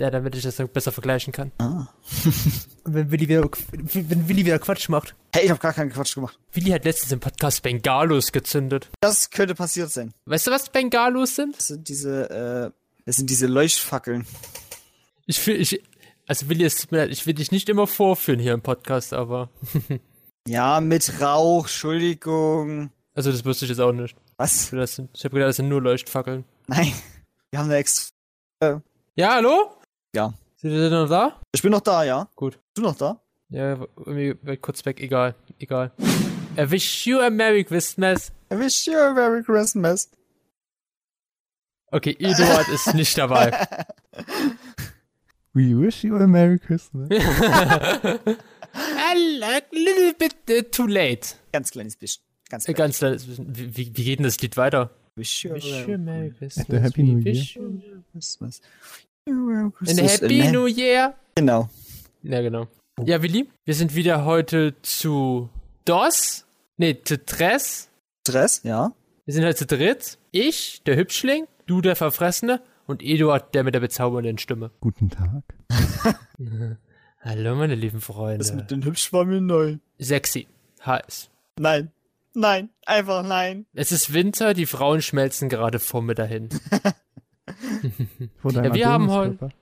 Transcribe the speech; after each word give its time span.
Ja, 0.00 0.10
damit 0.10 0.36
ich 0.36 0.42
das 0.42 0.56
besser 0.68 0.92
vergleichen 0.92 1.32
kann. 1.32 1.50
Ah. 1.58 1.88
Wenn 2.84 3.10
Willi 3.10 3.28
wieder, 3.28 3.42
wenn 3.72 4.28
Willi 4.28 4.46
wieder 4.46 4.58
Quatsch 4.60 4.88
macht. 4.88 5.14
Hey, 5.34 5.44
ich 5.44 5.50
habe 5.50 5.60
gar 5.60 5.74
keinen 5.74 5.90
Quatsch 5.90 6.14
gemacht. 6.14 6.38
Willi 6.52 6.70
hat 6.70 6.84
letztens 6.84 7.12
im 7.12 7.20
Podcast 7.20 7.62
Bengalos 7.62 8.32
gezündet. 8.32 8.88
Das 9.00 9.28
könnte 9.30 9.54
passiert 9.54 9.90
sein. 9.90 10.14
Weißt 10.24 10.46
du, 10.46 10.50
was 10.52 10.70
Bengalos 10.70 11.34
sind? 11.34 11.56
Das 11.56 11.66
sind 11.66 11.88
diese, 11.88 12.30
äh, 12.30 12.70
das 13.04 13.16
sind 13.16 13.28
diese 13.28 13.46
Leuchtfackeln. 13.46 14.26
Ich 15.26 15.44
will, 15.46 15.60
ich, 15.60 15.82
also 16.26 16.48
Willi, 16.48 16.64
es 16.64 16.76
tut 16.76 16.92
mir 16.92 16.98
leid, 16.98 17.10
ich 17.10 17.26
will 17.26 17.34
dich 17.34 17.50
nicht 17.50 17.68
immer 17.68 17.86
vorführen 17.86 18.38
hier 18.38 18.54
im 18.54 18.62
Podcast, 18.62 19.12
aber. 19.12 19.50
Ja, 20.46 20.80
mit 20.80 21.20
Rauch, 21.20 21.64
Entschuldigung. 21.64 22.90
Also 23.12 23.30
das 23.30 23.44
wusste 23.44 23.66
ich 23.66 23.70
jetzt 23.70 23.80
auch 23.80 23.92
nicht. 23.92 24.16
Was? 24.38 24.72
Ich 24.72 24.72
habe 24.72 25.34
gedacht, 25.34 25.48
das 25.50 25.56
sind 25.56 25.68
nur 25.68 25.82
Leuchtfackeln. 25.82 26.44
Nein. 26.68 26.90
Wir 27.50 27.58
haben 27.58 27.68
da 27.68 27.76
extra. 27.76 28.12
Ja, 29.14 29.34
hallo? 29.34 29.77
Ja. 30.14 30.34
Sind 30.56 30.72
denn 30.72 30.90
noch 30.90 31.08
da? 31.08 31.40
Ich 31.52 31.62
bin 31.62 31.72
noch 31.72 31.80
da, 31.80 32.04
ja? 32.04 32.28
Gut. 32.34 32.54
Bist 32.54 32.78
du 32.78 32.82
noch 32.82 32.96
da? 32.96 33.20
Ja, 33.50 33.78
irgendwie 33.96 34.56
kurz 34.56 34.84
weg, 34.84 35.00
egal, 35.00 35.34
egal. 35.58 35.92
I 36.56 36.70
wish 36.70 37.06
you 37.06 37.20
a 37.20 37.30
Merry 37.30 37.64
Christmas. 37.64 38.32
I 38.52 38.58
wish 38.58 38.86
you 38.86 38.98
a 38.98 39.12
Merry 39.12 39.42
Christmas. 39.42 40.10
Okay, 41.90 42.16
Eduard 42.18 42.68
ist 42.68 42.94
nicht 42.94 43.16
dabei. 43.16 43.52
We 45.54 45.74
wish 45.74 46.04
you 46.04 46.16
a 46.16 46.26
Merry 46.26 46.58
Christmas. 46.58 47.08
a 47.10 48.18
little 49.72 50.12
bit 50.18 50.34
uh, 50.50 50.62
too 50.70 50.86
late. 50.86 51.34
Ganz 51.52 51.70
kleines 51.70 51.96
bisschen. 51.96 52.22
Ganz 52.50 52.68
Äh, 52.68 52.74
kleines 52.74 52.98
Ganz 52.98 52.98
kleines 52.98 53.26
bisschen. 53.26 53.76
wie, 53.76 53.96
wie, 53.96 54.04
geht 54.04 54.18
denn 54.18 54.24
das 54.24 54.40
Lied 54.40 54.56
weiter? 54.56 54.90
Wish 55.16 55.44
you 55.44 55.52
a 55.52 55.54
Wish 55.54 55.86
you 55.86 55.94
a 55.94 55.98
Merry 55.98 56.30
Christmas. 56.30 56.66
The 56.68 56.80
Happy 56.80 57.02
New 57.02 57.22
Christmas. 58.12 58.60
Christmas. 59.32 60.20
Happy 60.22 60.40
Äh, 60.40 60.52
New 60.52 60.66
Year. 60.66 61.14
Genau. 61.36 61.68
Ja, 62.22 62.40
genau. 62.40 62.66
Ja, 63.04 63.22
Willi, 63.22 63.48
wir 63.64 63.74
sind 63.74 63.94
wieder 63.94 64.24
heute 64.24 64.74
zu 64.82 65.48
DOS. 65.84 66.46
Nee, 66.76 66.98
zu 67.04 67.24
Tres. 67.24 67.88
Stress, 68.26 68.60
ja. 68.64 68.92
Wir 69.24 69.34
sind 69.34 69.44
heute 69.44 69.56
zu 69.56 69.66
dritt. 69.66 70.18
Ich, 70.32 70.82
der 70.84 70.96
Hübschling, 70.96 71.46
du, 71.66 71.80
der 71.80 71.96
Verfressene 71.96 72.60
und 72.86 73.02
Eduard, 73.02 73.54
der 73.54 73.64
mit 73.64 73.74
der 73.74 73.80
bezaubernden 73.80 74.38
Stimme. 74.38 74.70
Guten 74.80 75.10
Tag. 75.10 75.42
Hallo, 77.20 77.54
meine 77.54 77.74
lieben 77.74 77.98
Das 77.98 78.04
Freunde. 78.04 78.52
mit 78.54 78.70
den 78.70 78.84
Hübsch 78.84 79.12
war 79.12 79.24
mir 79.24 79.40
neu. 79.40 79.76
Sexy. 79.98 80.46
Heiß. 80.84 81.30
Nein. 81.58 81.90
Nein. 82.34 82.68
Einfach 82.86 83.22
nein. 83.22 83.66
Es 83.74 83.92
ist 83.92 84.12
Winter, 84.12 84.54
die 84.54 84.66
Frauen 84.66 85.02
schmelzen 85.02 85.48
gerade 85.48 85.78
vor 85.78 86.02
mir 86.02 86.14
dahin. 86.14 86.48
Vor 88.36 88.52
deinem 88.52 88.64
Ja, 88.66 88.74
wir 88.74 88.88
haben 88.88 89.10
Adoniskörper. 89.10 89.54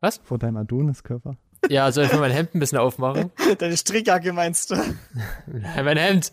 Was? 0.00 0.20
Vor 0.24 0.38
deinem 0.38 0.56
Adoniskörper. 0.58 1.36
Ja, 1.68 1.90
soll 1.90 2.04
ich 2.04 2.12
mal 2.12 2.20
mein 2.20 2.30
Hemd 2.30 2.54
ein 2.54 2.60
bisschen 2.60 2.78
aufmachen? 2.78 3.32
Deine 3.58 3.76
Strickjacke 3.76 4.32
meinst 4.32 4.70
du? 4.70 4.76
mein 5.46 5.96
Hemd. 5.96 6.32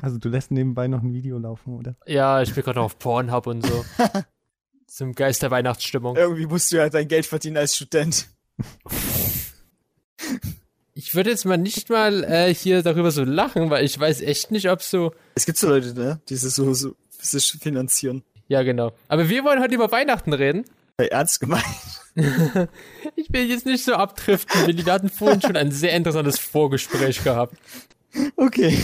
Also 0.00 0.18
du 0.18 0.28
lässt 0.28 0.50
nebenbei 0.50 0.86
noch 0.86 1.02
ein 1.02 1.12
Video 1.12 1.38
laufen, 1.38 1.74
oder? 1.74 1.96
Ja, 2.06 2.42
ich 2.42 2.54
bin 2.54 2.62
gerade 2.62 2.78
noch 2.78 2.84
auf 2.84 2.98
Pornhub 2.98 3.46
und 3.46 3.66
so. 3.66 3.84
Zum 4.86 5.14
Geist 5.14 5.42
der 5.42 5.50
Weihnachtsstimmung. 5.50 6.16
Irgendwie 6.16 6.46
musst 6.46 6.70
du 6.70 6.76
ja 6.76 6.88
dein 6.88 7.08
Geld 7.08 7.26
verdienen 7.26 7.56
als 7.56 7.76
Student. 7.76 8.28
Ich 10.94 11.14
würde 11.14 11.30
jetzt 11.30 11.44
mal 11.44 11.58
nicht 11.58 11.90
mal 11.90 12.24
äh, 12.24 12.54
hier 12.54 12.82
darüber 12.82 13.10
so 13.10 13.24
lachen, 13.24 13.70
weil 13.70 13.84
ich 13.84 13.98
weiß 13.98 14.20
echt 14.20 14.50
nicht, 14.50 14.70
ob 14.70 14.82
so. 14.82 15.12
Es 15.34 15.46
gibt 15.46 15.58
so 15.58 15.68
Leute, 15.68 15.94
ne? 15.94 16.20
Die 16.28 16.36
sich 16.36 16.52
so, 16.52 16.72
so 16.74 16.94
sich 17.20 17.52
finanzieren. 17.60 18.22
Ja, 18.48 18.62
genau. 18.62 18.92
Aber 19.08 19.28
wir 19.28 19.44
wollen 19.44 19.60
heute 19.60 19.74
über 19.74 19.92
Weihnachten 19.92 20.32
reden. 20.32 20.64
Hey, 20.98 21.08
ernst 21.08 21.40
gemeint. 21.40 21.64
Ich 23.14 23.32
will 23.32 23.48
jetzt 23.48 23.64
nicht 23.64 23.84
so 23.84 23.94
abdriften, 23.94 24.66
Willi. 24.66 24.84
Wir 24.84 24.92
hatten 24.92 25.08
vorhin 25.08 25.40
schon 25.40 25.54
ein 25.56 25.70
sehr 25.70 25.92
interessantes 25.92 26.36
Vorgespräch 26.40 27.22
gehabt. 27.22 27.54
Okay. 28.34 28.76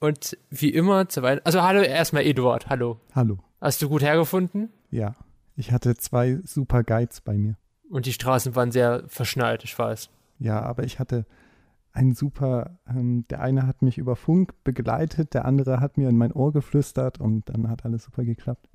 Und 0.00 0.36
wie 0.50 0.70
immer 0.70 1.08
zu 1.08 1.22
Weihnachten. 1.22 1.46
Also 1.46 1.62
hallo 1.62 1.80
erstmal 1.82 2.24
Eduard, 2.24 2.68
hallo. 2.68 2.98
Hallo. 3.14 3.38
Hast 3.60 3.80
du 3.82 3.88
gut 3.88 4.02
hergefunden? 4.02 4.70
Ja. 4.90 5.14
Ich 5.54 5.70
hatte 5.70 5.94
zwei 5.96 6.40
super 6.44 6.82
Guides 6.82 7.20
bei 7.20 7.34
mir. 7.34 7.56
Und 7.88 8.06
die 8.06 8.12
Straßen 8.12 8.56
waren 8.56 8.72
sehr 8.72 9.04
verschneit, 9.06 9.62
ich 9.62 9.78
weiß. 9.78 10.08
Ja, 10.40 10.60
aber 10.60 10.82
ich 10.82 10.98
hatte 10.98 11.24
einen 11.92 12.14
super, 12.14 12.78
ähm, 12.88 13.26
der 13.28 13.42
eine 13.42 13.66
hat 13.66 13.82
mich 13.82 13.98
über 13.98 14.16
Funk 14.16 14.54
begleitet, 14.64 15.34
der 15.34 15.44
andere 15.44 15.78
hat 15.78 15.98
mir 15.98 16.08
in 16.08 16.16
mein 16.16 16.32
Ohr 16.32 16.52
geflüstert 16.52 17.20
und 17.20 17.48
dann 17.48 17.68
hat 17.68 17.84
alles 17.84 18.04
super 18.04 18.24
geklappt. 18.24 18.71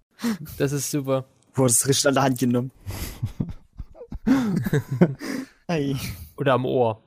Das 0.58 0.72
ist 0.72 0.90
super. 0.92 1.26
Wurde 1.54 1.72
es 1.72 1.88
richtig 1.88 2.08
an 2.08 2.14
der 2.16 2.24
Hand 2.24 2.40
genommen. 2.40 2.72
hey. 5.68 5.96
Oder 6.38 6.54
am 6.54 6.66
Ohr, 6.66 7.02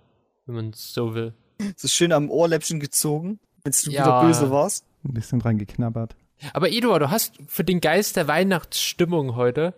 wenn 0.47 0.55
man 0.55 0.71
es 0.71 0.93
so 0.93 1.15
will. 1.15 1.35
So 1.77 1.89
schön 1.89 2.13
am 2.13 2.31
Ohrläppchen 2.31 2.81
gezogen, 2.81 3.39
wenn 3.63 3.73
du 3.73 3.91
Ja. 3.91 4.05
wieder 4.05 4.23
böse 4.23 4.51
warst. 4.51 4.85
Ein 5.05 5.15
bisschen 5.15 5.39
dran 5.41 5.59
geknabbert. 5.59 6.17
Aber 6.55 6.71
Eduard, 6.71 7.03
du 7.03 7.11
hast 7.11 7.35
für 7.47 7.65
den 7.65 7.81
Geist 7.81 8.17
der 8.17 8.27
Weihnachtsstimmung 8.27 9.37
heute, 9.37 9.75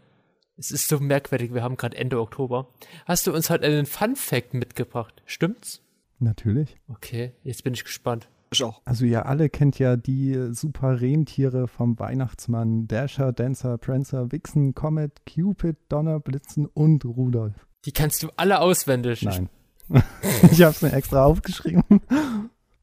es 0.56 0.70
ist 0.70 0.88
so 0.88 1.00
merkwürdig, 1.00 1.53
wir 1.54 1.62
haben 1.62 1.76
gerade 1.76 1.97
Ende 1.97 2.20
Oktober, 2.20 2.69
hast 3.04 3.26
du 3.26 3.32
uns 3.32 3.50
heute 3.50 3.66
einen 3.66 3.87
Fun 3.87 4.14
Fact 4.14 4.54
mitgebracht. 4.54 5.22
Stimmt's? 5.26 5.82
Natürlich. 6.20 6.76
Okay, 6.88 7.32
jetzt 7.43 7.64
bin 7.64 7.75
ich 7.75 7.82
gespannt. 7.82 8.28
Ich 8.52 8.62
auch. 8.62 8.82
Also 8.84 9.06
ihr 9.06 9.26
alle 9.26 9.48
kennt 9.48 9.78
ja 9.78 9.96
die 9.96 10.52
super 10.52 11.00
Rentiere 11.00 11.68
vom 11.68 11.98
Weihnachtsmann. 11.98 12.86
Dasher, 12.86 13.32
Dancer, 13.32 13.78
Prancer, 13.78 14.30
Vixen, 14.30 14.74
Comet, 14.74 15.22
Cupid, 15.26 15.76
Donner, 15.88 16.20
Blitzen 16.20 16.66
und 16.66 17.04
Rudolph. 17.04 17.66
Die 17.86 17.92
kannst 17.92 18.22
du 18.22 18.28
alle 18.36 18.60
auswendig. 18.60 19.22
Nein. 19.22 19.48
ich 20.50 20.62
habe 20.62 20.72
es 20.72 20.82
mir 20.82 20.92
extra 20.92 21.24
aufgeschrieben. 21.24 21.82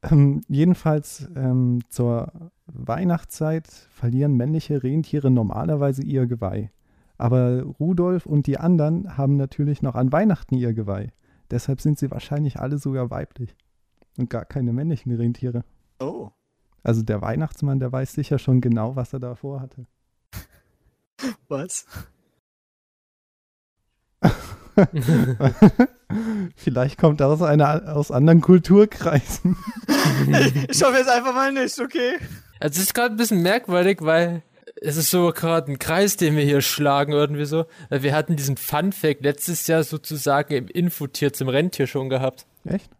ähm, 0.02 0.42
jedenfalls 0.48 1.28
ähm, 1.36 1.80
zur 1.88 2.50
Weihnachtszeit 2.66 3.68
verlieren 3.68 4.36
männliche 4.36 4.82
Rentiere 4.82 5.30
normalerweise 5.30 6.02
ihr 6.02 6.26
Geweih. 6.26 6.70
Aber 7.16 7.62
Rudolf 7.78 8.26
und 8.26 8.46
die 8.46 8.58
anderen 8.58 9.16
haben 9.16 9.36
natürlich 9.36 9.82
noch 9.82 9.94
an 9.94 10.10
Weihnachten 10.10 10.56
ihr 10.56 10.72
Geweih. 10.72 11.12
Deshalb 11.50 11.80
sind 11.80 11.98
sie 11.98 12.10
wahrscheinlich 12.10 12.58
alle 12.58 12.78
sogar 12.78 13.10
weiblich. 13.10 13.56
Und 14.16 14.30
gar 14.30 14.44
keine 14.44 14.72
männlichen 14.72 15.14
Rentiere. 15.14 15.64
Oh. 15.98 16.30
Also 16.82 17.02
der 17.02 17.20
Weihnachtsmann, 17.20 17.78
der 17.78 17.92
weiß 17.92 18.12
sicher 18.12 18.38
schon 18.38 18.60
genau, 18.60 18.96
was 18.96 19.12
er 19.12 19.20
davor 19.20 19.60
hatte. 19.60 19.86
Was? 21.48 21.86
Vielleicht 26.56 26.98
kommt 26.98 27.20
er 27.20 27.28
aus, 27.28 27.42
einer, 27.42 27.94
aus 27.94 28.10
anderen 28.10 28.40
Kulturkreisen. 28.40 29.56
ich 30.68 30.82
hoffe 30.82 30.96
jetzt 30.96 31.10
einfach 31.10 31.34
mal 31.34 31.52
nicht, 31.52 31.78
okay? 31.78 32.16
Also 32.58 32.76
es 32.78 32.86
ist 32.86 32.94
gerade 32.94 33.14
ein 33.14 33.18
bisschen 33.18 33.42
merkwürdig, 33.42 33.98
weil 34.00 34.42
es 34.80 34.96
ist 34.96 35.10
so 35.10 35.32
gerade 35.32 35.70
ein 35.72 35.78
Kreis, 35.78 36.16
den 36.16 36.36
wir 36.36 36.44
hier 36.44 36.62
schlagen 36.62 37.12
irgendwie 37.12 37.44
so. 37.44 37.66
Weil 37.88 38.02
wir 38.02 38.14
hatten 38.14 38.36
diesen 38.36 38.56
Fun 38.56 38.92
Fact 38.92 39.22
letztes 39.22 39.66
Jahr 39.66 39.82
sozusagen 39.82 40.54
im 40.54 40.68
Infotier 40.68 41.32
zum 41.32 41.48
Rentier 41.48 41.86
schon 41.86 42.08
gehabt. 42.08 42.46
Echt? 42.64 42.90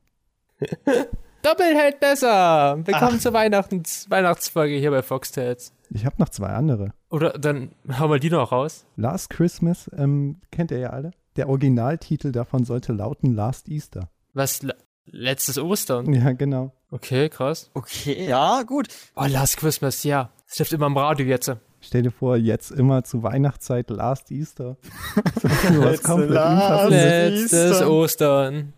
Doppelt 1.43 1.75
hält 1.77 2.01
besser. 2.01 2.79
Willkommen 2.85 3.19
zur 3.19 3.33
Weihnachtens 3.33 4.07
Weihnachtsfolge 4.11 4.75
hier 4.77 4.91
bei 4.91 5.03
Foxtails. 5.03 5.73
Ich 5.91 6.05
habe 6.05 6.17
noch 6.19 6.29
zwei 6.29 6.49
andere. 6.49 6.93
Oder 7.09 7.31
dann 7.31 7.73
hau 7.99 8.09
mal 8.09 8.21
die 8.21 8.31
noch 8.31 8.53
raus. 8.53 8.85
Last 8.97 9.31
Christmas, 9.31 9.91
ähm, 9.97 10.41
kennt 10.51 10.71
ihr 10.71 10.79
ja 10.79 10.91
alle. 10.91 11.13
Der 11.37 11.49
Originaltitel 11.49 12.31
davon 12.33 12.65
sollte 12.65 12.93
lauten 12.93 13.35
Last 13.35 13.69
Easter. 13.69 14.11
Was 14.35 14.63
le- 14.63 14.77
letztes 15.07 15.59
Ostern. 15.59 16.13
Ja, 16.13 16.33
genau. 16.33 16.73
Okay, 16.91 17.29
krass. 17.29 17.71
Okay, 17.75 18.27
ja, 18.29 18.63
gut. 18.63 18.89
Oh, 19.17 19.25
Last 19.27 19.57
Christmas, 19.57 20.05
ja. 20.05 20.31
Das 20.49 20.59
läuft 20.59 20.73
immer 20.73 20.87
im 20.89 20.97
Radio 20.97 21.27
jetzt. 21.27 21.51
Stell 21.91 22.03
dir 22.03 22.13
vor, 22.13 22.37
jetzt 22.37 22.71
immer 22.71 23.03
zu 23.03 23.25
Weihnachtszeit 23.25 23.91
Last 23.91 24.31
Easter. 24.31 24.77
Was 25.17 26.05
komplett 26.05 26.31
Last-. 26.31 26.91
Letztes. 26.91 27.83
Ostern. 27.83 28.75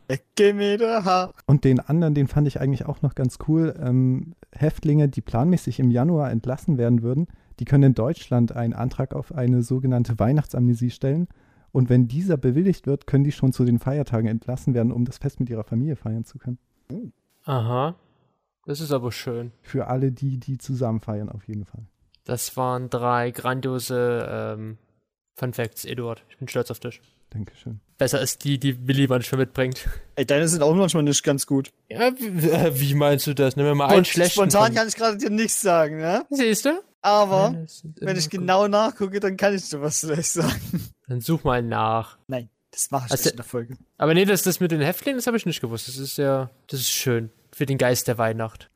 Und 1.44 1.64
den 1.64 1.78
anderen, 1.78 2.14
den 2.14 2.26
fand 2.26 2.48
ich 2.48 2.58
eigentlich 2.58 2.86
auch 2.86 3.02
noch 3.02 3.14
ganz 3.14 3.36
cool. 3.46 3.74
Ähm, 3.78 4.32
Häftlinge, 4.50 5.10
die 5.10 5.20
planmäßig 5.20 5.78
im 5.78 5.90
Januar 5.90 6.30
entlassen 6.30 6.78
werden 6.78 7.02
würden, 7.02 7.26
die 7.60 7.66
können 7.66 7.84
in 7.84 7.94
Deutschland 7.94 8.56
einen 8.56 8.72
Antrag 8.72 9.12
auf 9.14 9.34
eine 9.34 9.62
sogenannte 9.62 10.18
Weihnachtsamnesie 10.18 10.88
stellen. 10.88 11.28
Und 11.70 11.90
wenn 11.90 12.08
dieser 12.08 12.38
bewilligt 12.38 12.86
wird, 12.86 13.06
können 13.06 13.24
die 13.24 13.32
schon 13.32 13.52
zu 13.52 13.66
den 13.66 13.78
Feiertagen 13.78 14.26
entlassen 14.26 14.72
werden, 14.72 14.90
um 14.90 15.04
das 15.04 15.18
Fest 15.18 15.38
mit 15.38 15.50
ihrer 15.50 15.64
Familie 15.64 15.96
feiern 15.96 16.24
zu 16.24 16.38
können. 16.38 16.56
Aha. 17.44 17.94
Das 18.64 18.80
ist 18.80 18.90
aber 18.90 19.12
schön. 19.12 19.52
Für 19.60 19.88
alle 19.88 20.12
die, 20.12 20.38
die 20.38 20.56
zusammen 20.56 21.00
feiern, 21.00 21.28
auf 21.28 21.46
jeden 21.46 21.66
Fall. 21.66 21.84
Das 22.24 22.56
waren 22.56 22.88
drei 22.90 23.30
grandiose 23.30 24.28
ähm, 24.30 24.78
Fun 25.34 25.52
Facts, 25.52 25.84
Eduard. 25.84 26.22
Ich 26.30 26.36
bin 26.38 26.48
stolz 26.48 26.70
auf 26.70 26.78
dich. 26.80 27.00
Dankeschön. 27.30 27.80
Besser 27.98 28.18
als 28.18 28.36
die, 28.38 28.58
die 28.58 28.86
Willi 28.86 29.06
manchmal 29.08 29.40
mitbringt. 29.40 29.88
Ey, 30.16 30.26
deine 30.26 30.46
sind 30.48 30.62
auch 30.62 30.74
manchmal 30.74 31.02
nicht 31.02 31.22
ganz 31.24 31.46
gut. 31.46 31.72
Ja, 31.88 32.12
wie, 32.18 32.48
äh, 32.50 32.78
wie 32.78 32.94
meinst 32.94 33.26
du 33.26 33.34
das? 33.34 33.56
Nimm 33.56 33.64
mir 33.66 33.74
mal 33.74 33.88
einen 33.88 34.04
schlechten. 34.04 34.34
Spontan 34.34 34.66
von- 34.66 34.74
kann 34.74 34.88
ich 34.88 34.96
gerade 34.96 35.16
dir 35.16 35.30
nichts 35.30 35.60
sagen, 35.62 35.98
ne? 35.98 36.24
Siehst 36.30 36.66
du? 36.66 36.82
Aber 37.00 37.50
Nein, 37.50 37.66
wenn 38.00 38.16
ich 38.16 38.24
gut. 38.30 38.40
genau 38.40 38.68
nachgucke, 38.68 39.18
dann 39.18 39.36
kann 39.36 39.54
ich 39.54 39.68
dir 39.68 39.80
was 39.80 40.00
vielleicht 40.00 40.30
sagen. 40.30 40.90
Dann 41.08 41.20
such 41.20 41.42
mal 41.42 41.62
nach. 41.62 42.18
Nein. 42.28 42.48
Das 42.70 42.90
mache 42.90 43.06
ich 43.06 43.12
Also- 43.12 43.24
nicht 43.24 43.32
in 43.32 43.36
der 43.36 43.44
Folge. 43.44 43.76
Aber 43.98 44.14
nee, 44.14 44.24
das, 44.24 44.42
das 44.42 44.60
mit 44.60 44.70
den 44.70 44.80
Häftlingen, 44.80 45.18
das 45.18 45.26
habe 45.26 45.36
ich 45.36 45.46
nicht 45.46 45.60
gewusst. 45.60 45.88
Das 45.88 45.96
ist 45.96 46.18
ja, 46.18 46.50
das 46.68 46.80
ist 46.80 46.90
schön. 46.90 47.30
Für 47.52 47.66
den 47.66 47.76
Geist 47.78 48.08
der 48.08 48.18
Weihnacht. 48.18 48.70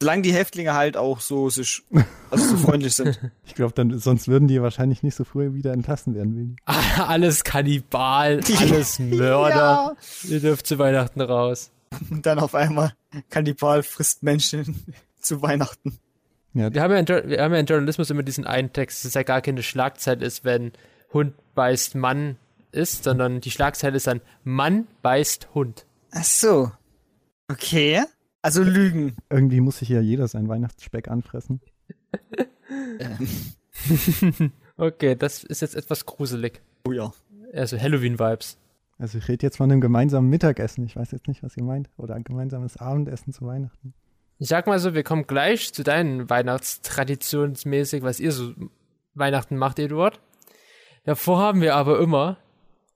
Solange 0.00 0.22
die 0.22 0.32
Häftlinge 0.32 0.74
halt 0.74 0.96
auch 0.96 1.20
so 1.20 1.50
sich, 1.50 1.82
also 2.30 2.44
so 2.44 2.56
freundlich 2.56 2.94
sind. 2.94 3.18
Ich 3.44 3.54
glaube, 3.54 3.72
dann 3.74 3.98
sonst 3.98 4.28
würden 4.28 4.48
die 4.48 4.62
wahrscheinlich 4.62 5.02
nicht 5.02 5.16
so 5.16 5.24
früh 5.24 5.54
wieder 5.54 5.72
entlassen 5.72 6.14
werden, 6.14 6.56
alles 6.66 7.44
Kannibal, 7.44 8.40
alles 8.58 8.98
Mörder. 8.98 9.96
Ihr 10.24 10.40
dürft 10.40 10.66
zu 10.66 10.78
Weihnachten 10.78 11.20
raus. 11.20 11.70
Und 12.10 12.26
dann 12.26 12.38
auf 12.38 12.54
einmal 12.54 12.92
Kannibal 13.30 13.82
frisst 13.82 14.22
Menschen 14.22 14.84
zu 15.20 15.42
Weihnachten. 15.42 15.98
Ja, 16.54 16.72
Wir 16.72 16.82
haben, 16.82 16.92
ja 16.92 16.98
in, 16.98 17.08
wir 17.08 17.42
haben 17.42 17.52
ja 17.52 17.60
in 17.60 17.66
Journalismus 17.66 18.10
immer 18.10 18.22
diesen 18.22 18.46
einen 18.46 18.72
Text, 18.72 18.98
dass 18.98 19.08
es 19.10 19.14
ja 19.14 19.22
gar 19.22 19.40
keine 19.40 19.62
Schlagzeile 19.62 20.24
ist, 20.24 20.44
wenn 20.44 20.72
Hund 21.12 21.34
beißt 21.54 21.94
Mann 21.94 22.36
ist, 22.72 23.04
sondern 23.04 23.40
die 23.40 23.50
Schlagzeile 23.50 23.96
ist 23.96 24.06
dann 24.06 24.20
Mann 24.44 24.86
beißt 25.02 25.48
Hund. 25.54 25.86
Ach 26.10 26.24
so. 26.24 26.70
Okay. 27.50 28.02
Also 28.42 28.62
Lügen. 28.62 29.16
irgendwie 29.30 29.60
muss 29.60 29.78
sich 29.78 29.88
ja 29.88 30.00
jeder 30.00 30.28
seinen 30.28 30.48
Weihnachtsspeck 30.48 31.08
anfressen. 31.08 31.60
Okay, 34.80 35.16
das 35.16 35.42
ist 35.42 35.60
jetzt 35.60 35.74
etwas 35.74 36.06
gruselig. 36.06 36.62
Oh 36.86 36.92
ja. 36.92 37.12
Also 37.52 37.76
Halloween-Vibes. 37.78 38.58
Also 38.96 39.18
ich 39.18 39.26
rede 39.26 39.44
jetzt 39.44 39.56
von 39.56 39.70
einem 39.70 39.80
gemeinsamen 39.80 40.30
Mittagessen. 40.30 40.86
Ich 40.86 40.94
weiß 40.94 41.10
jetzt 41.10 41.26
nicht, 41.26 41.42
was 41.42 41.56
ihr 41.56 41.64
meint. 41.64 41.90
Oder 41.96 42.14
ein 42.14 42.22
gemeinsames 42.22 42.76
Abendessen 42.76 43.32
zu 43.32 43.44
Weihnachten. 43.44 43.92
Ich 44.38 44.48
sag 44.48 44.68
mal 44.68 44.78
so, 44.78 44.94
wir 44.94 45.02
kommen 45.02 45.26
gleich 45.26 45.72
zu 45.72 45.82
deinen 45.82 46.30
Weihnachtstraditionsmäßig, 46.30 48.02
was 48.04 48.20
ihr 48.20 48.30
so 48.30 48.52
Weihnachten 49.14 49.56
macht, 49.56 49.80
Eduard. 49.80 50.20
Davor 51.04 51.38
haben 51.40 51.60
wir 51.60 51.74
aber 51.74 51.98
immer, 51.98 52.38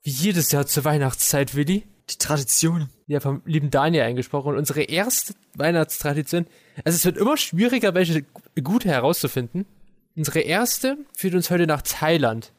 wie 0.04 0.10
jedes 0.10 0.52
Jahr 0.52 0.66
zur 0.66 0.84
Weihnachtszeit, 0.84 1.56
Willi, 1.56 1.84
Die 2.12 2.18
Tradition. 2.18 2.88
ja 3.06 3.20
vom 3.20 3.42
lieben 3.44 3.70
Daniel 3.70 4.04
eingesprochen, 4.04 4.56
unsere 4.56 4.82
erste 4.82 5.34
Weihnachtstradition. 5.54 6.46
Also 6.84 6.96
es 6.96 7.04
wird 7.04 7.16
immer 7.16 7.36
schwieriger, 7.36 7.94
welche 7.94 8.24
gute 8.62 8.88
herauszufinden. 8.88 9.66
Unsere 10.14 10.40
erste 10.40 10.98
führt 11.16 11.34
uns 11.34 11.50
heute 11.50 11.66
nach 11.66 11.82
Thailand. 11.82 12.52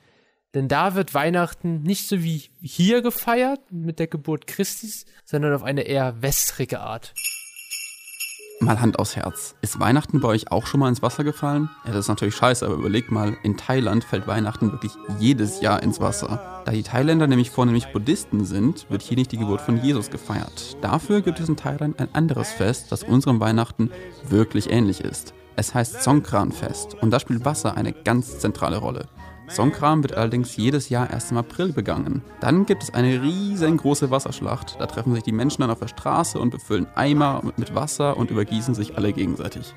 Denn 0.54 0.68
da 0.68 0.96
wird 0.96 1.14
Weihnachten 1.14 1.82
nicht 1.82 2.08
so 2.08 2.22
wie 2.24 2.44
hier 2.62 3.02
gefeiert 3.02 3.60
mit 3.72 4.00
der 4.00 4.08
Geburt 4.08 4.46
Christis, 4.46 5.06
sondern 5.26 5.54
auf 5.54 5.64
eine 5.64 5.82
eher 5.82 6.22
wässrige 6.22 6.80
Art. 6.80 7.14
Mal 8.64 8.80
Hand 8.80 8.98
aufs 8.98 9.18
Herz. 9.18 9.56
Ist 9.62 9.80
Weihnachten 9.82 10.22
bei 10.22 10.30
euch 10.30 10.50
auch 10.52 10.68
schon 10.68 10.80
mal 10.80 10.88
ins 10.88 11.02
Wasser 11.02 11.26
gefallen? 11.26 11.70
Ja, 11.86 11.92
das 11.92 12.06
ist 12.06 12.08
natürlich 12.08 12.36
scheiße, 12.36 12.66
aber 12.66 12.76
überlegt 12.76 13.12
mal, 13.12 13.36
in 13.44 13.58
Thailand 13.58 14.06
fällt 14.06 14.26
Weihnachten 14.26 14.72
wirklich 14.72 14.94
jedes 15.20 15.60
Jahr 15.60 15.84
ins 15.84 16.00
Wasser. 16.00 16.62
Da 16.66 16.72
die 16.72 16.84
Thailänder 16.84 17.28
nämlich 17.28 17.52
vornehmlich 17.52 17.92
Buddhisten 17.92 18.46
sind, 18.46 18.90
wird 18.90 19.02
hier 19.02 19.18
nicht 19.18 19.34
die 19.34 19.38
Geburt 19.38 19.60
von 19.60 19.84
Jesus 19.84 20.10
gefeiert. 20.10 20.78
Dafür 20.82 21.22
gibt 21.22 21.42
es 21.42 21.50
in 21.50 21.58
Thailand 21.58 22.00
ein 22.00 22.08
anderes 22.14 22.52
Fest, 22.52 22.92
das 22.92 23.04
unserem 23.04 23.42
Weihnachten 23.42 23.92
wirklich 24.30 24.72
ähnlich 24.72 25.02
ist. 25.02 25.34
Es 25.58 25.76
heißt 25.76 26.02
Songkran-Fest 26.02 26.96
und 27.02 27.12
da 27.12 27.20
spielt 27.20 27.44
Wasser 27.44 27.76
eine 27.76 27.92
ganz 27.92 28.40
zentrale 28.40 28.78
Rolle. 28.78 29.08
Songkran 29.54 30.02
wird 30.02 30.16
allerdings 30.16 30.58
jedes 30.58 30.90
Jahr 30.90 31.10
erst 31.12 31.30
im 31.32 31.38
April 31.38 31.72
begangen. 31.74 32.24
Dann 32.40 32.66
gibt 32.66 32.82
es 32.82 32.94
eine 32.94 33.22
riesengroße 33.22 34.10
Wasserschlacht. 34.10 34.78
Da 34.80 34.88
treffen 34.88 35.14
sich 35.14 35.24
die 35.24 35.32
Menschen 35.32 35.62
dann 35.62 35.70
auf 35.70 35.80
der 35.80 35.88
Straße 35.88 36.40
und 36.40 36.50
befüllen 36.50 36.88
Eimer 36.96 37.42
mit- 37.44 37.60
mit 37.60 37.76
Wasser 37.76 38.18
und 38.18 38.32
übergießen 38.32 38.74
sich 38.74 38.98
alle 38.98 39.14
gegenseitig. 39.14 39.76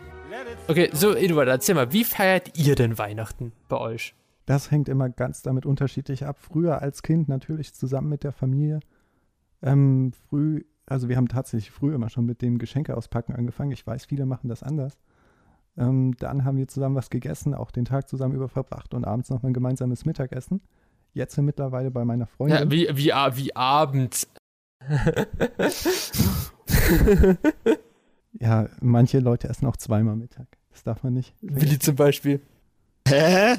Okay, 0.68 0.88
so 0.94 1.14
Eduard, 1.14 1.48
erzähl 1.48 1.74
mal, 1.74 1.92
wie 1.92 2.04
feiert 2.04 2.58
ihr 2.58 2.74
denn 2.74 2.96
Weihnachten 2.98 3.52
bei 3.68 3.76
euch? 3.76 4.14
Das 4.46 4.70
hängt 4.70 4.88
immer 4.88 5.10
ganz 5.10 5.42
damit 5.42 5.66
unterschiedlich 5.66 6.24
ab. 6.24 6.38
Früher 6.40 6.80
als 6.80 7.02
Kind 7.02 7.28
natürlich 7.28 7.74
zusammen 7.74 8.08
mit 8.08 8.24
der 8.24 8.32
Familie. 8.32 8.80
Ähm, 9.62 10.12
früh, 10.30 10.64
also 10.86 11.08
wir 11.08 11.16
haben 11.16 11.28
tatsächlich 11.28 11.70
früh 11.70 11.94
immer 11.94 12.08
schon 12.08 12.24
mit 12.24 12.40
dem 12.42 12.58
Geschenke 12.58 12.96
auspacken 12.96 13.34
angefangen. 13.34 13.72
Ich 13.72 13.86
weiß, 13.86 14.06
viele 14.06 14.24
machen 14.24 14.48
das 14.48 14.62
anders. 14.62 14.96
Ähm, 15.78 16.16
dann 16.18 16.44
haben 16.44 16.56
wir 16.56 16.68
zusammen 16.68 16.94
was 16.96 17.10
gegessen, 17.10 17.52
auch 17.54 17.70
den 17.70 17.84
Tag 17.84 18.08
zusammen 18.08 18.34
über 18.34 18.48
verbracht 18.48 18.94
und 18.94 19.04
abends 19.04 19.28
noch 19.30 19.42
mal 19.42 19.48
ein 19.50 19.54
gemeinsames 19.54 20.04
Mittagessen. 20.06 20.60
Jetzt 21.12 21.34
sind 21.34 21.44
mittlerweile 21.44 21.90
bei 21.90 22.04
meiner 22.04 22.26
Freundin. 22.26 22.58
Ja, 22.58 22.70
wie, 22.70 22.88
wie, 22.96 23.12
a- 23.12 23.36
wie 23.36 23.54
abends. 23.56 24.28
Ja, 28.38 28.68
manche 28.80 29.18
Leute 29.20 29.48
essen 29.48 29.66
auch 29.66 29.76
zweimal 29.76 30.14
Mittag. 30.16 30.46
Das 30.70 30.82
darf 30.82 31.02
man 31.02 31.14
nicht. 31.14 31.34
Willi 31.40 31.78
zum 31.78 31.96
Beispiel. 31.96 32.42
Hä? 33.08 33.56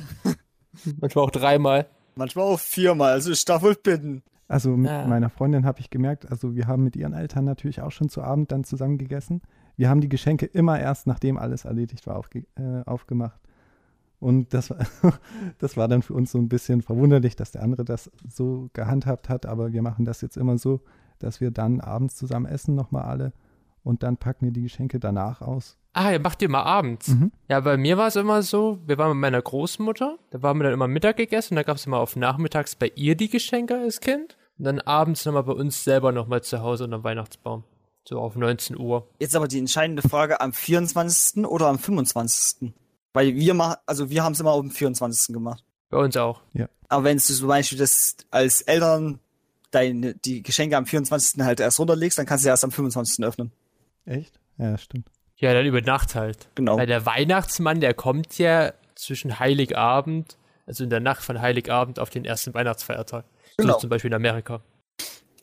Manchmal 1.01 1.25
auch 1.25 1.31
dreimal. 1.31 1.87
Manchmal 2.15 2.45
auch 2.45 2.59
viermal. 2.59 3.13
Also 3.13 3.31
ich 3.31 3.43
darf 3.43 3.63
wohl 3.63 3.75
bitten. 3.75 4.21
Also 4.47 4.77
mit 4.77 4.91
Ah. 4.91 5.07
meiner 5.07 5.29
Freundin 5.31 5.65
habe 5.65 5.79
ich 5.79 5.89
gemerkt, 5.89 6.29
also 6.29 6.55
wir 6.55 6.67
haben 6.67 6.83
mit 6.83 6.95
ihren 6.95 7.13
Eltern 7.13 7.43
natürlich 7.45 7.81
auch 7.81 7.91
schon 7.91 8.07
zu 8.09 8.21
Abend 8.21 8.51
dann 8.51 8.63
zusammen 8.63 8.97
gegessen. 8.99 9.41
Wir 9.77 9.89
haben 9.89 10.01
die 10.01 10.09
Geschenke 10.09 10.45
immer 10.45 10.79
erst, 10.79 11.07
nachdem 11.07 11.37
alles 11.37 11.65
erledigt 11.65 12.05
war, 12.07 12.17
aufge 12.17 12.45
äh, 12.55 12.83
aufgemacht. 12.85 13.39
Und 14.19 14.53
das 14.53 14.71
war, 14.71 14.79
das 15.59 15.77
war 15.77 15.87
dann 15.87 16.01
für 16.01 16.13
uns 16.13 16.31
so 16.31 16.39
ein 16.39 16.49
bisschen 16.49 16.81
verwunderlich, 16.81 17.35
dass 17.35 17.51
der 17.51 17.63
andere 17.63 17.85
das 17.85 18.11
so 18.27 18.69
gehandhabt 18.73 19.29
hat. 19.29 19.45
Aber 19.45 19.71
wir 19.71 19.81
machen 19.81 20.05
das 20.05 20.21
jetzt 20.21 20.35
immer 20.35 20.57
so, 20.57 20.81
dass 21.19 21.39
wir 21.39 21.51
dann 21.51 21.79
abends 21.79 22.15
zusammen 22.15 22.47
essen, 22.47 22.75
nochmal 22.75 23.03
alle. 23.03 23.33
Und 23.83 24.03
dann 24.03 24.17
packen 24.17 24.45
wir 24.45 24.51
die 24.51 24.63
Geschenke 24.63 24.99
danach 24.99 25.41
aus. 25.41 25.77
Ah, 25.93 26.11
ihr 26.11 26.19
macht 26.19 26.41
ihr 26.41 26.49
mal 26.49 26.63
abends. 26.63 27.07
Mhm. 27.07 27.31
Ja, 27.47 27.59
bei 27.59 27.77
mir 27.77 27.97
war 27.97 28.07
es 28.07 28.15
immer 28.15 28.41
so, 28.41 28.79
wir 28.85 28.97
waren 28.97 29.11
mit 29.11 29.21
meiner 29.21 29.41
Großmutter, 29.41 30.17
da 30.29 30.43
waren 30.43 30.57
wir 30.57 30.65
dann 30.65 30.73
immer 30.73 30.87
Mittag 30.87 31.17
gegessen, 31.17 31.55
da 31.55 31.63
gab 31.63 31.77
es 31.77 31.87
immer 31.87 31.97
auf 31.97 32.15
nachmittags 32.15 32.75
bei 32.75 32.91
ihr 32.95 33.15
die 33.15 33.29
Geschenke 33.29 33.75
als 33.75 33.99
Kind 33.99 34.37
und 34.59 34.65
dann 34.65 34.79
abends 34.79 35.25
nochmal 35.25 35.43
bei 35.43 35.53
uns 35.53 35.83
selber 35.83 36.11
nochmal 36.11 36.43
zu 36.43 36.61
Hause 36.61 36.83
unterm 36.83 37.03
Weihnachtsbaum. 37.03 37.63
So 38.07 38.19
auf 38.19 38.35
19 38.35 38.77
Uhr. 38.77 39.05
Jetzt 39.19 39.35
aber 39.35 39.49
die 39.49 39.59
entscheidende 39.59 40.01
Frage, 40.01 40.39
am 40.39 40.53
24. 40.53 41.45
oder 41.45 41.67
am 41.67 41.77
25.? 41.77 42.71
Weil 43.13 43.35
wir 43.35 43.53
machen, 43.53 43.75
also 43.85 44.09
wir 44.09 44.23
haben 44.23 44.31
es 44.31 44.39
immer 44.39 44.53
am 44.53 44.71
24. 44.71 45.33
gemacht. 45.33 45.63
Bei 45.89 45.97
uns 45.97 46.15
auch. 46.15 46.41
Aber 46.87 47.03
wenn 47.03 47.17
du 47.17 47.23
zum 47.23 47.47
Beispiel 47.47 47.77
das 47.77 48.15
als 48.31 48.61
Eltern 48.61 49.19
deine, 49.71 50.15
die 50.15 50.41
Geschenke 50.41 50.77
am 50.77 50.85
24. 50.85 51.41
halt 51.43 51.59
erst 51.59 51.79
runterlegst, 51.79 52.17
dann 52.17 52.25
kannst 52.25 52.45
du 52.45 52.47
ja 52.47 52.53
erst 52.53 52.63
am 52.63 52.71
25. 52.71 53.25
öffnen. 53.25 53.51
Echt? 54.05 54.39
Ja, 54.57 54.77
stimmt. 54.77 55.09
Ja, 55.35 55.53
dann 55.53 55.65
über 55.65 55.81
Nacht 55.81 56.15
halt. 56.15 56.47
Genau. 56.55 56.77
Weil 56.77 56.87
der 56.87 57.05
Weihnachtsmann, 57.05 57.81
der 57.81 57.93
kommt 57.93 58.37
ja 58.37 58.73
zwischen 58.95 59.37
Heiligabend, 59.39 60.37
also 60.65 60.85
in 60.85 60.89
der 60.89 61.01
Nacht 61.01 61.23
von 61.23 61.41
Heiligabend 61.41 61.99
auf 61.99 62.09
den 62.09 62.23
ersten 62.23 62.53
Weihnachtsfeiertag. 62.53 63.25
Genau. 63.57 63.73
So 63.73 63.79
zum 63.79 63.89
Beispiel 63.89 64.09
in 64.09 64.15
Amerika. 64.15 64.61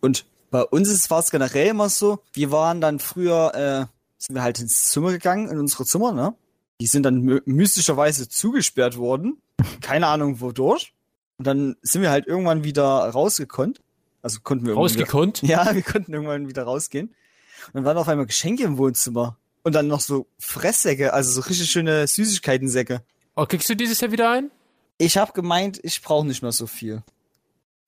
Und 0.00 0.24
bei 0.54 0.62
uns 0.62 1.10
war 1.10 1.18
es 1.18 1.32
generell 1.32 1.66
immer 1.66 1.88
so, 1.88 2.20
wir 2.32 2.52
waren 2.52 2.80
dann 2.80 3.00
früher, 3.00 3.52
äh, 3.56 3.86
sind 4.18 4.36
wir 4.36 4.42
halt 4.44 4.60
ins 4.60 4.88
Zimmer 4.90 5.10
gegangen, 5.10 5.48
in 5.50 5.58
unsere 5.58 5.84
Zimmer, 5.84 6.12
ne? 6.12 6.32
Die 6.80 6.86
sind 6.86 7.02
dann 7.02 7.22
my 7.22 7.40
mystischerweise 7.44 8.28
zugesperrt 8.28 8.96
worden. 8.96 9.42
Keine 9.80 10.06
Ahnung 10.06 10.40
wodurch. 10.40 10.94
Und 11.38 11.48
dann 11.48 11.74
sind 11.82 12.02
wir 12.02 12.10
halt 12.12 12.28
irgendwann 12.28 12.62
wieder 12.62 12.84
rausgekonnt. 12.84 13.80
Also 14.22 14.42
konnten 14.44 14.64
wir 14.66 14.74
irgendwie 14.74 14.94
wieder- 14.94 15.02
Rausgekonnt? 15.06 15.42
Ja, 15.42 15.74
wir 15.74 15.82
konnten 15.82 16.12
irgendwann 16.12 16.46
wieder 16.48 16.62
rausgehen. 16.62 17.08
Und 17.08 17.74
dann 17.74 17.84
waren 17.84 17.96
auf 17.96 18.06
einmal 18.08 18.26
Geschenke 18.26 18.62
im 18.62 18.78
Wohnzimmer. 18.78 19.36
Und 19.64 19.74
dann 19.74 19.88
noch 19.88 19.98
so 20.00 20.28
Fresssäcke, 20.38 21.14
also 21.14 21.32
so 21.32 21.40
richtig 21.48 21.68
schöne 21.68 22.06
Süßigkeitensäcke. 22.06 23.02
Oh, 23.34 23.44
kriegst 23.46 23.68
du 23.68 23.74
dieses 23.74 24.00
Jahr 24.00 24.12
wieder 24.12 24.30
ein? 24.30 24.52
Ich 24.98 25.16
habe 25.16 25.32
gemeint, 25.32 25.80
ich 25.82 26.00
brauche 26.00 26.24
nicht 26.24 26.42
mehr 26.42 26.52
so 26.52 26.68
viel. 26.68 27.02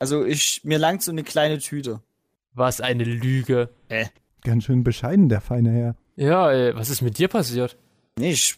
Also 0.01 0.25
ich, 0.25 0.63
mir 0.65 0.79
langt 0.79 1.05
so 1.05 1.13
eine 1.13 1.23
kleine 1.23 1.61
Tüte. 1.61 2.01
Was 2.57 2.81
eine 2.81 3.05
Lüge. 3.05 3.69
Ganz 4.43 4.65
schön 4.65 4.83
bescheiden, 4.83 5.29
der 5.29 5.43
feine 5.43 5.71
Herr. 5.71 5.97
Ja, 6.17 6.51
ey, 6.51 6.75
was 6.75 6.89
ist 6.89 7.03
mit 7.03 7.19
dir 7.19 7.29
passiert? 7.29 7.77
Nee, 8.19 8.33
ich, 8.33 8.57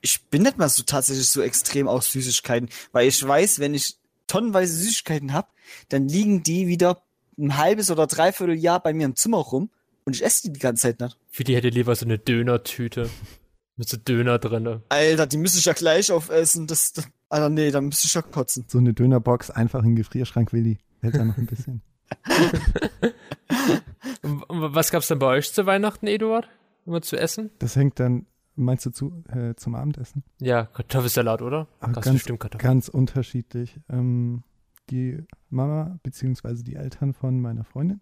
ich 0.00 0.22
bin 0.26 0.42
nicht 0.42 0.56
mal 0.56 0.68
so 0.68 0.84
tatsächlich 0.84 1.26
so 1.26 1.42
extrem 1.42 1.88
auf 1.88 2.04
Süßigkeiten, 2.04 2.68
weil 2.92 3.08
ich 3.08 3.26
weiß, 3.26 3.58
wenn 3.58 3.74
ich 3.74 3.96
tonnenweise 4.28 4.72
Süßigkeiten 4.76 5.32
hab, 5.32 5.52
dann 5.88 6.06
liegen 6.06 6.44
die 6.44 6.68
wieder 6.68 7.02
ein 7.36 7.56
halbes 7.56 7.90
oder 7.90 8.06
dreiviertel 8.06 8.54
Jahr 8.54 8.80
bei 8.80 8.92
mir 8.92 9.06
im 9.06 9.16
Zimmer 9.16 9.38
rum 9.38 9.70
und 10.04 10.14
ich 10.14 10.24
esse 10.24 10.42
die 10.44 10.52
die 10.52 10.60
ganze 10.60 10.82
Zeit 10.82 11.00
nicht. 11.00 11.18
Für 11.28 11.42
die 11.42 11.56
hätte 11.56 11.70
lieber 11.70 11.96
so 11.96 12.04
eine 12.04 12.18
Dönertüte. 12.18 13.10
Mit 13.76 13.88
so 13.88 13.96
Döner 13.96 14.38
drinne. 14.38 14.82
Alter, 14.90 15.26
die 15.26 15.38
müsste 15.38 15.58
ich 15.58 15.64
ja 15.64 15.72
gleich 15.72 16.12
aufessen. 16.12 16.66
Das, 16.66 16.92
das, 16.92 17.08
Alter, 17.30 17.48
nee, 17.48 17.70
da 17.70 17.80
müsste 17.80 18.06
ich 18.06 18.14
ja 18.14 18.20
kotzen. 18.22 18.66
So 18.68 18.78
eine 18.78 18.92
Dönerbox 18.92 19.50
einfach 19.50 19.80
in 19.80 19.90
den 19.90 19.96
Gefrierschrank, 19.96 20.52
Willi. 20.52 20.78
Hält 21.00 21.16
da 21.16 21.24
noch 21.24 21.38
ein 21.38 21.46
bisschen. 21.46 21.80
Was 24.48 24.90
gab's 24.90 25.08
denn 25.08 25.18
bei 25.18 25.26
euch 25.26 25.52
zu 25.52 25.66
Weihnachten, 25.66 26.06
Eduard? 26.06 26.48
Immer 26.86 27.02
zu 27.02 27.16
essen? 27.16 27.50
Das 27.58 27.76
hängt 27.76 28.00
dann, 28.00 28.26
meinst 28.56 28.86
du, 28.86 28.90
zu, 28.90 29.22
äh, 29.28 29.54
zum 29.54 29.74
Abendessen? 29.74 30.24
Ja, 30.40 30.64
Kartoffelsalat, 30.66 31.42
oder? 31.42 31.68
Gab's 31.80 31.94
ganz- 32.02 32.12
bestimmt 32.12 32.40
Kartoffeln. 32.40 32.68
Ganz 32.68 32.88
unterschiedlich. 32.88 33.80
Ähm, 33.88 34.42
die 34.90 35.18
Mama 35.50 35.98
beziehungsweise 36.02 36.64
die 36.64 36.74
Eltern 36.76 37.12
von 37.12 37.40
meiner 37.40 37.64
Freundin, 37.64 38.00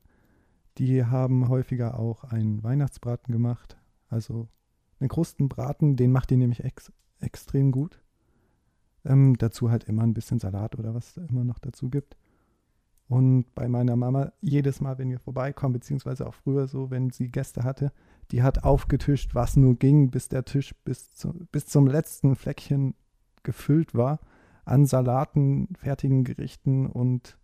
die 0.79 1.05
haben 1.05 1.49
häufiger 1.49 1.99
auch 1.99 2.25
einen 2.25 2.63
Weihnachtsbraten 2.63 3.33
gemacht. 3.33 3.77
Also 4.09 4.49
einen 5.01 5.09
Krustenbraten, 5.09 5.97
den 5.97 6.13
macht 6.13 6.31
die 6.31 6.37
nämlich 6.37 6.65
ex 6.65 6.93
extrem 7.21 7.73
gut. 7.73 8.01
Ähm, 9.05 9.37
dazu 9.39 9.71
halt 9.71 9.85
immer 9.85 10.03
ein 10.03 10.15
bisschen 10.15 10.39
Salat 10.39 10.79
oder 10.79 10.95
was 10.95 11.17
es 11.17 11.29
immer 11.31 11.45
noch 11.45 11.59
dazu 11.59 11.91
gibt. 11.91 12.17
Und 13.09 13.55
bei 13.55 13.69
meiner 13.69 13.97
Mama, 13.97 14.33
jedes 14.41 14.81
Mal, 14.81 14.99
wenn 14.99 15.11
wir 15.11 15.19
vorbeikommen, 15.19 15.73
beziehungsweise 15.73 16.27
auch 16.27 16.35
früher 16.35 16.69
so, 16.69 16.91
wenn 16.91 17.11
sie 17.11 17.31
Gäste 17.31 17.65
hatte, 17.65 17.91
die 18.31 18.43
hat 18.43 18.65
aufgetischt, 18.65 19.35
was 19.35 19.57
nur 19.57 19.77
ging, 19.77 20.11
bis 20.11 20.29
der 20.29 20.45
Tisch 20.45 20.75
bis, 20.85 21.11
zu, 21.13 21.33
bis 21.51 21.67
zum 21.67 21.87
letzten 21.87 22.37
Fleckchen 22.37 22.95
gefüllt 23.43 23.95
war 23.95 24.21
an 24.67 24.85
Salaten, 24.85 25.69
fertigen 25.79 26.25
Gerichten 26.25 26.87
und 26.87 27.39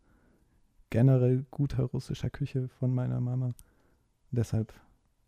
generell 0.90 1.47
guter 1.50 1.85
russischer 1.85 2.28
Küche 2.28 2.68
von 2.68 2.94
meiner 2.94 3.21
Mama. 3.21 3.54
deshalb 4.30 4.75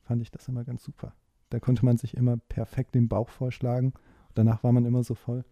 fand 0.02 0.20
ich 0.20 0.30
das 0.30 0.46
immer 0.46 0.64
ganz 0.64 0.84
super. 0.84 1.14
Da 1.48 1.58
konnte 1.58 1.84
man 1.84 1.96
sich 1.96 2.16
immer 2.16 2.36
perfekt 2.36 2.94
den 2.94 3.08
Bauch 3.08 3.30
vorschlagen. 3.30 3.94
Danach 4.34 4.62
war 4.62 4.72
man 4.72 4.84
immer 4.84 5.02
so 5.02 5.14
voll. 5.14 5.44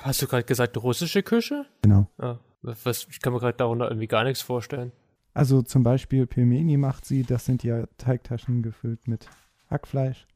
Hast 0.00 0.22
du 0.22 0.26
gerade 0.26 0.44
gesagt, 0.44 0.82
russische 0.82 1.22
Küche? 1.22 1.66
Genau. 1.82 2.08
Ah, 2.18 2.38
was, 2.84 3.06
ich 3.10 3.20
kann 3.20 3.32
mir 3.32 3.40
gerade 3.40 3.56
darunter 3.56 3.88
irgendwie 3.88 4.06
gar 4.06 4.24
nichts 4.24 4.42
vorstellen. 4.42 4.92
Also 5.34 5.62
zum 5.62 5.82
Beispiel 5.82 6.26
Pelmeni 6.26 6.76
macht 6.76 7.04
sie, 7.04 7.22
das 7.22 7.44
sind 7.44 7.64
ja 7.64 7.86
Teigtaschen 7.98 8.62
gefüllt 8.62 9.06
mit 9.08 9.28
Hackfleisch. 9.70 10.26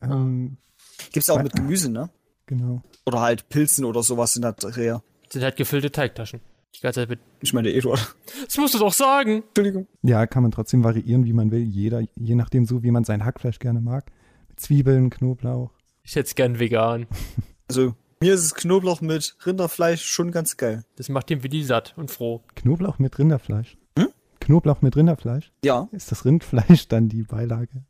Ähm, 0.00 0.56
Gibt's 1.12 1.28
auch 1.30 1.36
Bei- 1.36 1.42
mit 1.44 1.54
Gemüse, 1.54 1.90
ne? 1.90 2.10
genau. 2.46 2.82
Oder 3.06 3.20
halt 3.20 3.48
Pilzen 3.48 3.84
oder 3.84 4.02
sowas 4.02 4.36
in 4.36 4.42
der 4.42 4.52
Dreher. 4.52 5.02
Das 5.24 5.32
sind 5.34 5.42
halt 5.42 5.56
gefüllte 5.56 5.90
Teigtaschen. 5.90 6.40
Die 6.76 6.80
ganze 6.80 7.00
Zeit 7.00 7.08
mit. 7.08 7.20
Ich 7.40 7.52
meine, 7.52 7.72
Eduard. 7.72 8.14
Das 8.44 8.56
musst 8.58 8.74
du 8.74 8.78
doch 8.78 8.92
sagen! 8.92 9.42
Entschuldigung. 9.48 9.86
Ja, 10.02 10.26
kann 10.26 10.42
man 10.42 10.52
trotzdem 10.52 10.84
variieren, 10.84 11.24
wie 11.24 11.32
man 11.32 11.50
will. 11.50 11.62
Jeder, 11.62 12.02
je 12.14 12.34
nachdem 12.34 12.64
so, 12.66 12.82
wie 12.82 12.90
man 12.90 13.04
sein 13.04 13.24
Hackfleisch 13.24 13.58
gerne 13.58 13.80
mag. 13.80 14.12
Mit 14.48 14.60
Zwiebeln, 14.60 15.10
Knoblauch. 15.10 15.72
Ich 16.04 16.14
hätte 16.14 16.26
es 16.28 16.34
gern 16.34 16.58
vegan. 16.58 17.06
Also, 17.68 17.94
mir 18.20 18.34
ist 18.34 18.40
es 18.42 18.54
Knoblauch 18.54 19.00
mit 19.00 19.36
Rinderfleisch 19.46 20.04
schon 20.04 20.30
ganz 20.32 20.56
geil. 20.56 20.84
Das 20.96 21.08
macht 21.08 21.30
den 21.30 21.42
Willi 21.42 21.62
satt 21.64 21.94
und 21.96 22.10
froh. 22.10 22.42
Knoblauch 22.56 22.98
mit 22.98 23.18
Rinderfleisch. 23.18 23.76
Hm? 23.98 24.08
Knoblauch 24.40 24.82
mit 24.82 24.96
Rinderfleisch? 24.96 25.52
Ja. 25.64 25.88
Ist 25.92 26.10
das 26.10 26.24
Rindfleisch 26.24 26.88
dann 26.88 27.08
die 27.08 27.22
Beilage? 27.22 27.84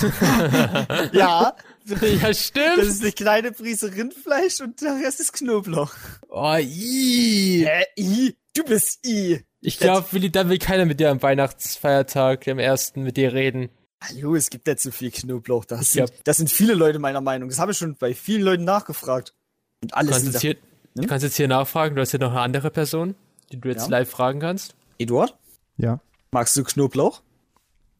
Ja, 1.12 1.54
ja, 1.86 2.34
stimmt! 2.34 2.78
das 2.78 2.86
ist 2.88 3.02
eine 3.02 3.12
kleine 3.12 3.52
Prise 3.52 3.92
Rindfleisch 3.94 4.60
und 4.60 4.80
der 4.80 4.96
Rest 4.96 5.20
ist 5.20 5.32
Knoblauch. 5.32 5.92
oh, 6.28 6.56
ii. 6.58 7.64
Äh, 7.64 7.84
I, 7.98 8.36
du 8.54 8.64
bist 8.64 9.06
I. 9.06 9.40
Ich 9.60 9.78
glaube, 9.78 10.06
Willi, 10.10 10.30
dann 10.30 10.48
will 10.48 10.58
keiner 10.58 10.86
mit 10.86 10.98
dir 11.00 11.10
am 11.10 11.22
Weihnachtsfeiertag, 11.22 12.42
dem 12.42 12.58
ersten, 12.58 13.02
mit 13.04 13.16
dir 13.16 13.32
reden. 13.32 13.68
Hallo, 14.02 14.34
es 14.34 14.50
gibt 14.50 14.66
nicht 14.66 14.80
so 14.80 14.90
viel 14.90 15.12
Knoblauch. 15.12 15.64
Das, 15.64 15.94
Ja. 15.94 16.06
sind, 16.08 16.18
das 16.24 16.36
sind 16.38 16.50
viele 16.50 16.74
Leute 16.74 16.98
meiner 16.98 17.20
Meinung. 17.20 17.48
Das 17.48 17.60
habe 17.60 17.70
ich 17.72 17.78
schon 17.78 17.94
bei 17.96 18.14
vielen 18.14 18.42
Leuten 18.42 18.64
nachgefragt. 18.64 19.34
Und 19.82 19.90
Du 19.92 19.96
alles 19.96 20.10
kannst, 20.12 20.24
sind 20.24 20.32
jetzt 20.34 20.40
hier, 20.42 20.56
du 20.94 21.06
kannst 21.08 21.24
jetzt 21.24 21.36
hier 21.36 21.48
nachfragen, 21.48 21.94
du 21.96 22.00
hast 22.00 22.10
hier 22.12 22.20
noch 22.20 22.30
eine 22.30 22.40
andere 22.40 22.70
Person, 22.70 23.14
die 23.50 23.60
du 23.60 23.68
jetzt 23.68 23.84
Ja. 23.84 23.98
live 23.98 24.10
fragen 24.10 24.40
kannst. 24.40 24.74
Eduard, 24.98 25.36
Ja. 25.76 26.00
magst 26.30 26.56
du 26.56 26.62
Knoblauch? 26.64 27.22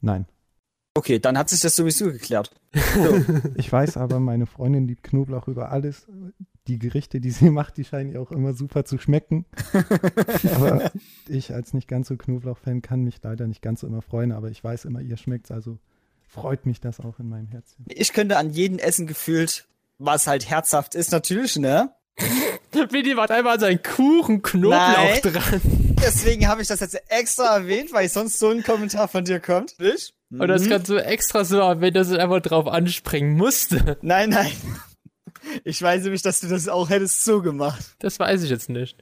Nein. 0.00 0.26
Okay, 0.94 1.18
dann 1.18 1.38
hat 1.38 1.48
sich 1.48 1.60
das 1.60 1.74
sowieso 1.76 2.06
geklärt. 2.12 2.50
Ich 3.56 3.70
weiß 3.72 3.96
aber, 3.96 4.20
meine 4.20 4.46
Freundin 4.46 4.86
liebt 4.86 5.02
Knoblauch 5.02 5.48
über 5.48 5.70
alles. 5.72 6.06
Die 6.68 6.78
Gerichte, 6.78 7.20
die 7.20 7.30
sie 7.30 7.50
macht, 7.50 7.76
die 7.76 7.84
scheinen 7.84 8.12
ihr 8.12 8.20
auch 8.20 8.30
immer 8.30 8.52
super 8.54 8.84
zu 8.84 8.98
schmecken. 8.98 9.46
aber 10.54 10.92
ich 11.28 11.52
als 11.52 11.74
nicht 11.74 11.88
ganz 11.88 12.08
so 12.08 12.16
Knoblauch-Fan 12.16 12.82
kann 12.82 13.00
mich 13.02 13.18
leider 13.22 13.46
nicht 13.48 13.62
ganz 13.62 13.80
so 13.80 13.86
immer 13.86 14.02
freuen, 14.02 14.32
aber 14.32 14.50
ich 14.50 14.62
weiß 14.62 14.84
immer, 14.84 15.00
ihr 15.00 15.16
schmeckt's, 15.16 15.50
also 15.50 15.78
freut 16.28 16.64
mich 16.66 16.80
das 16.80 17.00
auch 17.00 17.18
in 17.18 17.28
meinem 17.28 17.48
Herzchen. 17.48 17.84
Ich 17.88 18.12
könnte 18.12 18.36
an 18.36 18.50
jedem 18.50 18.78
Essen 18.78 19.06
gefühlt, 19.06 19.66
was 20.04 20.26
halt 20.26 20.48
herzhaft 20.48 20.94
ist, 20.94 21.12
natürlich, 21.12 21.56
ne? 21.56 21.92
Willi 22.90 23.14
macht 23.14 23.30
einmal 23.30 23.54
an 23.54 23.60
seinen 23.60 23.82
Kuchen 23.82 24.42
Knoblauch 24.42 24.96
Nein. 24.96 25.20
dran. 25.22 25.60
Deswegen 26.04 26.48
habe 26.48 26.62
ich 26.62 26.68
das 26.68 26.80
jetzt 26.80 27.00
extra 27.10 27.56
erwähnt, 27.56 27.92
weil 27.92 28.08
sonst 28.08 28.38
so 28.38 28.48
ein 28.50 28.62
Kommentar 28.62 29.08
von 29.08 29.24
dir 29.24 29.40
kommt. 29.40 29.78
Nicht? 29.78 30.14
Und 30.30 30.48
das 30.48 30.62
Mhm. 30.64 30.70
kannst 30.70 30.88
du 30.88 30.96
extra 30.96 31.44
so, 31.44 31.58
wenn 31.58 31.94
das 31.94 32.10
einfach 32.12 32.40
drauf 32.40 32.66
anspringen 32.66 33.36
musste. 33.36 33.98
Nein, 34.02 34.30
nein. 34.30 34.52
Ich 35.64 35.82
weiß 35.82 36.04
nämlich, 36.04 36.22
dass 36.22 36.38
du 36.40 36.46
das 36.46 36.68
auch 36.68 36.88
hättest 36.88 37.24
so 37.24 37.42
gemacht. 37.42 37.96
Das 37.98 38.20
weiß 38.20 38.44
ich 38.44 38.50
jetzt 38.50 38.68
nicht. 38.68 38.96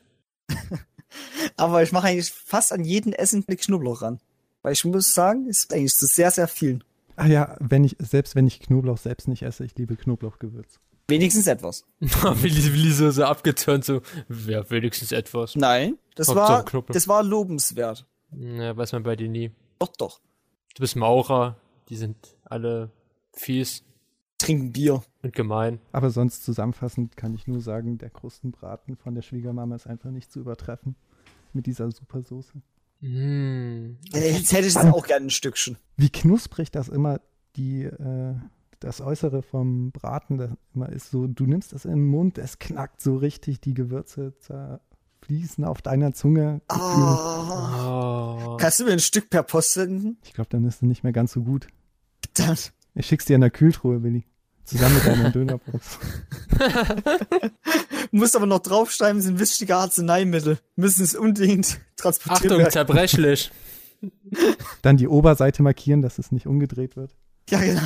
Aber 1.57 1.83
ich 1.83 1.93
mache 1.93 2.07
eigentlich 2.09 2.31
fast 2.31 2.73
an 2.73 2.83
jeden 2.83 3.13
Essen 3.13 3.45
mit 3.47 3.61
Knoblauch 3.61 4.01
ran. 4.01 4.21
Weil 4.63 4.73
ich 4.73 4.85
muss 4.87 5.13
sagen, 5.13 5.47
es 5.51 5.65
ist 5.65 5.73
eigentlich 5.75 5.95
zu 5.95 6.07
sehr, 6.07 6.31
sehr 6.31 6.49
vielen. 6.49 6.83
Ah 7.17 7.27
ja, 7.27 7.57
wenn 7.61 7.85
ich, 7.85 7.97
selbst 7.99 8.35
wenn 8.37 8.47
ich 8.47 8.61
Knoblauch 8.61 8.97
selbst 8.99 9.29
nicht 9.29 9.43
esse, 9.43 9.65
ich 9.65 9.77
liebe 9.77 9.97
Knoblauchgewürz. 9.97 10.81
Wenigstens 11.11 11.47
etwas. 11.47 11.85
Willi, 12.01 12.73
Willi 12.73 12.93
so, 12.93 13.11
so 13.11 13.25
abgeturnt, 13.25 13.85
so, 13.85 14.01
ja, 14.47 14.69
wenigstens 14.71 15.13
etwas. 15.13 15.57
Nein, 15.57 15.99
das 16.15 16.29
Hauptsache 16.29 16.73
war, 16.75 16.85
das 16.89 17.09
war 17.09 17.23
lobenswert. 17.23 18.07
Ja, 18.33 18.77
weiß 18.77 18.93
man 18.93 19.03
bei 19.03 19.17
dir 19.17 19.29
nie. 19.29 19.51
Doch, 19.79 19.95
doch. 19.97 20.21
Du 20.75 20.81
bist 20.81 20.97
Maurer, 20.97 21.57
die 21.89 21.97
sind 21.97 22.17
alle 22.45 22.91
fies 23.33 23.83
Trinken 24.39 24.73
Bier. 24.73 25.03
und 25.23 25.35
gemein. 25.35 25.81
Aber 25.93 26.11
sonst 26.11 26.45
zusammenfassend 26.45 27.17
kann 27.17 27.35
ich 27.35 27.47
nur 27.47 27.61
sagen, 27.61 27.99
der 27.99 28.11
Krustenbraten 28.11 28.97
von 28.97 29.15
der 29.15 29.23
Schwiegermama 29.23 29.75
ist 29.77 29.87
einfach 29.87 30.11
nicht 30.11 30.33
zu 30.33 30.41
übertreffen. 30.41 30.97
Mit 31.53 31.67
dieser 31.67 31.91
super 31.91 32.23
Soße. 32.23 32.63
Mm. 33.01 33.97
Äh, 34.15 34.33
Jetzt 34.33 34.53
hätte 34.53 34.67
ich 34.69 34.75
es 34.75 34.77
auch 34.77 35.07
gerne 35.07 35.27
ein 35.27 35.31
Stückchen. 35.31 35.77
Wie 35.97 36.11
knusprig 36.11 36.71
das 36.71 36.89
immer 36.89 37.21
die, 37.57 37.83
äh, 37.83 38.35
das 38.81 39.01
Äußere 39.01 39.43
vom 39.43 39.93
Braten 39.93 40.39
das 40.39 40.51
immer 40.75 40.89
ist. 40.89 41.11
So, 41.11 41.27
du 41.27 41.45
nimmst 41.45 41.73
das 41.73 41.85
in 41.85 41.93
den 41.93 42.07
Mund, 42.07 42.39
es 42.39 42.59
knackt 42.59 43.01
so 43.01 43.17
richtig, 43.17 43.61
die 43.61 43.75
Gewürze 43.75 44.35
zerfließen 44.39 45.65
auf 45.65 45.83
deiner 45.83 46.13
Zunge. 46.13 46.63
Oh. 46.73 46.77
Oh. 46.77 48.57
Kannst 48.59 48.81
du 48.81 48.85
mir 48.85 48.93
ein 48.93 48.99
Stück 49.01 49.31
per 49.31 49.43
Post 49.43 49.75
senden? 49.75 50.19
Ich 50.25 50.33
glaube, 50.33 50.51
dann 50.51 50.65
ist 50.65 50.77
es 50.77 50.83
nicht 50.83 51.05
mehr 51.05 51.13
ganz 51.13 51.33
so 51.33 51.43
gut. 51.43 51.69
Dann. 52.35 52.57
Ich 52.95 53.07
schick's 53.07 53.27
dir 53.27 53.35
in 53.35 53.43
der 53.43 53.51
Kühltruhe, 53.51 54.03
Willi. 54.03 54.25
Zusammen 54.65 54.95
mit 54.95 55.07
deinem 55.07 55.33
Dönerbrot. 55.33 55.81
Musst 58.13 58.37
aber 58.37 58.47
noch 58.47 58.61
draufschreiben, 58.61 59.21
sind 59.21 59.39
wichtige 59.39 59.77
Arzneimittel. 59.77 60.59
Müssen 60.77 61.05
es 61.05 61.15
unbedingt 61.15 61.81
transportiert 61.97 62.45
Achtung, 62.47 62.59
werden. 62.59 62.73
zerbrechlich. 62.73 63.51
Dann 64.83 64.97
die 64.97 65.09
Oberseite 65.09 65.63
markieren, 65.63 66.03
dass 66.03 66.19
es 66.19 66.33
nicht 66.33 66.47
umgedreht 66.47 66.97
wird. 66.97 67.15
Ja, 67.51 67.61
genau. 67.61 67.83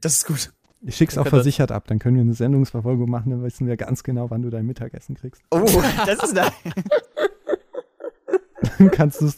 Das 0.00 0.14
ist 0.18 0.26
gut. 0.26 0.52
Ich 0.84 0.96
schick's 0.96 1.16
auch 1.16 1.26
versichert 1.28 1.70
ab, 1.70 1.86
dann 1.86 1.98
können 2.00 2.16
wir 2.16 2.22
eine 2.22 2.34
Sendungsverfolgung 2.34 3.08
machen, 3.08 3.30
dann 3.30 3.42
wissen 3.44 3.66
wir 3.68 3.76
ganz 3.76 4.02
genau, 4.02 4.30
wann 4.30 4.42
du 4.42 4.50
dein 4.50 4.66
Mittagessen 4.66 5.14
kriegst. 5.14 5.40
Oh, 5.50 5.60
das 6.06 6.22
ist 6.24 6.34
nice. 6.34 6.52
Dann 8.78 8.90
kannst 8.92 9.20
du's, 9.20 9.36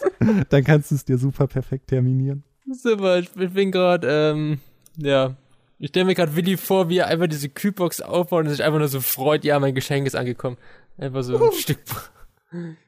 dann 0.51 0.65
kannst 0.65 0.91
du 0.91 0.95
es 0.97 1.05
dir 1.05 1.17
super 1.19 1.47
perfekt 1.47 1.89
terminieren. 1.89 2.45
Super, 2.71 3.19
ich 3.19 3.31
bin- 3.33 3.53
bin 3.53 3.73
gerade, 3.73 4.07
ähm, 4.33 4.61
ja. 4.97 5.37
Ich 5.79 5.89
stelle 5.89 6.05
mir 6.07 6.15
gerade 6.15 6.37
Willi 6.37 6.57
vor, 6.57 6.89
wie 6.89 6.99
er 6.99 7.09
einfach 7.09 7.27
diese 7.27 7.49
Kühlbox 7.49 8.01
aufbaut 8.01 8.45
und 8.45 8.51
sich 8.51 8.63
einfach 8.63 8.79
nur 8.79 8.89
so 8.89 9.01
freut, 9.01 9.45
ja, 9.45 9.59
mein 9.59 9.75
Geschenk 9.75 10.07
ist 10.07 10.15
angekommen. 10.15 10.57
Einfach 10.99 11.23
so 11.23 11.43
ein 11.43 11.53
Stück 11.53 11.79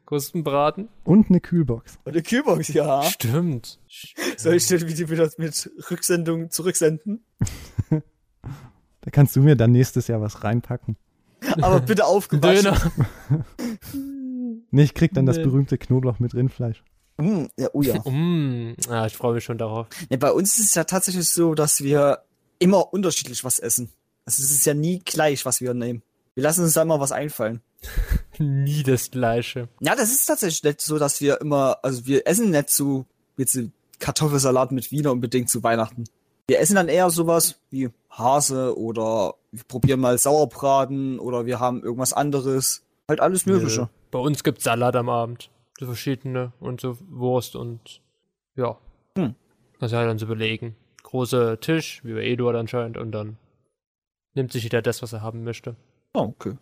Krustenbraten. 0.06 0.88
Und 1.04 1.28
eine 1.28 1.40
Kühlbox. 1.40 1.98
Und 2.04 2.12
eine 2.12 2.22
Kühlbox, 2.22 2.68
ja. 2.68 3.02
Stimmt. 3.02 3.80
Soll 4.36 4.54
ich 4.54 4.66
dir 4.66 4.78
die 4.78 5.10
wieder 5.10 5.28
mit 5.36 5.70
Rücksendung 5.90 6.50
zurücksenden? 6.50 7.24
Da 9.02 9.12
kannst 9.12 9.36
du 9.36 9.40
mir 9.40 9.54
dann 9.54 9.70
nächstes 9.70 10.08
Jahr 10.08 10.20
was 10.20 10.42
reinpacken. 10.42 10.96
Aber 11.62 11.78
bitte 11.78 12.04
aufgewaschen. 12.06 12.74
Döner. 12.74 13.44
Nee, 14.72 14.82
ich 14.82 14.94
krieg 14.94 15.14
dann 15.14 15.26
das 15.26 15.36
berühmte 15.36 15.78
Knoblauch 15.78 16.18
mit 16.18 16.34
Rindfleisch. 16.34 16.82
Mm, 17.18 17.44
ja, 17.56 17.68
oh 17.72 17.82
ja. 17.82 17.98
Mm, 18.00 18.74
ah, 18.88 19.06
ich 19.06 19.16
freue 19.16 19.34
mich 19.34 19.44
schon 19.44 19.58
darauf. 19.58 19.86
Nee, 20.10 20.16
bei 20.16 20.32
uns 20.32 20.58
ist 20.58 20.66
es 20.66 20.74
ja 20.74 20.84
tatsächlich 20.84 21.30
so, 21.30 21.54
dass 21.54 21.82
wir 21.82 22.24
immer 22.58 22.92
unterschiedlich 22.92 23.44
was 23.44 23.58
essen. 23.58 23.90
Also 24.24 24.42
es 24.42 24.50
ist 24.50 24.66
ja 24.66 24.74
nie 24.74 24.98
gleich, 24.98 25.46
was 25.46 25.60
wir 25.60 25.72
nehmen. 25.72 26.02
Wir 26.36 26.42
lassen 26.42 26.64
uns 26.64 26.74
da 26.74 26.82
immer 26.82 27.00
was 27.00 27.12
einfallen. 27.12 27.62
Nie 28.38 28.82
das 28.82 29.10
Gleiche. 29.10 29.70
Ja, 29.80 29.96
das 29.96 30.10
ist 30.10 30.26
tatsächlich 30.26 30.62
nicht 30.62 30.82
so, 30.82 30.98
dass 30.98 31.22
wir 31.22 31.40
immer, 31.40 31.78
also 31.82 32.06
wir 32.06 32.26
essen 32.26 32.50
nicht 32.50 32.68
so 32.68 33.06
jetzt 33.38 33.58
Kartoffelsalat 34.00 34.70
mit 34.70 34.92
Wiener 34.92 35.12
unbedingt 35.12 35.48
zu 35.48 35.62
Weihnachten. 35.62 36.04
Wir 36.46 36.60
essen 36.60 36.76
dann 36.76 36.88
eher 36.88 37.08
sowas 37.08 37.58
wie 37.70 37.88
Hase 38.10 38.78
oder 38.78 39.34
wir 39.50 39.64
probieren 39.64 40.00
mal 40.00 40.18
Sauerbraten 40.18 41.18
oder 41.18 41.46
wir 41.46 41.58
haben 41.58 41.82
irgendwas 41.82 42.12
anderes. 42.12 42.82
Halt 43.08 43.20
alles 43.20 43.46
Mögliche. 43.46 43.80
Nö. 43.80 43.86
Bei 44.10 44.18
uns 44.18 44.44
gibt's 44.44 44.64
Salat 44.64 44.94
am 44.94 45.08
Abend. 45.08 45.50
So 45.78 45.86
verschiedene 45.86 46.52
und 46.60 46.82
so 46.82 46.98
Wurst 47.08 47.56
und 47.56 48.02
ja. 48.56 48.76
Hm. 49.16 49.34
Kannst 49.80 49.94
du 49.94 49.96
halt 49.96 50.08
dann 50.08 50.18
so 50.18 50.26
überlegen. 50.26 50.76
Großer 51.02 51.60
Tisch, 51.60 52.02
wie 52.04 52.12
bei 52.12 52.24
Eduard 52.24 52.56
anscheinend, 52.56 52.98
und 52.98 53.12
dann 53.12 53.38
nimmt 54.34 54.52
sich 54.52 54.64
jeder 54.64 54.82
das, 54.82 55.00
was 55.00 55.14
er 55.14 55.22
haben 55.22 55.42
möchte. 55.42 55.76
Oh, 56.16 56.34
okay. 56.38 56.56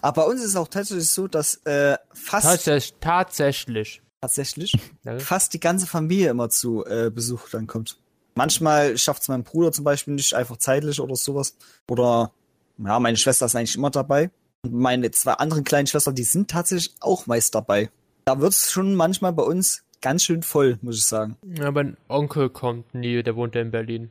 Aber 0.00 0.22
bei 0.22 0.28
uns 0.28 0.40
ist 0.40 0.48
es 0.50 0.56
auch 0.56 0.68
tatsächlich 0.68 1.08
so, 1.10 1.28
dass 1.28 1.56
äh, 1.64 1.96
fast 2.12 2.46
Tatsächlich. 2.46 2.94
tatsächlich. 3.00 4.02
tatsächlich 4.20 4.76
fast 5.18 5.52
die 5.54 5.60
ganze 5.60 5.86
Familie 5.86 6.30
immer 6.30 6.48
zu 6.48 6.84
äh, 6.86 7.10
Besuch 7.10 7.48
dann 7.50 7.66
kommt. 7.66 7.98
Manchmal 8.34 8.96
schafft 8.98 9.22
es 9.22 9.28
mein 9.28 9.42
Bruder 9.44 9.72
zum 9.72 9.84
Beispiel 9.84 10.14
nicht, 10.14 10.34
einfach 10.34 10.56
zeitlich 10.56 11.00
oder 11.00 11.16
sowas. 11.16 11.56
Oder 11.88 12.32
ja, 12.78 12.98
meine 13.00 13.16
Schwester 13.16 13.46
ist 13.46 13.54
eigentlich 13.56 13.76
immer 13.76 13.90
dabei. 13.90 14.30
Und 14.64 14.72
meine 14.74 15.10
zwei 15.10 15.32
anderen 15.34 15.64
kleinen 15.64 15.86
Schwestern, 15.86 16.14
die 16.14 16.24
sind 16.24 16.50
tatsächlich 16.50 16.94
auch 17.00 17.26
meist 17.26 17.54
dabei. 17.54 17.90
Da 18.24 18.40
wird's 18.40 18.70
schon 18.70 18.94
manchmal 18.94 19.32
bei 19.32 19.42
uns 19.42 19.82
ganz 20.00 20.22
schön 20.24 20.42
voll, 20.42 20.78
muss 20.82 20.98
ich 20.98 21.04
sagen. 21.04 21.36
Ja, 21.58 21.70
mein 21.72 21.96
Onkel 22.08 22.48
kommt 22.50 22.94
nie, 22.94 23.22
der 23.22 23.34
wohnt 23.36 23.54
ja 23.54 23.60
in 23.60 23.70
Berlin. 23.72 24.10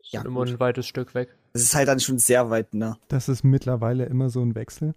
Ist 0.00 0.12
Ja, 0.12 0.22
immer 0.22 0.40
gut. 0.40 0.48
ein 0.50 0.60
weites 0.60 0.86
Stück 0.86 1.14
weg. 1.14 1.30
Das 1.56 1.62
ist 1.62 1.74
halt 1.74 1.88
dann 1.88 2.00
schon 2.00 2.18
sehr 2.18 2.50
weit, 2.50 2.74
ne? 2.74 2.96
Das 3.08 3.28
ist 3.28 3.44
mittlerweile 3.44 4.04
immer 4.04 4.28
so 4.28 4.42
ein 4.42 4.54
Wechsel. 4.54 4.94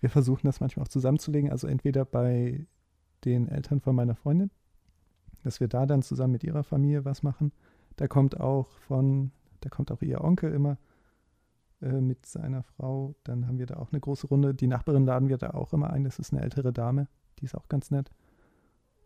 Wir 0.00 0.10
versuchen 0.10 0.46
das 0.46 0.60
manchmal 0.60 0.84
auch 0.84 0.88
zusammenzulegen, 0.88 1.50
also 1.50 1.66
entweder 1.66 2.04
bei 2.04 2.66
den 3.24 3.48
Eltern 3.48 3.80
von 3.80 3.94
meiner 3.94 4.14
Freundin, 4.14 4.50
dass 5.42 5.60
wir 5.60 5.68
da 5.68 5.86
dann 5.86 6.02
zusammen 6.02 6.32
mit 6.32 6.44
ihrer 6.44 6.62
Familie 6.62 7.04
was 7.04 7.22
machen. 7.22 7.52
Da 7.96 8.06
kommt 8.06 8.40
auch 8.40 8.70
von, 8.86 9.32
da 9.60 9.68
kommt 9.68 9.90
auch 9.90 10.02
ihr 10.02 10.22
Onkel 10.22 10.52
immer 10.52 10.78
äh, 11.82 12.00
mit 12.00 12.26
seiner 12.26 12.62
Frau. 12.62 13.14
Dann 13.24 13.46
haben 13.46 13.58
wir 13.58 13.66
da 13.66 13.76
auch 13.76 13.92
eine 13.92 14.00
große 14.00 14.28
Runde. 14.28 14.54
Die 14.54 14.66
Nachbarin 14.66 15.04
laden 15.04 15.28
wir 15.28 15.36
da 15.36 15.50
auch 15.50 15.72
immer 15.72 15.90
ein. 15.90 16.04
Das 16.04 16.18
ist 16.18 16.32
eine 16.32 16.42
ältere 16.42 16.72
Dame, 16.72 17.08
die 17.38 17.44
ist 17.44 17.54
auch 17.54 17.68
ganz 17.68 17.90
nett. 17.90 18.10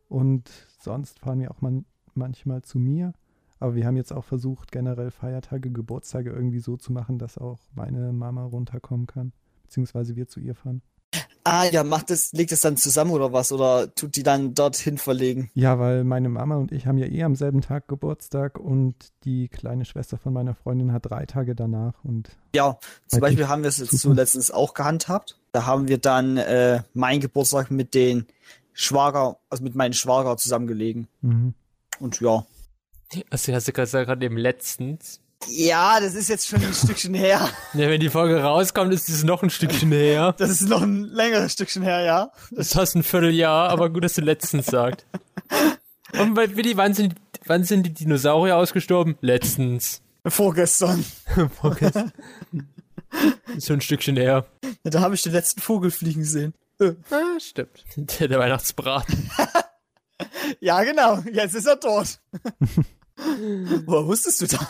Und 0.09 0.51
sonst 0.79 1.19
fahren 1.19 1.41
wir 1.41 1.51
auch 1.51 1.63
man, 1.63 1.85
manchmal 2.15 2.63
zu 2.63 2.79
mir. 2.79 3.15
Aber 3.62 3.76
wir 3.76 3.87
haben 3.87 3.97
jetzt 3.97 4.12
auch 4.12 4.25
versucht, 4.25 4.73
generell 4.73 5.12
Feiertage, 5.12 5.71
Geburtstage 5.71 6.31
irgendwie 6.31 6.59
so 6.59 6.76
zu 6.76 6.92
machen, 6.92 7.19
dass 7.19 7.38
auch 7.38 7.61
meine 7.76 8.12
Mama 8.12 8.42
runterkommen 8.42 9.07
kann. 9.07 9.33
Beziehungsweise 9.62 10.16
wir 10.16 10.26
zu 10.26 10.40
ihr 10.40 10.57
fahren. 10.57 10.83
Ah 11.45 11.66
ja, 11.66 11.85
macht 11.85 12.11
das, 12.11 12.33
legt 12.33 12.50
das 12.50 12.61
dann 12.61 12.76
zusammen 12.76 13.12
oder 13.12 13.33
was? 13.33 13.52
Oder 13.52 13.95
tut 13.95 14.16
die 14.16 14.25
dann 14.25 14.54
dorthin 14.54 14.99
verlegen? 14.99 15.49
Ja, 15.54 15.78
weil 15.78 16.02
meine 16.02 16.28
Mama 16.28 16.57
und 16.57 16.73
ich 16.73 16.88
haben 16.88 16.99
ja 16.99 17.07
eh 17.07 17.23
am 17.23 17.37
selben 17.37 17.61
Tag 17.61 17.87
Geburtstag 17.87 18.59
und 18.59 18.97
die 19.23 19.47
kleine 19.47 19.85
Schwester 19.85 20.19
von 20.19 20.33
meiner 20.33 20.57
Freundin 20.57 20.92
hat 20.92 21.09
drei 21.09 21.25
Tage 21.26 21.54
danach. 21.54 21.95
Und 22.02 22.31
Ja, 22.57 22.78
zum 23.07 23.21
Beispiel 23.21 23.47
haben 23.47 23.62
wir 23.62 23.69
es 23.69 23.78
jetzt 23.78 23.97
so 23.97 24.12
letztens 24.12 24.50
auch 24.50 24.75
gehandhabt. 24.75 25.38
Da 25.52 25.66
haben 25.66 25.87
wir 25.87 25.99
dann 25.99 26.37
äh, 26.37 26.83
meinen 26.95 27.21
Geburtstag 27.21 27.71
mit 27.71 27.95
den 27.95 28.26
Schwager, 28.73 29.38
also 29.50 29.62
mit 29.62 29.76
meinen 29.76 29.95
Schwager 29.95 30.37
zusammengelegen. 30.37 31.07
mhm. 31.21 31.54
Und 32.00 32.21
ja. 32.21 32.45
Also 33.31 33.52
hast 33.52 33.69
du 33.69 33.73
gerade 33.73 34.25
eben 34.25 34.37
letztens. 34.37 35.21
Ja, 35.49 35.99
das 36.00 36.14
ist 36.14 36.28
jetzt 36.28 36.47
schon 36.47 36.62
ein 36.62 36.73
Stückchen 36.73 37.14
her. 37.14 37.49
Ja, 37.75 37.88
wenn 37.88 38.00
die 38.00 38.11
Folge 38.11 38.40
rauskommt, 38.42 38.92
ist 38.95 39.09
es 39.09 39.25
noch 39.25 39.42
ein 39.42 39.50
Stückchen 39.50 39.90
her. 39.90 40.35
Das 40.38 40.50
ist 40.50 40.69
noch 40.69 40.83
ein 40.83 41.04
längeres 41.04 41.52
Stückchen 41.54 41.83
her, 41.83 42.02
ja. 42.02 42.33
Das 42.52 42.76
hast 42.76 42.95
ein 42.95 43.02
Vierteljahr, 43.02 43.71
aber 43.71 43.90
gut, 43.90 44.04
dass 44.04 44.12
du 44.14 44.21
letztens 44.21 44.66
sagst. 44.66 45.04
Und 46.19 46.35
bei 46.35 46.54
Willi, 46.54 46.76
wann 46.76 46.95
sind, 46.95 47.14
wann 47.47 47.64
sind 47.64 47.85
die 47.85 47.92
Dinosaurier 47.92 48.57
ausgestorben? 48.57 49.16
Letztens. 49.21 50.02
Vorgestern. 50.26 51.04
Vorgestern. 51.61 52.12
Ist 53.57 53.66
so 53.66 53.73
ein 53.73 53.81
Stückchen 53.81 54.16
her. 54.16 54.47
Ja, 54.85 54.90
da 54.90 55.00
habe 55.00 55.14
ich 55.14 55.23
den 55.23 55.33
letzten 55.33 55.61
Vogel 55.61 55.90
fliegen 55.90 56.25
sehen. 56.25 56.54
Ah, 56.81 57.38
stimmt. 57.40 57.85
Der, 57.97 58.28
der 58.28 58.38
Weihnachtsbraten. 58.38 59.31
Ja, 60.61 60.85
genau. 60.85 61.19
Jetzt 61.33 61.57
ist 61.57 61.66
er 61.66 61.75
dort. 61.76 62.21
Woher 63.87 64.07
wusstest 64.07 64.43
du 64.43 64.47
da? 64.47 64.69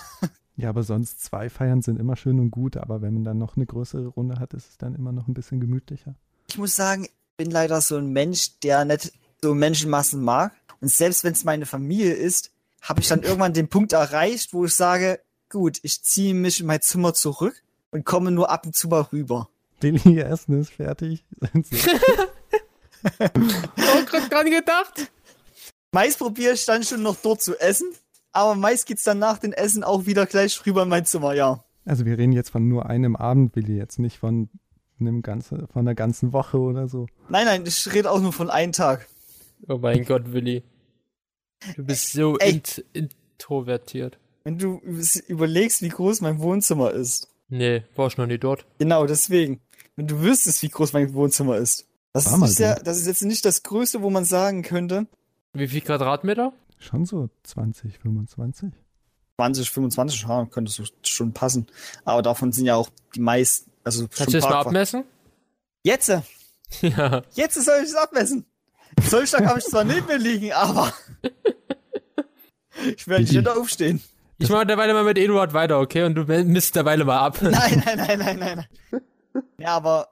ja, 0.56 0.68
aber 0.68 0.82
sonst 0.82 1.23
zwei 1.23 1.50
Feiern 1.50 1.82
sind 1.82 1.99
immer 1.99 2.16
schön 2.16 2.38
und 2.40 2.50
gut, 2.50 2.76
aber 2.76 3.02
wenn 3.02 3.14
man 3.14 3.25
dann 3.25 3.38
noch 3.38 3.56
eine 3.56 3.66
größere 3.66 4.06
Runde 4.06 4.38
hat, 4.38 4.54
ist 4.54 4.71
es 4.71 4.78
dann 4.78 4.94
immer 4.94 5.12
noch 5.12 5.28
ein 5.28 5.35
bisschen 5.35 5.61
gemütlicher. 5.61 6.14
Ich 6.49 6.59
muss 6.59 6.76
sagen, 6.76 7.04
ich 7.04 7.12
bin 7.37 7.50
leider 7.50 7.80
so 7.80 7.97
ein 7.97 8.12
Mensch, 8.12 8.59
der 8.61 8.85
nicht 8.85 9.12
so 9.40 9.54
Menschenmassen 9.54 10.23
mag. 10.23 10.52
Und 10.80 10.90
selbst 10.90 11.25
wenn 11.25 11.32
es 11.32 11.44
meine 11.44 11.66
Familie 11.66 12.12
ist, 12.12 12.50
habe 12.80 13.00
ich 13.00 13.09
dann 13.09 13.23
irgendwann 13.23 13.52
den 13.52 13.68
Punkt 13.68 13.92
erreicht, 13.92 14.52
wo 14.52 14.64
ich 14.64 14.75
sage, 14.75 15.21
gut, 15.49 15.78
ich 15.82 16.02
ziehe 16.02 16.35
mich 16.35 16.61
in 16.61 16.66
mein 16.66 16.80
Zimmer 16.80 17.14
zurück 17.14 17.62
und 17.90 18.04
komme 18.04 18.30
nur 18.30 18.50
ab 18.50 18.66
und 18.66 18.75
zu 18.75 18.88
mal 18.88 19.02
rüber. 19.12 19.49
Willi, 19.81 20.16
ihr 20.16 20.27
Essen 20.27 20.61
ist 20.61 20.72
fertig. 20.72 21.24
Oh, 23.05 24.05
gerade 24.07 24.29
dran 24.29 24.50
gedacht. 24.50 25.11
Meist 25.90 26.18
probiere 26.18 26.55
ich 26.55 26.64
dann 26.64 26.85
schon 26.85 27.03
noch 27.03 27.16
dort 27.16 27.42
zu 27.42 27.59
essen, 27.59 27.88
aber 28.33 28.55
meist 28.55 28.87
geht's 28.87 29.05
dann 29.05 29.18
nach 29.18 29.38
dem 29.38 29.53
Essen 29.53 29.85
auch 29.85 30.07
wieder 30.07 30.27
gleich 30.27 30.64
rüber 30.66 30.83
in 30.83 30.88
mein 30.88 31.05
Zimmer, 31.05 31.35
ja. 31.35 31.64
also 31.85 32.05
wir 32.05 32.18
reden 32.18 32.33
jetzt 32.33 32.51
von 32.51 32.68
nur 32.68 32.87
einem 32.87 33.16
Abend, 33.16 33.55
Willi, 33.57 33.77
jetzt 33.77 33.99
nicht 33.99 34.18
von 34.18 34.49
einem 35.01 35.23
ganzen, 35.23 35.66
von 35.68 35.81
einer 35.81 35.95
ganzen 35.95 36.33
Woche 36.33 36.59
oder 36.59 36.88
so. 36.88 37.07
Nein, 37.29 37.47
nein, 37.47 37.64
ich 37.66 37.92
rede 37.92 38.11
auch 38.11 38.21
nur 38.21 38.33
von 38.33 38.51
einem 38.51 38.73
Tag. 38.73 39.09
Oh 39.68 39.79
mein 39.79 40.05
Gott, 40.05 40.33
Willi. 40.33 40.62
Du 41.77 41.85
bist 41.85 42.12
so 42.12 42.38
Ey. 42.38 42.53
int 42.53 42.85
introvertiert. 42.92 44.18
Wenn 44.45 44.59
du 44.59 44.81
überlegst, 45.29 45.83
wie 45.83 45.88
groß 45.88 46.21
mein 46.21 46.40
Wohnzimmer 46.40 46.90
ist. 46.90 47.29
Nee, 47.49 47.85
warst 47.95 48.18
noch 48.18 48.27
nie 48.27 48.38
dort. 48.38 48.66
Genau, 48.79 49.07
deswegen. 49.07 49.61
Wenn 49.95 50.09
du 50.09 50.21
wüsstest, 50.21 50.62
wie 50.62 50.68
groß 50.68 50.92
mein 50.95 51.12
Wohnzimmer 51.14 51.57
ist. 51.59 51.87
Das 52.12 52.27
ist, 52.27 52.57
sehr, 52.57 52.77
das 52.77 52.99
ist 52.99 53.07
jetzt 53.07 53.23
nicht 53.23 53.45
das 53.45 53.62
Größte, 53.62 54.03
wo 54.03 54.11
man 54.11 54.25
sagen 54.25 54.62
könnte, 54.62 55.07
Wie 55.55 55.68
viel 55.68 55.81
Quadratmeter? 55.81 56.53
Schon 56.83 57.07
so 57.07 57.31
20, 57.45 57.99
25. 57.99 58.73
20, 59.37 59.71
25 59.71 60.23
ja, 60.23 60.45
könnte 60.47 60.73
so 60.73 60.85
schon 61.03 61.33
passen. 61.33 61.66
Aber 62.05 62.23
davon 62.23 62.51
sind 62.53 62.66
ja 62.66 62.75
auch 62.75 62.90
die 63.14 63.21
meisten. 63.21 63.71
Also 63.85 64.09
Kannst 64.09 64.35
du 64.35 64.38
das 64.38 64.45
mal 64.49 64.61
abmessen? 64.61 65.05
Jetzt, 65.85 66.09
Ja. 66.81 67.23
jetzt 67.35 67.55
soll 67.55 67.81
ich 67.83 67.90
es 67.90 67.95
abmessen. 67.95 68.47
Zollstock 69.09 69.47
habe 69.47 69.59
ich 69.59 69.64
zwar 69.64 69.85
neben 69.85 70.07
mir 70.07 70.18
liegen, 70.18 70.53
aber 70.53 70.92
ich 72.97 73.07
werde 73.07 73.25
nicht 73.25 73.49
aufstehen. 73.49 74.03
Ich 74.38 74.49
mache 74.49 74.66
derweil 74.66 74.92
mal 74.92 75.05
mit 75.05 75.18
Eduard 75.18 75.55
weiter, 75.55 75.79
okay? 75.79 76.03
Und 76.05 76.14
du 76.16 76.25
misst 76.25 76.75
derweil 76.75 77.05
mal 77.05 77.18
ab. 77.21 77.38
Nein, 77.42 77.83
nein, 77.85 77.97
nein, 77.97 78.18
nein, 78.18 78.38
nein. 78.38 78.66
nein. 78.90 79.03
Ja, 79.59 79.77
aber 79.77 80.09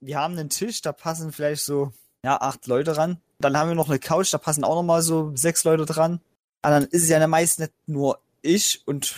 wir 0.00 0.18
haben 0.18 0.38
einen 0.38 0.48
Tisch, 0.48 0.80
da 0.80 0.92
passen 0.92 1.32
vielleicht 1.32 1.64
so, 1.64 1.92
ja, 2.22 2.40
acht 2.40 2.66
Leute 2.66 2.96
ran. 2.96 3.20
Dann 3.44 3.58
haben 3.58 3.68
wir 3.68 3.74
noch 3.74 3.90
eine 3.90 3.98
Couch, 3.98 4.32
da 4.32 4.38
passen 4.38 4.64
auch 4.64 4.74
noch 4.74 4.82
mal 4.82 5.02
so 5.02 5.32
sechs 5.34 5.64
Leute 5.64 5.84
dran. 5.84 6.20
Aber 6.62 6.80
dann 6.80 6.88
ist 6.88 7.02
es 7.02 7.10
ja 7.10 7.26
meist 7.26 7.58
nicht 7.58 7.72
nur 7.86 8.18
ich 8.40 8.80
und, 8.86 9.16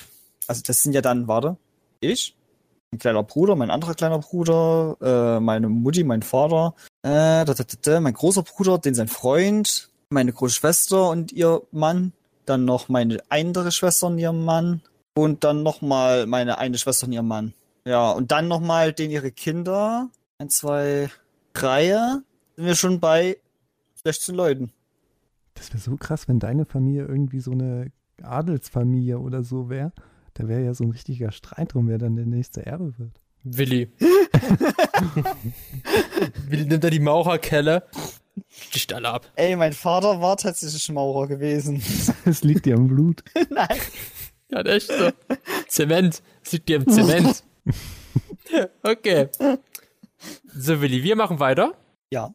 also 0.48 0.62
das 0.66 0.82
sind 0.82 0.94
ja 0.94 1.00
dann, 1.00 1.28
warte, 1.28 1.56
ich, 2.00 2.34
mein 2.90 2.98
kleiner 2.98 3.22
Bruder, 3.22 3.54
mein 3.54 3.70
anderer 3.70 3.94
kleiner 3.94 4.18
Bruder, 4.18 4.96
äh, 5.00 5.40
meine 5.40 5.68
Mutti, 5.68 6.02
mein 6.02 6.22
Vater, 6.22 6.74
äh, 7.02 7.44
da, 7.44 7.44
da, 7.44 7.54
da, 7.54 7.64
da, 7.80 8.00
mein 8.00 8.14
großer 8.14 8.42
Bruder, 8.42 8.78
den 8.78 8.96
sein 8.96 9.06
Freund, 9.06 9.90
meine 10.10 10.32
große 10.32 10.54
Schwester 10.56 11.08
und 11.08 11.30
ihr 11.30 11.62
Mann, 11.70 12.12
dann 12.46 12.64
noch 12.64 12.88
meine 12.88 13.22
andere 13.28 13.70
Schwester 13.70 14.08
und 14.08 14.18
ihr 14.18 14.32
Mann 14.32 14.82
und 15.14 15.44
dann 15.44 15.62
noch 15.62 15.82
mal 15.82 16.26
meine 16.26 16.58
eine 16.58 16.78
Schwester 16.78 17.06
und 17.06 17.12
ihr 17.12 17.22
Mann. 17.22 17.54
Ja, 17.84 18.10
und 18.10 18.32
dann 18.32 18.48
noch 18.48 18.60
mal 18.60 18.92
den 18.92 19.12
ihre 19.12 19.30
Kinder. 19.30 20.08
Ein, 20.38 20.50
zwei, 20.50 21.10
drei. 21.52 21.90
Sind 22.56 22.66
wir 22.66 22.74
schon 22.74 22.98
bei 22.98 23.38
16 24.06 24.36
Leuten. 24.36 24.70
Das 25.54 25.70
wäre 25.70 25.80
so 25.80 25.96
krass, 25.96 26.28
wenn 26.28 26.38
deine 26.38 26.64
Familie 26.64 27.06
irgendwie 27.06 27.40
so 27.40 27.50
eine 27.50 27.90
Adelsfamilie 28.22 29.18
oder 29.18 29.42
so 29.42 29.68
wäre. 29.68 29.90
Da 30.34 30.46
wäre 30.46 30.62
ja 30.62 30.74
so 30.74 30.84
ein 30.84 30.92
richtiger 30.92 31.32
Streit 31.32 31.74
drum, 31.74 31.88
wer 31.88 31.98
dann 31.98 32.14
der 32.14 32.24
nächste 32.26 32.64
Erbe 32.64 32.96
wird. 32.98 33.20
Willi. 33.42 33.90
Willi 36.48 36.66
nimmt 36.66 36.84
da 36.84 36.90
die 36.90 37.00
Maurerkelle. 37.00 37.82
Sticht 38.48 38.92
alle 38.92 39.08
ab. 39.08 39.32
Ey, 39.34 39.56
mein 39.56 39.72
Vater 39.72 40.20
war 40.20 40.36
tatsächlich 40.36 40.88
Maurer 40.92 41.26
gewesen. 41.26 41.82
Es 42.24 42.44
liegt 42.44 42.64
dir 42.66 42.76
am 42.76 42.86
Blut. 42.86 43.24
Nein. 43.50 43.80
Ja, 44.50 44.60
echt 44.60 44.86
so. 44.86 45.10
Zement. 45.66 46.22
Das 46.44 46.52
liegt 46.52 46.68
dir 46.68 46.76
im 46.76 46.88
Zement. 46.88 47.42
okay. 48.84 49.30
So, 50.54 50.80
Willi, 50.80 51.02
wir 51.02 51.16
machen 51.16 51.40
weiter. 51.40 51.74
Ja. 52.12 52.32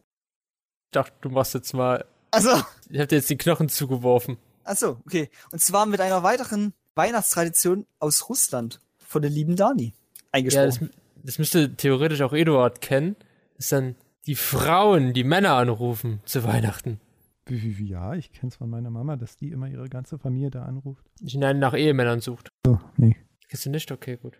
Ich 0.92 1.00
dachte, 1.00 1.14
du 1.22 1.30
machst 1.30 1.54
jetzt 1.54 1.72
mal. 1.72 2.04
Also, 2.32 2.50
Ich 2.90 3.00
hab 3.00 3.08
dir 3.08 3.16
jetzt 3.16 3.30
den 3.30 3.38
Knochen 3.38 3.70
zugeworfen. 3.70 4.36
achso, 4.62 4.98
okay. 5.06 5.30
Und 5.50 5.58
zwar 5.58 5.86
mit 5.86 6.02
einer 6.02 6.22
weiteren 6.22 6.74
Weihnachtstradition 6.96 7.86
aus 7.98 8.28
Russland. 8.28 8.78
Von 8.98 9.22
der 9.22 9.30
lieben 9.30 9.56
Dani. 9.56 9.94
Ja, 9.94 10.22
Eingesprochen. 10.32 10.90
das, 10.90 11.24
das 11.24 11.38
müsste 11.38 11.74
theoretisch 11.76 12.20
auch 12.20 12.34
Eduard 12.34 12.82
kennen. 12.82 13.16
Das 13.56 13.64
ist 13.64 13.72
dann 13.72 13.94
die 14.26 14.34
Frauen, 14.34 15.14
die 15.14 15.24
Männer 15.24 15.54
anrufen 15.54 16.20
zu 16.26 16.44
Weihnachten. 16.44 17.00
Wie, 17.46 17.62
wie, 17.62 17.78
wie, 17.78 17.88
ja, 17.88 18.12
ich 18.12 18.30
kenne 18.30 18.50
es 18.50 18.56
von 18.56 18.68
meiner 18.68 18.90
Mama, 18.90 19.16
dass 19.16 19.38
die 19.38 19.50
immer 19.50 19.68
ihre 19.68 19.88
ganze 19.88 20.18
Familie 20.18 20.50
da 20.50 20.64
anruft. 20.66 21.06
Die 21.20 21.42
einen 21.42 21.58
nach 21.58 21.72
Ehemännern 21.72 22.20
sucht. 22.20 22.50
So, 22.66 22.78
nee. 22.98 23.16
Kennst 23.48 23.64
du 23.64 23.70
nicht? 23.70 23.90
Okay, 23.90 24.18
gut. 24.18 24.38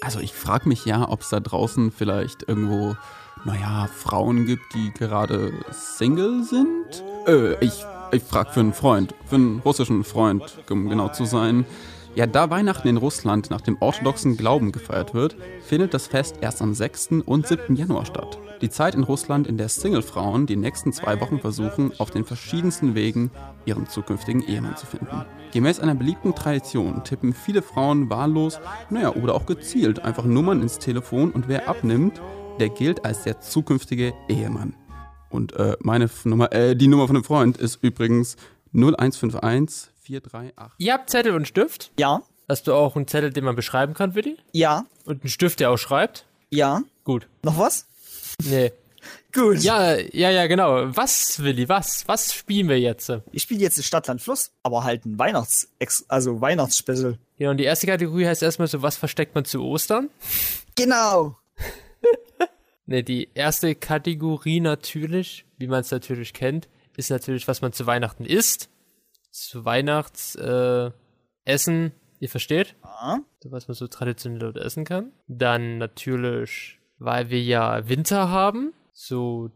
Also 0.00 0.20
ich 0.20 0.32
frage 0.32 0.68
mich 0.68 0.84
ja, 0.84 1.08
ob 1.08 1.22
es 1.22 1.30
da 1.30 1.40
draußen 1.40 1.90
vielleicht 1.90 2.44
irgendwo, 2.48 2.96
naja, 3.44 3.88
Frauen 3.94 4.46
gibt, 4.46 4.74
die 4.74 4.92
gerade 4.92 5.52
Single 5.70 6.44
sind. 6.44 7.02
Äh, 7.26 7.64
ich, 7.64 7.84
ich 8.12 8.22
frage 8.22 8.52
für 8.52 8.60
einen 8.60 8.72
Freund, 8.72 9.14
für 9.26 9.36
einen 9.36 9.60
russischen 9.60 10.04
Freund, 10.04 10.58
um 10.68 10.88
genau 10.88 11.08
zu 11.08 11.24
sein. 11.24 11.64
Ja, 12.16 12.26
da 12.26 12.50
Weihnachten 12.50 12.88
in 12.88 12.96
Russland 12.96 13.50
nach 13.50 13.60
dem 13.60 13.76
orthodoxen 13.78 14.36
Glauben 14.36 14.72
gefeiert 14.72 15.14
wird, 15.14 15.36
findet 15.62 15.94
das 15.94 16.08
Fest 16.08 16.38
erst 16.40 16.60
am 16.60 16.74
6. 16.74 17.22
und 17.24 17.46
7. 17.46 17.76
Januar 17.76 18.04
statt. 18.04 18.36
Die 18.60 18.68
Zeit 18.68 18.96
in 18.96 19.04
Russland, 19.04 19.46
in 19.46 19.56
der 19.56 19.68
Single-Frauen 19.68 20.46
die 20.46 20.56
nächsten 20.56 20.92
zwei 20.92 21.20
Wochen 21.20 21.38
versuchen, 21.38 21.92
auf 21.98 22.10
den 22.10 22.24
verschiedensten 22.24 22.96
Wegen 22.96 23.30
ihren 23.64 23.88
zukünftigen 23.88 24.42
Ehemann 24.42 24.76
zu 24.76 24.86
finden. 24.86 25.24
Gemäß 25.52 25.78
einer 25.78 25.94
beliebten 25.94 26.34
Tradition 26.34 27.04
tippen 27.04 27.32
viele 27.32 27.62
Frauen 27.62 28.10
wahllos, 28.10 28.60
naja, 28.90 29.14
oder 29.14 29.34
auch 29.34 29.46
gezielt 29.46 30.00
einfach 30.00 30.24
Nummern 30.24 30.62
ins 30.62 30.78
Telefon 30.78 31.30
und 31.30 31.48
wer 31.48 31.68
abnimmt, 31.68 32.20
der 32.58 32.68
gilt 32.68 33.04
als 33.04 33.22
der 33.22 33.40
zukünftige 33.40 34.12
Ehemann. 34.28 34.74
Und 35.30 35.52
äh, 35.54 35.76
meine 35.80 36.04
F- 36.06 36.24
Nummer, 36.24 36.52
äh, 36.52 36.74
die 36.74 36.88
Nummer 36.88 37.06
von 37.06 37.16
einem 37.16 37.24
Freund 37.24 37.56
ist 37.56 37.78
übrigens 37.82 38.36
0151 38.74 39.90
438. 40.02 40.74
Ihr 40.78 40.92
habt 40.92 41.10
Zettel 41.10 41.34
und 41.34 41.46
Stift. 41.46 41.92
Ja, 41.98 42.22
Hast 42.48 42.66
du 42.66 42.74
auch 42.74 42.96
einen 42.96 43.06
Zettel, 43.06 43.30
den 43.32 43.44
man 43.44 43.54
beschreiben 43.54 43.94
kann, 43.94 44.16
Willi? 44.16 44.36
ja, 44.52 44.84
Und 45.04 45.22
einen 45.22 45.30
Stift, 45.30 45.60
der 45.60 45.70
auch 45.70 45.76
schreibt? 45.78 46.26
ja. 46.50 46.82
Gut. 47.04 47.28
Noch 47.42 47.58
was? 47.58 47.86
Nee. 48.44 48.72
Gut. 49.32 49.58
Ja, 49.62 49.94
ja, 49.96 50.30
ja, 50.30 50.46
genau. 50.48 50.94
Was, 50.96 51.42
Willi, 51.42 51.68
was? 51.68 52.06
Was 52.06 52.34
spielen 52.34 52.68
wir 52.68 52.78
jetzt? 52.78 53.10
Ich 53.32 53.42
spiele 53.44 53.60
jetzt 53.60 53.82
Stadtland 53.84 54.20
Fluss, 54.20 54.50
aber 54.62 54.84
halt 54.84 55.06
ein 55.06 55.18
Weihnachts, 55.18 55.68
also 56.08 56.40
Weihnachtsspecial. 56.40 57.18
Ja, 57.38 57.50
und 57.50 57.56
die 57.56 57.64
erste 57.64 57.86
Kategorie 57.86 58.26
heißt 58.26 58.42
erstmal 58.42 58.68
so, 58.68 58.82
was 58.82 58.96
versteckt 58.96 59.34
man 59.34 59.44
zu 59.44 59.62
Ostern? 59.62 60.10
Genau. 60.76 61.36
Ne, 62.90 63.04
die 63.04 63.28
erste 63.34 63.76
Kategorie 63.76 64.58
natürlich, 64.58 65.46
wie 65.58 65.68
man 65.68 65.82
es 65.82 65.92
natürlich 65.92 66.32
kennt, 66.32 66.68
ist 66.96 67.08
natürlich, 67.08 67.46
was 67.46 67.62
man 67.62 67.72
zu 67.72 67.86
Weihnachten 67.86 68.24
isst. 68.24 68.68
Zu 69.30 69.64
Weihnachts 69.64 70.34
äh, 70.34 70.90
Essen, 71.44 71.92
ihr 72.18 72.28
versteht? 72.28 72.74
Ja. 72.82 73.20
Was 73.44 73.68
man 73.68 73.76
so 73.76 73.86
traditionell 73.86 74.40
dort 74.40 74.56
essen 74.56 74.84
kann. 74.84 75.12
Dann 75.28 75.78
natürlich, 75.78 76.80
weil 76.98 77.30
wir 77.30 77.40
ja 77.40 77.88
Winter 77.88 78.28
haben, 78.28 78.72
so 78.92 79.52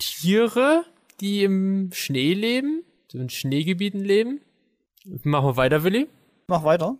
Tiere, 0.00 0.84
die 1.20 1.44
im 1.44 1.92
Schnee 1.92 2.34
leben, 2.34 2.82
so 3.06 3.18
in 3.18 3.30
Schneegebieten 3.30 4.00
leben. 4.00 4.40
Machen 5.04 5.50
wir 5.50 5.56
weiter, 5.56 5.84
Willi? 5.84 6.08
Mach 6.48 6.64
weiter. 6.64 6.96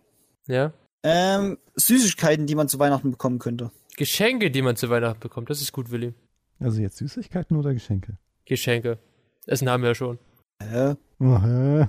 Ja. 0.47 0.71
Ähm, 1.03 1.57
Süßigkeiten, 1.75 2.47
die 2.47 2.55
man 2.55 2.69
zu 2.69 2.79
Weihnachten 2.79 3.11
bekommen 3.11 3.39
könnte. 3.39 3.71
Geschenke, 3.97 4.49
die 4.51 4.61
man 4.61 4.75
zu 4.77 4.89
Weihnachten 4.89 5.19
bekommt. 5.19 5.49
Das 5.49 5.59
ist 5.61 5.73
gut, 5.73 5.91
Willi. 5.91 6.13
Also 6.59 6.81
jetzt 6.81 6.97
Süßigkeiten 6.97 7.57
oder 7.57 7.73
Geschenke? 7.73 8.17
Geschenke. 8.45 8.99
Essen 9.45 9.69
haben 9.69 9.83
wir 9.83 9.89
ja 9.89 9.95
schon. 9.95 10.19
Hä? 10.63 10.95
Oh, 11.19 11.37
hä? 11.41 11.87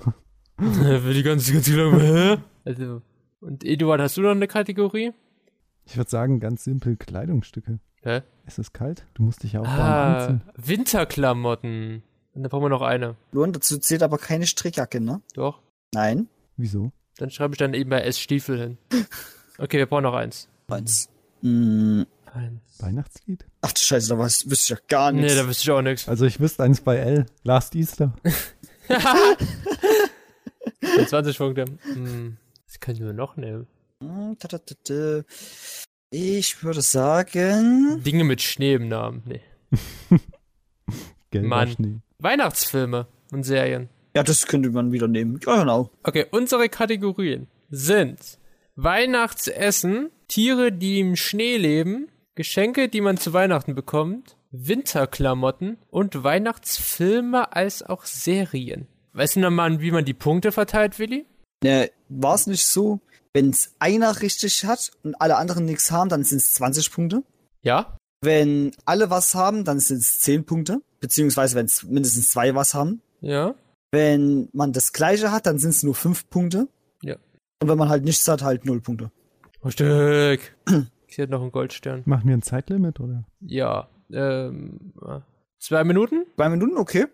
Willi 0.59 1.23
ganz, 1.23 1.53
ganz 1.53 1.69
lange. 1.69 2.03
Hä? 2.03 2.37
Also, 2.65 3.03
und 3.41 3.63
Eduard, 3.65 4.01
hast 4.01 4.17
du 4.17 4.23
noch 4.23 4.31
eine 4.31 4.49
Kategorie? 4.49 5.13
Ich 5.85 5.97
würde 5.97 6.11
sagen, 6.11 6.41
ganz 6.41 6.65
simpel 6.65 6.97
Kleidungsstücke. 6.97 7.79
Hä? 8.03 8.23
Es 8.47 8.59
ist 8.59 8.73
kalt, 8.73 9.07
du 9.15 9.23
musst 9.23 9.43
dich 9.43 9.53
ja 9.53 9.61
auch 9.61 9.67
warm 9.67 9.79
Ah, 9.81 10.17
anziehen. 10.27 10.43
Winterklamotten. 10.57 12.03
Und 12.35 12.43
dann 12.43 12.51
brauchen 12.51 12.65
wir 12.65 12.69
noch 12.69 12.83
eine. 12.83 13.17
Luan, 13.33 13.53
dazu 13.53 13.79
zählt 13.79 14.03
aber 14.03 14.19
keine 14.19 14.47
Strickjacke, 14.47 15.01
ne? 15.01 15.21
Doch. 15.35 15.61
Nein. 15.95 16.29
Wieso? 16.57 16.93
Dann 17.19 17.31
schreibe 17.31 17.55
ich 17.55 17.59
dann 17.59 17.75
eben 17.75 17.91
bei 17.91 18.01
S 18.01 18.19
Stiefel 18.19 18.59
hin. 18.59 18.79
Okay, 19.61 19.79
wir 19.79 19.87
brauchen 19.87 20.05
noch 20.05 20.15
eins. 20.15 20.49
Meins. 20.69 21.09
Eins. 21.43 22.61
Weihnachtslied? 22.81 23.47
Ach 23.63 23.73
du 23.73 23.81
Scheiße, 23.81 24.09
da 24.11 24.19
weiß, 24.19 24.51
wüsste 24.51 24.75
ich 24.75 24.79
ja 24.81 24.85
gar 24.89 25.13
Nee, 25.13 25.23
nichts. 25.23 25.37
da 25.37 25.49
wüsste 25.49 25.63
ich 25.65 25.71
auch 25.71 25.83
nichts. 25.83 26.09
Also 26.09 26.27
ich 26.27 26.39
wüsste 26.41 26.63
eins 26.65 26.81
bei 26.81 26.97
L, 26.97 27.27
Last 27.43 27.75
Easter. 27.75 28.13
20 31.09 31.39
Punkte. 31.39 31.65
Hm. 31.93 32.37
Was 32.67 32.81
können 32.81 33.01
wir 33.01 33.13
noch 33.13 33.37
nehmen? 33.37 33.67
Hm. 34.03 34.37
Ich 36.11 36.63
würde 36.63 36.83
sagen. 36.83 38.03
Dinge 38.03 38.25
mit 38.25 38.41
Schnee 38.43 38.75
im 38.75 38.89
Namen. 38.89 39.23
Nee. 39.27 39.41
Gelber 41.31 41.49
Mann. 41.49 41.71
Schnee. 41.73 41.97
Weihnachtsfilme 42.19 43.07
und 43.33 43.45
Serien. 43.45 43.89
Ja, 44.17 44.23
das 44.23 44.47
könnte 44.47 44.71
man 44.71 44.93
wieder 44.93 45.07
nehmen. 45.09 45.39
Ja, 45.47 45.57
genau. 45.61 45.91
Okay, 46.03 46.27
unsere 46.31 46.69
Kategorien 46.69 47.47
sind 47.71 48.39
Weihnachtsessen, 48.77 50.11
Tiere, 50.29 50.73
die 50.73 51.01
im 51.01 51.17
Schnee 51.17 51.57
leben, 51.57 52.09
Geschenke, 52.35 52.89
die 52.89 53.01
man 53.01 53.17
zu 53.17 53.33
Weihnachten 53.33 53.75
bekommt, 53.75 54.37
Winterklamotten 54.51 55.79
und 55.91 56.23
Weihnachtsfilme 56.23 57.53
als 57.55 57.83
auch 57.83 58.05
Serien. 58.05 58.87
Weißt 59.15 59.37
du 59.37 59.41
nochmal, 59.41 59.81
wie 59.81 59.91
man 59.91 60.05
die 60.05 60.15
Punkte 60.15 60.53
verteilt, 60.53 60.99
Willi? 60.99 61.27
Ne, 61.65 61.91
war 62.09 62.35
es 62.35 62.47
nicht 62.47 62.67
so, 62.67 63.01
wenn 63.33 63.51
es 63.51 63.75
einer 63.79 64.21
richtig 64.23 64.65
hat 64.65 64.91
und 65.03 65.15
alle 65.21 65.37
anderen 65.37 65.65
nichts 65.65 65.91
haben, 65.91 66.09
dann 66.09 66.25
sind 66.25 66.39
es 66.39 66.55
20 66.55 66.93
Punkte. 66.93 67.23
Ja? 67.63 67.97
Wenn 68.21 68.73
alle 68.85 69.11
was 69.11 69.35
haben, 69.35 69.65
dann 69.65 69.81
sind 69.81 69.99
es 69.99 70.21
10 70.21 70.45
Punkte. 70.45 70.81
Beziehungsweise 71.01 71.57
wenn 71.57 71.67
es 71.67 71.85
mindestens 71.85 72.31
zwei 72.31 72.55
was 72.55 72.75
haben. 72.75 73.01
Ja? 73.21 73.55
Wenn 73.91 74.49
man 74.53 74.73
das 74.73 74.93
gleiche 74.93 75.33
hat, 75.33 75.47
dann 75.47 75.59
sind 75.59 75.71
es 75.71 75.83
nur 75.83 75.95
5 75.95 76.29
Punkte. 76.31 76.69
Ja. 77.03 77.17
Und 77.63 77.69
wenn 77.69 77.79
man 77.79 77.89
halt 77.89 78.05
nichts 78.05 78.27
hat, 78.29 78.43
halt 78.43 78.65
0 78.65 78.81
Punkte. 78.81 79.11
Oh, 79.69 79.71
Stück. 79.71 80.41
Hier 81.07 81.23
hat 81.25 81.31
noch 81.31 81.43
einen 81.43 81.53
Goldstern. 81.53 82.03
Machen 82.07 82.27
wir 82.29 82.35
ein 82.37 82.43
Zeitlimit, 82.43 83.01
oder? 83.01 83.25
Ja. 83.41 83.89
Ähm, 84.11 84.93
äh, 85.07 85.21
zwei 85.59 85.85
Minuten? 85.85 86.25
Zwei 86.37 86.49
Minuten, 86.49 86.79
okay. 86.79 87.07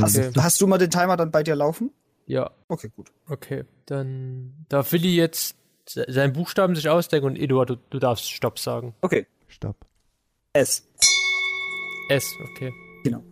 Hast. 0.00 0.16
Okay. 0.16 0.30
hast 0.38 0.60
du 0.62 0.66
mal 0.66 0.78
den 0.78 0.90
Timer 0.90 1.16
dann 1.18 1.30
bei 1.30 1.42
dir 1.42 1.56
laufen? 1.56 1.90
Ja. 2.26 2.50
Okay, 2.68 2.90
gut. 2.96 3.10
Okay. 3.28 3.64
Dann 3.86 4.64
darf 4.70 4.92
Willi 4.92 5.14
jetzt 5.14 5.56
se- 5.86 6.06
seinen 6.08 6.32
Buchstaben 6.32 6.74
sich 6.74 6.88
ausdenken 6.88 7.26
und 7.26 7.36
Eduard, 7.38 7.68
du, 7.70 7.76
du 7.90 7.98
darfst 7.98 8.30
Stopp 8.30 8.58
sagen. 8.58 8.94
Okay. 9.02 9.26
Stopp. 9.48 9.76
S. 10.54 10.88
S, 12.08 12.32
okay. 12.52 12.72
Genau. 13.02 13.22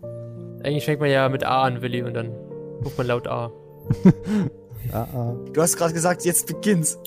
Eigentlich 0.63 0.85
fängt 0.85 1.01
man 1.01 1.11
ja 1.11 1.29
mit 1.31 1.45
A 1.45 1.63
an, 1.63 1.81
Willi, 1.81 2.03
und 2.03 2.13
dann 2.15 2.31
ruft 2.85 2.99
man 2.99 3.07
laut 3.07 3.27
A. 3.29 3.51
Ah, 4.93 5.07
ah. 5.15 5.37
Du 5.53 5.63
hast 5.63 5.77
gerade 5.77 5.95
gesagt, 5.95 6.25
jetzt 6.25 6.49
beginnt's. 6.49 6.99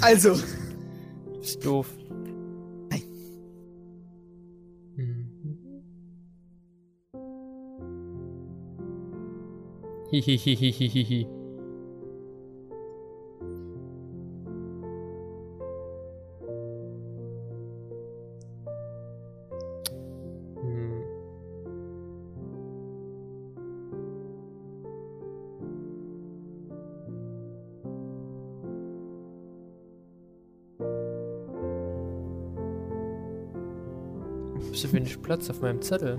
Also, 0.00 0.34
Ist 1.40 1.64
doof. 1.64 1.88
Nein. 2.90 3.02
Mhm. 4.96 5.82
Hihihihihihi. 10.10 11.24
Hm. 11.24 11.39
Platz 35.30 35.48
auf 35.48 35.60
meinem 35.60 35.80
Zettel. 35.80 36.16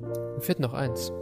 Mir 0.00 0.40
fehlt 0.40 0.58
noch 0.58 0.72
eins. 0.72 1.12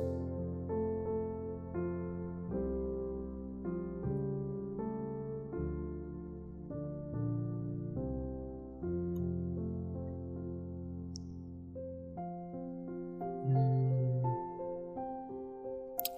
Hm. 13.42 14.22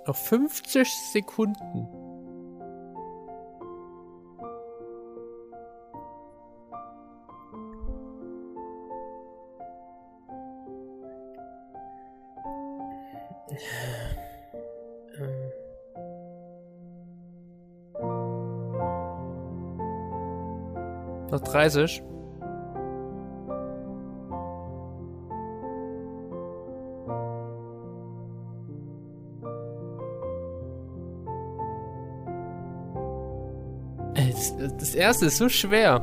Noch 0.07 0.17
50 0.17 0.93
Sekunden. 1.15 1.86
Ähm. 15.19 15.53
Noch 21.31 21.41
30. 21.41 22.03
Ey, 34.15 34.31
Das, 34.33 34.55
das 34.79 34.95
erste 34.95 35.27
ist 35.27 35.37
so 35.37 35.49
schwer. 35.49 36.03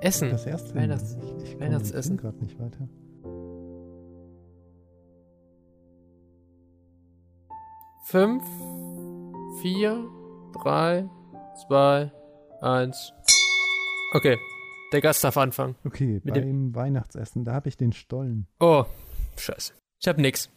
Essen. 0.00 0.30
Das 0.30 0.46
erste. 0.46 0.74
Weihnachts- 0.74 1.16
ich, 1.40 1.52
ich 1.52 1.60
Weihnachtsessen. 1.60 2.16
gerade 2.16 2.38
nicht 2.38 2.58
weiter. 2.60 2.88
Fünf, 8.08 8.44
vier, 9.60 10.08
drei, 10.62 11.08
zwei, 11.66 12.12
eins. 12.60 13.12
Okay, 14.14 14.38
der 14.92 15.00
Gast 15.00 15.24
darf 15.24 15.36
anfangen. 15.36 15.74
Okay, 15.84 16.20
Mit 16.22 16.34
beim 16.34 16.72
Weihnachtsessen, 16.72 17.44
da 17.44 17.52
habe 17.54 17.68
ich 17.68 17.76
den 17.76 17.92
Stollen. 17.92 18.46
Oh, 18.60 18.84
scheiße. 19.36 19.72
Ich 20.00 20.06
hab 20.06 20.18
nix. 20.18 20.48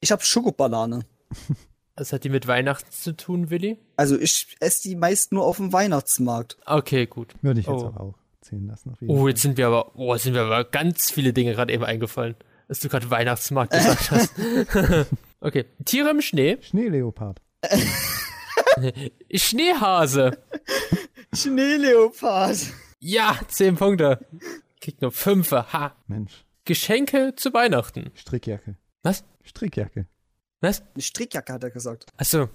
ich 0.00 0.10
habe 0.10 0.22
Schokobanane. 0.24 1.06
Was 1.96 2.12
hat 2.12 2.24
die 2.24 2.28
mit 2.28 2.48
Weihnachten 2.48 2.90
zu 2.90 3.16
tun, 3.16 3.50
Willi? 3.50 3.78
Also 3.96 4.18
ich 4.18 4.56
esse 4.58 4.82
die 4.88 4.96
meist 4.96 5.30
nur 5.32 5.46
auf 5.46 5.58
dem 5.58 5.72
Weihnachtsmarkt. 5.72 6.58
Okay, 6.66 7.06
gut. 7.06 7.34
Würde 7.40 7.60
ich 7.60 7.66
jetzt 7.68 7.82
Oh. 7.84 7.86
auch, 7.86 7.96
auch 7.96 8.14
zählen 8.40 8.66
lassen. 8.66 8.90
Auf 8.90 9.00
jeden 9.00 9.12
Oh, 9.14 9.20
Fall. 9.20 9.28
jetzt 9.30 9.42
sind 9.42 9.56
wir 9.56 9.68
aber, 9.68 9.92
oh, 9.94 10.12
jetzt 10.12 10.24
sind 10.24 10.34
wir 10.34 10.42
aber 10.42 10.64
ganz 10.64 11.10
viele 11.12 11.32
Dinge 11.32 11.52
gerade 11.54 11.72
eben 11.72 11.84
eingefallen, 11.84 12.34
dass 12.66 12.80
du 12.80 12.88
gerade 12.88 13.08
Weihnachtsmarkt 13.10 13.72
gesagt 13.72 14.10
hast. 14.10 14.32
Okay, 15.46 15.64
Tiere 15.84 16.10
im 16.10 16.20
Schnee, 16.20 16.58
Schneeleopard. 16.60 17.40
Schneehase. 19.34 20.38
Schneeleopard. 21.34 22.58
Ja, 23.00 23.38
zehn 23.48 23.76
Punkte. 23.76 24.26
Kriegt 24.80 25.02
nur 25.02 25.12
fünf. 25.12 25.50
Ha. 25.52 25.94
Mensch. 26.06 26.44
Geschenke 26.64 27.34
zu 27.36 27.52
Weihnachten. 27.52 28.10
Strickjacke. 28.14 28.76
Was? 29.02 29.24
Strickjacke. 29.44 30.06
Was? 30.60 30.82
Eine 30.94 31.02
Strickjacke 31.02 31.52
hat 31.52 31.64
er 31.64 31.70
gesagt. 31.70 32.06
Achso. 32.16 32.48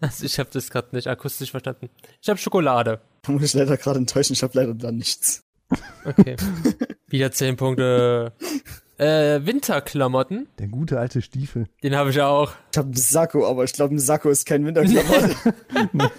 also 0.00 0.24
ich 0.26 0.38
habe 0.38 0.50
das 0.52 0.70
gerade 0.70 0.94
nicht 0.94 1.06
akustisch 1.06 1.50
verstanden. 1.50 1.88
Ich 2.20 2.28
habe 2.28 2.38
Schokolade. 2.38 3.00
Da 3.22 3.32
muss 3.32 3.42
ich 3.42 3.54
leider 3.54 3.76
gerade 3.76 3.98
enttäuschen, 3.98 4.34
ich 4.34 4.42
habe 4.42 4.52
leider 4.58 4.74
da 4.74 4.92
nichts. 4.92 5.44
Okay. 6.04 6.36
Wieder 7.08 7.32
zehn 7.32 7.56
Punkte. 7.56 8.32
Äh, 9.02 9.44
Winterklamotten. 9.44 10.46
Der 10.60 10.68
gute 10.68 11.00
alte 11.00 11.22
Stiefel. 11.22 11.66
Den 11.82 11.96
habe 11.96 12.10
ich 12.10 12.20
auch. 12.20 12.52
Ich 12.70 12.78
habe 12.78 12.86
einen 12.86 12.94
Sakko, 12.96 13.44
aber 13.48 13.64
ich 13.64 13.72
glaube, 13.72 13.94
ein 13.96 13.98
Sakko 13.98 14.30
ist 14.30 14.46
kein 14.46 14.64
Winterklamotte. 14.64 15.34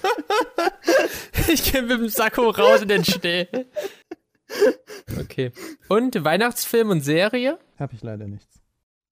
Ich 1.48 1.72
gehe 1.72 1.82
mit 1.82 1.92
dem 1.92 2.10
Sakko 2.10 2.50
raus 2.50 2.82
in 2.82 2.88
den 2.88 3.04
Schnee. 3.04 3.48
Okay. 5.20 5.52
Und 5.90 6.24
Weihnachtsfilm 6.24 6.90
und 6.90 7.02
Serie? 7.02 7.58
Habe 7.80 7.96
ich 7.96 8.02
leider 8.02 8.28
nichts. 8.28 8.62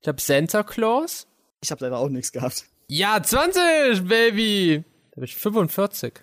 Ich 0.02 0.08
habe 0.08 0.22
Santa 0.22 0.64
Claus. 0.64 1.28
ich 1.62 1.72
habe 1.72 1.84
leider 1.86 1.98
auch 1.98 2.10
nichts 2.10 2.32
gehabt. 2.32 2.66
Ja, 2.88 3.22
20, 3.22 4.08
Baby. 4.08 4.84
Da 5.12 5.18
habe 5.18 5.26
ich 5.26 5.36
45. 5.36 6.14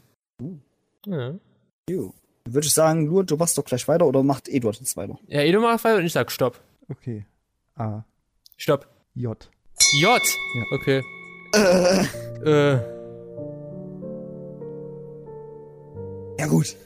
Ja. 1.06 1.34
Jo. 1.90 2.14
Dann 2.44 2.54
würde 2.54 2.66
ich 2.66 2.72
sagen, 2.72 3.06
Lua, 3.06 3.22
du 3.22 3.36
machst 3.36 3.58
doch 3.58 3.64
gleich 3.64 3.86
weiter 3.88 4.06
oder 4.06 4.22
macht 4.22 4.48
Eduard 4.48 4.76
jetzt 4.78 4.96
weiter? 4.96 5.18
Ja, 5.26 5.42
Edu 5.42 5.60
macht 5.60 5.84
weiter 5.84 5.98
und 5.98 6.06
ich 6.06 6.12
sag 6.12 6.30
Stopp. 6.30 6.60
Okay. 6.88 7.26
A. 7.78 8.04
Stopp. 8.56 8.86
J. 9.14 9.48
J. 10.00 10.20
Okay. 10.74 11.02
Äh. 12.44 12.78
Ja 16.38 16.46
gut. 16.48 16.76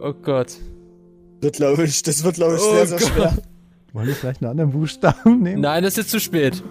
Oh 0.00 0.12
Gott. 0.14 0.56
Wird, 1.40 1.56
glaube 1.56 1.84
ich, 1.84 2.02
das 2.02 2.22
wird, 2.24 2.34
glaube 2.36 2.56
ich, 2.56 2.60
Oh 2.62 2.72
sehr, 2.74 2.86
sehr 2.86 2.98
Gott. 2.98 3.08
schwer. 3.08 3.38
Wollen 3.92 4.06
wir 4.08 4.14
vielleicht 4.14 4.42
einen 4.42 4.50
anderen 4.50 4.70
Buchstaben 4.72 5.40
nehmen? 5.42 5.60
Nein, 5.60 5.82
das 5.82 5.98
ist 5.98 6.10
zu 6.10 6.18
spät. 6.20 6.62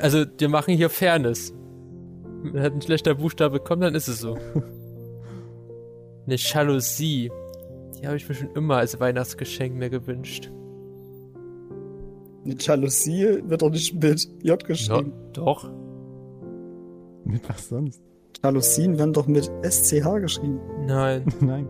Also, 0.00 0.24
wir 0.38 0.48
machen 0.48 0.74
hier 0.76 0.88
Fairness. 0.88 1.52
Wenn 2.44 2.62
halt 2.62 2.74
ein 2.74 2.82
schlechter 2.82 3.14
Buchstabe 3.16 3.58
kommt, 3.60 3.82
dann 3.82 3.94
ist 3.94 4.06
es 4.08 4.20
so. 4.20 4.38
Eine 6.26 6.36
Jalousie. 6.36 7.30
Die 7.98 8.06
habe 8.06 8.16
ich 8.16 8.28
mir 8.28 8.34
schon 8.34 8.50
immer 8.54 8.76
als 8.76 8.98
Weihnachtsgeschenk 8.98 9.76
mir 9.76 9.90
gewünscht. 9.90 10.50
Eine 12.44 12.56
Jalousie 12.58 13.42
wird 13.46 13.62
doch 13.62 13.70
nicht 13.70 14.02
mit 14.02 14.28
J 14.42 14.62
geschrieben. 14.64 15.12
doch. 15.32 15.70
Mit 17.24 17.48
was 17.48 17.68
sonst? 17.68 18.02
Jalousien 18.42 18.98
werden 18.98 19.14
doch 19.14 19.26
mit 19.26 19.50
SCH 19.62 20.20
geschrieben. 20.20 20.60
Nein. 20.86 21.24
Nein. 21.40 21.66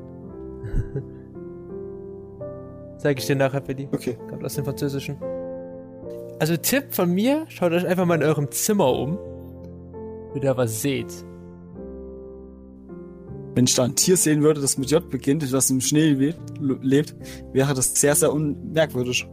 Zeig 2.99 3.19
ich 3.19 3.27
dir 3.27 3.37
nachher, 3.37 3.61
Billy. 3.61 3.89
Okay. 3.93 4.17
Kommt 4.29 4.45
aus 4.45 4.55
dem 4.55 4.65
Französischen. 4.65 5.17
Also 6.41 6.57
Tipp 6.57 6.87
von 6.91 7.13
mir, 7.13 7.45
schaut 7.49 7.73
euch 7.73 7.87
einfach 7.87 8.07
mal 8.07 8.17
in 8.17 8.25
eurem 8.25 8.51
Zimmer 8.51 8.93
um. 8.93 9.19
Wie 10.33 10.39
ihr 10.39 10.43
da 10.43 10.57
was 10.57 10.83
seht. 10.83 11.25
Wenn 13.55 13.67
ich 13.67 13.75
da 13.75 13.85
ein 13.85 13.95
Tier 13.95 14.17
sehen 14.17 14.43
würde, 14.43 14.61
das 14.61 14.79
mit 14.79 14.91
J 14.91 15.09
beginnt, 15.09 15.53
das 15.53 15.71
im 15.71 15.81
Schnee 15.81 16.35
lebt, 16.61 17.15
wäre 17.53 17.73
das 17.73 17.95
sehr, 17.95 18.15
sehr 18.17 18.33
unmerkwürdig. 18.33 19.29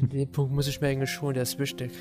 Den 0.00 0.30
Punkt 0.32 0.54
muss 0.54 0.66
ich 0.66 0.80
mir 0.80 0.88
eigentlich 0.88 1.10
schon, 1.10 1.34
der 1.34 1.42
ist 1.42 1.58
wichtig. 1.58 1.92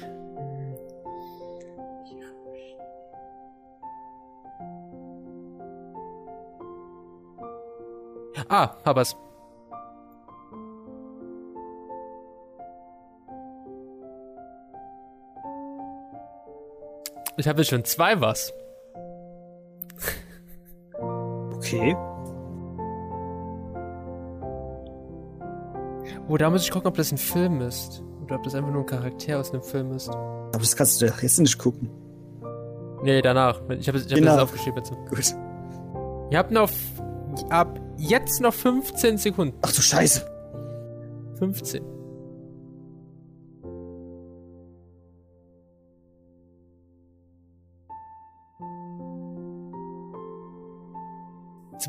Ah, 8.47 8.75
hab 8.83 8.95
was. 8.97 9.15
Ich 17.37 17.47
habe 17.47 17.61
jetzt 17.61 17.69
schon 17.69 17.85
zwei 17.85 18.19
was. 18.19 18.53
Okay. 21.61 21.95
Oh, 26.27 26.37
da 26.37 26.49
muss 26.49 26.63
ich 26.63 26.71
gucken, 26.71 26.87
ob 26.87 26.95
das 26.97 27.11
ein 27.11 27.17
Film 27.17 27.61
ist. 27.61 28.03
Oder 28.23 28.35
ob 28.37 28.43
das 28.43 28.55
einfach 28.55 28.71
nur 28.71 28.81
ein 28.81 28.85
Charakter 28.85 29.39
aus 29.39 29.51
einem 29.53 29.61
Film 29.63 29.91
ist. 29.91 30.09
Aber 30.09 30.59
das 30.59 30.75
kannst 30.75 31.01
du 31.01 31.07
doch 31.07 31.21
jetzt 31.21 31.39
nicht 31.39 31.57
gucken. 31.57 31.89
Nee, 33.03 33.21
danach. 33.21 33.61
Ich 33.69 33.87
habe 33.87 33.99
hab 33.99 34.07
Genau. 34.07 34.31
das 34.33 34.43
aufgeschrieben 34.43 34.77
jetzt. 34.77 34.91
Gut. 35.09 35.35
Ihr 36.31 36.37
habt 36.37 36.51
noch 36.51 36.69
ab 37.49 37.79
jetzt 37.97 38.41
noch 38.41 38.53
15 38.53 39.17
Sekunden. 39.17 39.55
Ach 39.61 39.71
du 39.71 39.81
Scheiße. 39.81 40.25
15. 41.39 41.83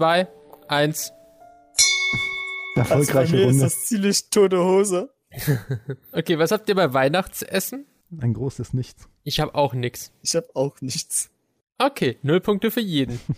Zwei, 0.03 0.27
eins. 0.67 1.13
Erfolgreiche 2.75 2.95
also 2.95 3.13
bei 3.13 3.27
mir 3.39 3.45
Runde. 3.47 3.65
ist 3.67 3.77
das 3.77 3.85
ziemlich 3.87 4.31
tote 4.31 4.59
Hose. 4.59 5.11
Okay, 6.11 6.41
was 6.41 6.51
habt 6.51 6.69
ihr 6.69 6.75
bei 6.75 6.93
Weihnachtsessen? 6.93 7.87
Ein 8.21 8.35
großes 8.35 8.73
Nichts. 8.75 9.09
Ich 9.23 9.39
habe 9.39 9.55
auch 9.55 9.75
nix. 9.75 10.11
Ich 10.23 10.35
habe 10.35 10.49
auch 10.55 10.81
nichts. 10.81 11.31
Okay, 11.79 12.19
null 12.23 12.41
Punkte 12.41 12.73
für 12.73 12.81
jeden. 12.81 13.21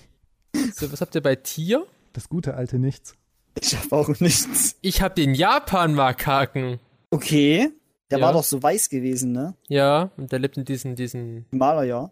So, 0.75 0.91
was 0.91 1.03
habt 1.03 1.15
ihr 1.15 1.21
bei 1.21 1.37
Tier? 1.37 1.85
Das 2.15 2.31
gute 2.31 2.55
alte 2.55 2.79
Nichts. 2.79 3.15
Ich 3.61 3.77
habe 3.77 3.95
auch 3.95 4.09
nichts. 4.21 4.77
Ich 4.81 5.03
habe 5.03 5.15
den 5.15 5.35
Japan-Makaken. 5.35 6.81
Okay. 7.11 7.69
Der 8.11 8.21
Ja. 8.21 8.25
war 8.25 8.33
doch 8.33 8.45
so 8.45 8.63
weiß 8.63 8.89
gewesen, 8.89 9.33
ne? 9.33 9.55
Ja, 9.69 10.13
und 10.17 10.33
der 10.33 10.39
lebt 10.39 10.57
in 10.57 10.65
diesen, 10.65 10.97
diesen 10.97 11.45
Himalaya. 11.51 12.11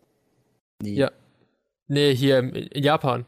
Nee. 0.83 0.93
Ja. 0.97 1.11
Nee, 1.89 2.15
hier 2.15 2.41
in 2.41 2.83
Japan. 2.83 3.25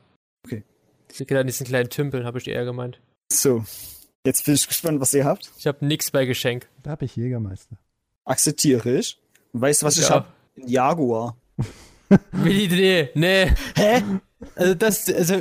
Ich 1.16 1.26
da 1.26 1.40
in 1.40 1.46
diesen 1.46 1.66
kleinen 1.66 1.90
Tümpeln, 1.90 2.24
habe 2.24 2.38
ich 2.38 2.48
eher 2.48 2.64
gemeint. 2.64 3.00
So. 3.32 3.64
Jetzt 4.26 4.44
bin 4.46 4.54
ich 4.54 4.66
gespannt, 4.66 5.00
was 5.00 5.12
ihr 5.14 5.24
habt. 5.24 5.50
Ich 5.58 5.66
habe 5.66 5.84
nix 5.86 6.10
bei 6.10 6.24
Geschenk. 6.24 6.68
Da 6.82 6.90
habe 6.90 7.04
ich 7.04 7.14
Jägermeister. 7.16 7.76
Akzeptiere 8.24 8.98
ich. 8.98 9.18
Und 9.52 9.60
weißt 9.60 9.82
du, 9.82 9.86
was 9.86 9.96
ich 9.98 10.04
Ja. 10.08 10.10
hab? 10.16 10.32
Ein 10.56 10.68
Jaguar. 10.68 11.36
Willi, 12.32 12.68
nee, 12.68 13.10
nee. 13.14 13.52
Hä? 13.76 14.02
Also 14.56 14.74
das, 14.74 15.08
also, 15.12 15.40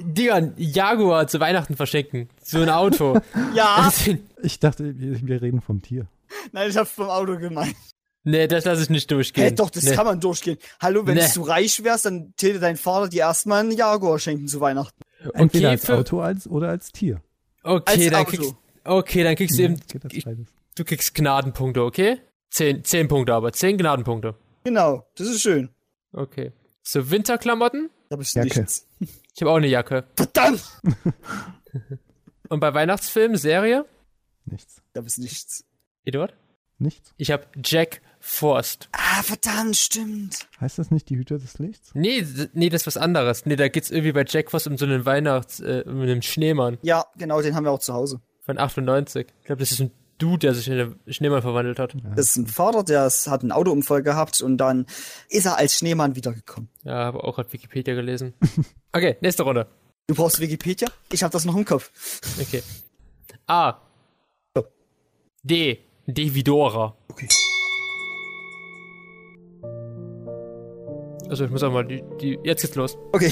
Digga, 0.00 0.34
ein 0.34 0.54
Jaguar 0.56 1.26
zu 1.28 1.40
Weihnachten 1.40 1.76
verschenken. 1.76 2.28
So 2.42 2.60
ein 2.60 2.68
Auto. 2.68 3.20
Ja. 3.54 3.76
Also, 3.76 4.16
Ich 4.42 4.58
dachte, 4.58 4.94
wir, 4.98 5.40
reden 5.42 5.60
vom 5.60 5.80
Tier. 5.80 6.06
Nein, 6.52 6.70
ich 6.70 6.76
hab's 6.76 6.90
vom 6.92 7.08
Auto 7.08 7.38
gemeint. 7.38 7.76
nee, 8.24 8.46
das 8.48 8.64
lasse 8.64 8.82
ich 8.82 8.90
nicht 8.90 9.10
durchgehen. 9.10 9.54
doch, 9.56 9.70
das 9.70 9.84
nee. 9.84 9.94
kann 9.94 10.06
man 10.06 10.20
durchgehen. 10.20 10.58
Hallo, 10.80 11.06
wenn 11.06 11.16
Nee. 11.16 11.26
du 11.34 11.42
reich 11.42 11.82
wärst, 11.84 12.06
dann 12.06 12.34
täte 12.36 12.58
dein 12.58 12.76
Vater 12.76 13.08
dir 13.08 13.20
erstmal 13.20 13.60
einen 13.60 13.72
Jaguar 13.72 14.18
schenken 14.18 14.46
zu 14.48 14.60
Weihnachten. 14.60 15.00
Entweder 15.32 15.68
Okay, 15.68 15.72
als 15.72 15.86
für- 15.86 15.96
Auto 15.96 16.20
als, 16.20 16.46
oder 16.48 16.68
als 16.68 16.92
Tier. 16.92 17.20
Okay, 17.62 17.92
Als 17.92 18.04
dann 18.10 18.14
Auto. 18.14 18.30
kriegst, 18.30 18.54
okay, 18.84 19.22
dann 19.24 19.36
kriegst 19.36 19.58
du 19.58 19.62
eben, 19.62 19.80
du 20.74 20.84
kriegst 20.84 21.14
Gnadenpunkte, 21.14 21.82
okay? 21.82 22.18
Zehn, 22.50 22.84
zehn 22.84 23.08
Punkte 23.08 23.34
aber, 23.34 23.52
zehn 23.52 23.78
Gnadenpunkte. 23.78 24.34
Genau, 24.64 25.06
das 25.16 25.28
ist 25.28 25.40
schön. 25.42 25.70
Okay. 26.12 26.52
So, 26.82 27.10
Winterklamotten? 27.10 27.90
Da 28.10 28.16
bist 28.16 28.34
Jacke. 28.34 28.60
nichts. 28.60 28.86
Ich 29.00 29.40
habe 29.40 29.50
auch 29.50 29.56
eine 29.56 29.66
Jacke. 29.66 30.04
Verdammt! 30.16 30.62
Und 32.48 32.60
bei 32.60 32.72
Weihnachtsfilmen, 32.74 33.36
Serie? 33.36 33.86
Nichts. 34.44 34.82
Da 34.92 35.00
bist 35.00 35.18
nichts. 35.18 35.64
Eduard? 36.04 36.34
Nichts? 36.78 37.12
Ich 37.16 37.30
habe 37.30 37.46
Jack 37.64 38.00
Forst. 38.26 38.88
Ah, 38.92 39.22
verdammt, 39.22 39.76
stimmt. 39.76 40.46
Heißt 40.58 40.78
das 40.78 40.90
nicht 40.90 41.10
die 41.10 41.16
Hüter 41.16 41.38
des 41.38 41.58
Lichts? 41.58 41.90
Nee, 41.94 42.22
d- 42.22 42.48
nee, 42.54 42.70
das 42.70 42.80
ist 42.82 42.86
was 42.86 42.96
anderes. 42.96 43.44
Nee, 43.44 43.56
da 43.56 43.68
geht's 43.68 43.90
irgendwie 43.90 44.12
bei 44.12 44.24
Jack 44.26 44.50
Frost 44.50 44.66
um 44.66 44.78
so 44.78 44.86
einen 44.86 45.04
Weihnachts-, 45.04 45.60
äh, 45.60 45.84
um 45.86 46.00
einen 46.00 46.22
Schneemann 46.22 46.78
Ja, 46.80 47.04
genau, 47.18 47.42
den 47.42 47.54
haben 47.54 47.64
wir 47.64 47.70
auch 47.70 47.80
zu 47.80 47.92
Hause. 47.92 48.20
von 48.40 48.56
98. 48.58 49.26
Ich 49.40 49.44
glaube, 49.46 49.60
das 49.60 49.72
ist 49.72 49.80
ein 49.80 49.90
Dude, 50.16 50.38
der 50.38 50.54
sich 50.54 50.68
in 50.68 50.72
einen 50.80 50.98
Schneemann 51.08 51.42
verwandelt 51.42 51.78
hat. 51.78 51.94
Das 52.16 52.28
ist 52.30 52.36
ein 52.36 52.46
Vater, 52.46 52.82
der 52.82 53.02
hat 53.26 53.42
einen 53.42 53.52
Autounfall 53.52 54.02
gehabt 54.02 54.40
und 54.40 54.56
dann 54.56 54.86
ist 55.28 55.44
er 55.44 55.58
als 55.58 55.74
Schneemann 55.76 56.16
wiedergekommen. 56.16 56.70
Ja, 56.82 56.94
habe 57.04 57.22
auch 57.24 57.34
gerade 57.36 57.52
Wikipedia 57.52 57.94
gelesen. 57.94 58.32
Okay, 58.92 59.16
nächste 59.20 59.42
Runde. 59.42 59.66
Du 60.06 60.14
brauchst 60.14 60.38
Wikipedia? 60.40 60.88
Ich 61.12 61.22
habe 61.24 61.32
das 61.32 61.44
noch 61.44 61.56
im 61.56 61.64
Kopf. 61.64 61.90
Okay. 62.40 62.62
A. 63.48 63.80
So. 64.54 64.64
D. 65.42 65.80
Devidora. 66.06 66.96
Okay. 67.08 67.26
Also 71.34 71.46
ich 71.46 71.50
muss 71.50 71.64
auch 71.64 71.72
mal 71.72 71.84
die, 71.84 72.00
die. 72.20 72.38
Jetzt 72.44 72.62
geht's 72.62 72.76
los. 72.76 72.96
Okay. 73.10 73.28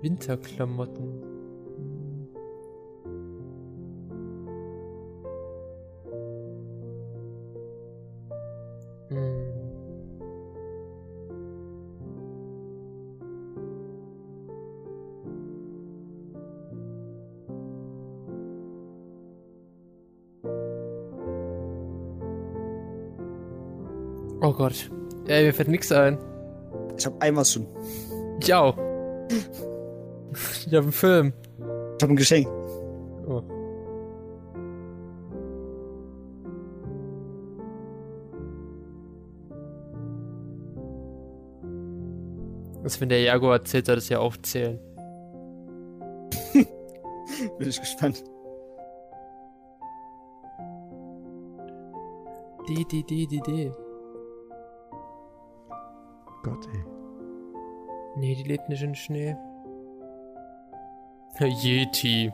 Winterklamotten. 0.00 1.25
Gott. 24.56 24.90
Ey, 25.28 25.44
mir 25.44 25.52
fällt 25.52 25.68
nix 25.68 25.92
ein. 25.92 26.18
Ich 26.96 27.04
habe 27.04 27.20
einmal 27.20 27.44
schon. 27.44 27.66
Ich 28.40 28.52
auch. 28.54 28.76
Ich 30.66 30.74
hab 30.74 30.82
einen 30.82 30.92
Film. 30.92 31.32
Ich 31.58 32.02
habe 32.02 32.12
ein 32.12 32.16
Geschenk. 32.16 32.48
Oh. 33.28 33.42
Also 42.82 43.00
wenn 43.00 43.08
der 43.08 43.20
Jaguar 43.20 43.58
erzählt, 43.58 43.86
soll 43.86 43.96
das 43.96 44.08
ja 44.08 44.20
auch 44.20 44.36
zählen. 44.38 44.78
Bin 47.58 47.68
ich 47.68 47.80
gespannt. 47.80 48.24
Die, 52.68 52.84
die, 52.84 53.04
die, 53.04 53.26
die, 53.26 53.40
die. 53.40 53.85
Gott, 56.46 56.68
ey. 56.72 56.84
Nee, 58.14 58.36
die 58.36 58.44
lebt 58.44 58.68
nicht 58.68 58.80
in 58.80 58.94
Schnee. 58.94 59.36
Yeti. 61.40 62.32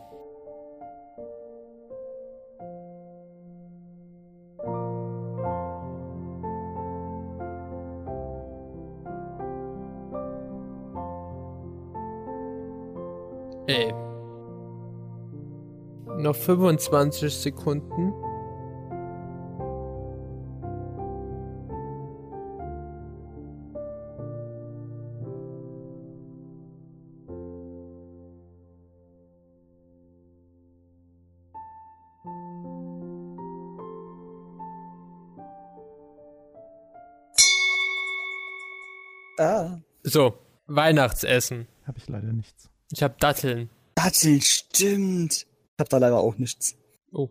Ey. 13.67 13.95
Noch 16.19 16.37
25 16.37 17.33
Sekunden. 17.35 18.12
So, 40.13 40.39
Weihnachtsessen. 40.67 41.67
Habe 41.87 41.99
ich 41.99 42.07
leider 42.07 42.35
nichts. 42.35 42.69
Ich 42.93 43.03
hab 43.03 43.19
Datteln. 43.19 43.71
Datteln, 43.95 44.43
stimmt. 44.43 45.33
Ich 45.33 45.81
hab 45.81 45.89
da 45.89 45.97
leider 45.97 46.19
auch 46.19 46.37
nichts. 46.37 46.77
Oh. 47.13 47.31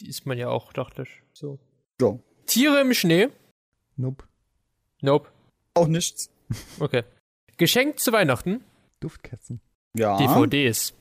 Die 0.00 0.08
isst 0.08 0.26
man 0.26 0.36
ja 0.36 0.48
auch, 0.48 0.72
dachte 0.72 1.02
ich. 1.02 1.22
So. 1.32 1.60
Ja. 2.00 2.18
Tiere 2.46 2.80
im 2.80 2.92
Schnee? 2.92 3.28
Nope. 3.96 4.24
Nope. 5.00 5.28
Auch 5.74 5.86
nichts. 5.86 6.28
Okay. 6.80 7.04
Geschenkt 7.56 8.00
zu 8.00 8.10
Weihnachten? 8.10 8.64
Duftkerzen. 8.98 9.60
Ja. 9.96 10.16
DVDs. 10.16 10.94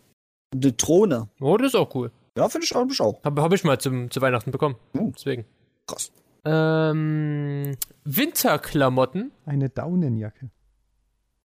Eine 0.53 0.71
Drohne. 0.73 1.29
Oh, 1.39 1.57
das 1.57 1.69
ist 1.69 1.75
auch 1.75 1.95
cool. 1.95 2.11
Ja, 2.37 2.47
finde 2.47 2.65
ich 2.65 2.75
eigentlich 2.75 3.01
auch. 3.01 3.23
Habe 3.23 3.41
hab 3.41 3.51
ich 3.53 3.63
mal 3.63 3.79
zum, 3.79 4.11
zu 4.11 4.21
Weihnachten 4.21 4.51
bekommen. 4.51 4.75
Oh. 4.93 5.11
Deswegen. 5.15 5.45
Krass. 5.87 6.11
Ähm, 6.45 7.75
Winterklamotten. 8.03 9.31
Eine 9.47 9.69
Daunenjacke. 9.69 10.51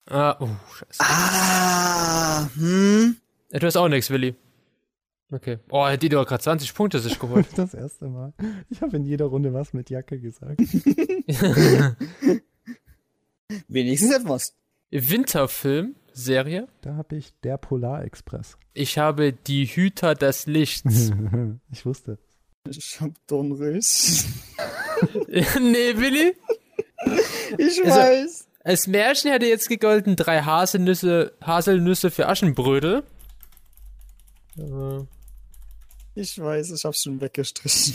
Ah, 0.09 0.35
oh, 0.39 0.49
scheiße. 0.77 0.99
Ah, 0.99 2.49
hm. 2.55 3.15
Äh, 3.51 3.59
Du 3.59 3.67
hast 3.67 3.77
auch 3.77 3.87
nichts, 3.89 4.09
Willi. 4.09 4.35
Okay. 5.31 5.59
Oh, 5.69 5.85
hat 5.85 6.01
die 6.03 6.09
doch 6.09 6.25
gerade 6.27 6.43
20 6.43 6.73
Punkte 6.73 6.99
sich 6.99 7.17
geholt. 7.19 7.47
Das 7.55 7.73
erste 7.73 8.07
Mal. 8.07 8.33
Ich 8.69 8.81
habe 8.81 8.97
in 8.97 9.05
jeder 9.05 9.25
Runde 9.25 9.53
was 9.53 9.73
mit 9.73 9.89
Jacke 9.89 10.19
gesagt. 10.19 10.59
Wenigstens 13.67 14.13
etwas. 14.13 14.55
Winterfilm, 14.91 15.95
Serie. 16.13 16.67
Da 16.81 16.95
habe 16.95 17.15
ich 17.17 17.33
Der 17.43 17.57
Polarexpress. 17.57 18.57
Ich 18.73 18.97
habe 18.97 19.31
die 19.33 19.65
Hüter 19.65 20.15
des 20.15 20.45
Lichts. 20.47 21.11
ich 21.71 21.85
wusste. 21.85 22.17
Ich 22.69 22.99
hab 23.01 23.11
Dornrös. 23.27 24.25
nee, 25.27 25.95
Willi. 25.97 26.35
Ich 27.57 27.83
Also- 27.85 27.99
weiß. 27.99 28.47
Als 28.63 28.87
Märchen 28.87 29.31
hätte 29.31 29.45
jetzt 29.47 29.69
gegolten 29.69 30.15
drei 30.15 30.41
Haselnüsse, 30.41 31.33
Haselnüsse 31.41 32.11
für 32.11 32.27
Aschenbrödel. 32.27 33.03
Äh, 34.57 34.99
Ich 36.15 36.37
weiß, 36.39 36.71
ich 36.71 36.83
hab's 36.85 37.01
schon 37.03 37.19
weggestrichen. 37.21 37.93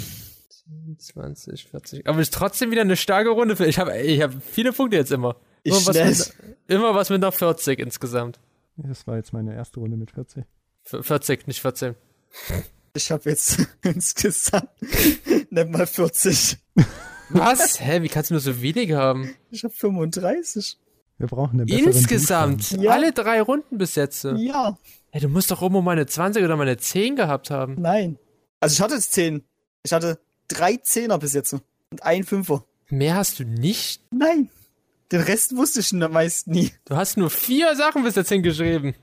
20, 0.99 1.69
40. 1.71 2.09
Aber 2.09 2.19
es 2.19 2.29
ist 2.29 2.35
trotzdem 2.35 2.71
wieder 2.73 2.81
eine 2.81 2.97
starke 2.97 3.31
Runde. 3.31 3.55
Für, 3.57 3.67
ich 3.67 3.79
habe 3.79 3.97
ich 3.99 4.21
hab 4.21 4.33
viele 4.43 4.73
Punkte 4.73 4.97
jetzt 4.97 5.13
immer. 5.13 5.37
Ich 5.63 5.73
Immer 5.73 5.87
was, 5.87 5.97
schnell. 5.97 6.09
mit, 6.11 6.35
immer 6.69 6.95
was 6.95 7.11
mit 7.11 7.23
einer 7.23 7.31
40 7.33 7.79
insgesamt. 7.79 8.41
Das 8.77 9.07
war 9.07 9.17
jetzt 9.17 9.33
meine 9.33 9.55
erste 9.55 9.79
Runde 9.81 9.97
mit 9.97 10.11
40. 10.11 10.45
F- 10.85 11.07
40, 11.07 11.47
nicht 11.47 11.61
14. 11.61 11.95
Ich 12.95 13.11
hab 13.13 13.25
jetzt 13.27 13.59
insgesamt 13.83 14.69
nicht 15.51 15.69
mal 15.71 15.87
40. 15.87 16.57
Was? 17.29 17.81
Hä, 17.81 18.03
wie 18.03 18.09
kannst 18.09 18.31
du 18.31 18.35
nur 18.35 18.41
so 18.41 18.61
wenig 18.63 18.93
haben? 18.93 19.35
Ich 19.51 19.65
hab 19.65 19.73
35. 19.73 20.79
Wir 21.19 21.27
brauchen 21.29 21.59
einen 21.61 21.67
besseren 21.67 21.87
Insgesamt. 21.93 22.71
Ja. 22.73 22.93
Alle 22.93 23.13
drei 23.13 23.41
Runden 23.41 23.79
bis 23.79 23.95
jetzt. 23.95 24.25
Ja, 24.25 24.77
Hey, 25.11 25.21
du 25.23 25.29
musst 25.29 25.51
doch 25.51 25.63
irgendwo 25.63 25.81
mal 25.81 25.93
eine 25.93 26.05
20 26.07 26.45
oder 26.45 26.57
mal 26.57 26.65
eine 26.65 26.77
10 26.77 27.17
gehabt 27.17 27.51
haben. 27.51 27.81
nein. 27.81 28.19
Also 28.61 28.75
ich 28.75 28.81
hatte 28.81 28.95
jetzt 28.95 29.13
10. 29.13 29.45
Ich 29.83 29.93
hatte 29.93 30.19
drei 30.49 30.77
Zehner 30.77 31.19
bis 31.19 31.33
jetzt. 31.35 31.53
Und 31.53 31.63
ein 32.03 32.25
Fünfer. 32.25 32.65
Mehr 32.89 33.15
hast 33.17 33.39
du 33.39 33.45
nicht? 33.45 34.03
Nein. 34.11 34.51
Den 35.13 35.21
Rest 35.21 35.57
wusste 35.57 35.81
ich 35.81 35.93
meist 35.93 36.49
nie. 36.49 36.73
Du 36.87 36.97
hast 36.97 37.17
nur 37.17 37.31
vier 37.31 37.75
Sachen 37.77 38.03
bis 38.03 38.15
jetzt 38.17 38.29
hingeschrieben. 38.31 38.95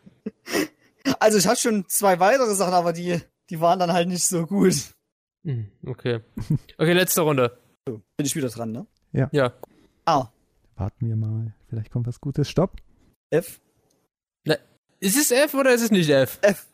Also 1.19 1.37
ich 1.37 1.47
hatte 1.47 1.61
schon 1.61 1.85
zwei 1.87 2.19
weitere 2.19 2.53
Sachen, 2.55 2.73
aber 2.73 2.93
die, 2.93 3.19
die 3.49 3.59
waren 3.61 3.79
dann 3.79 3.91
halt 3.93 4.07
nicht 4.07 4.23
so 4.25 4.45
gut. 4.45 4.75
Hm, 5.45 5.67
Okay. 5.85 6.19
Okay, 6.77 6.93
letzte 6.93 7.21
Runde. 7.21 7.57
So, 7.87 8.01
bin 8.15 8.25
ich 8.25 8.35
wieder 8.35 8.49
dran, 8.49 8.71
ne? 8.71 8.87
Ja. 9.11 9.53
A. 10.05 10.29
Warten 10.75 11.07
wir 11.07 11.15
mal. 11.17 11.53
Vielleicht 11.67 11.91
kommt 11.91 12.07
was 12.07 12.21
Gutes. 12.21 12.49
Stopp. 12.49 12.77
F. 13.29 13.59
Ist 14.99 15.17
es 15.17 15.31
F 15.31 15.53
oder 15.53 15.73
ist 15.73 15.81
es 15.81 15.91
nicht 15.91 16.09
F? 16.09 16.39
F. 16.41 16.65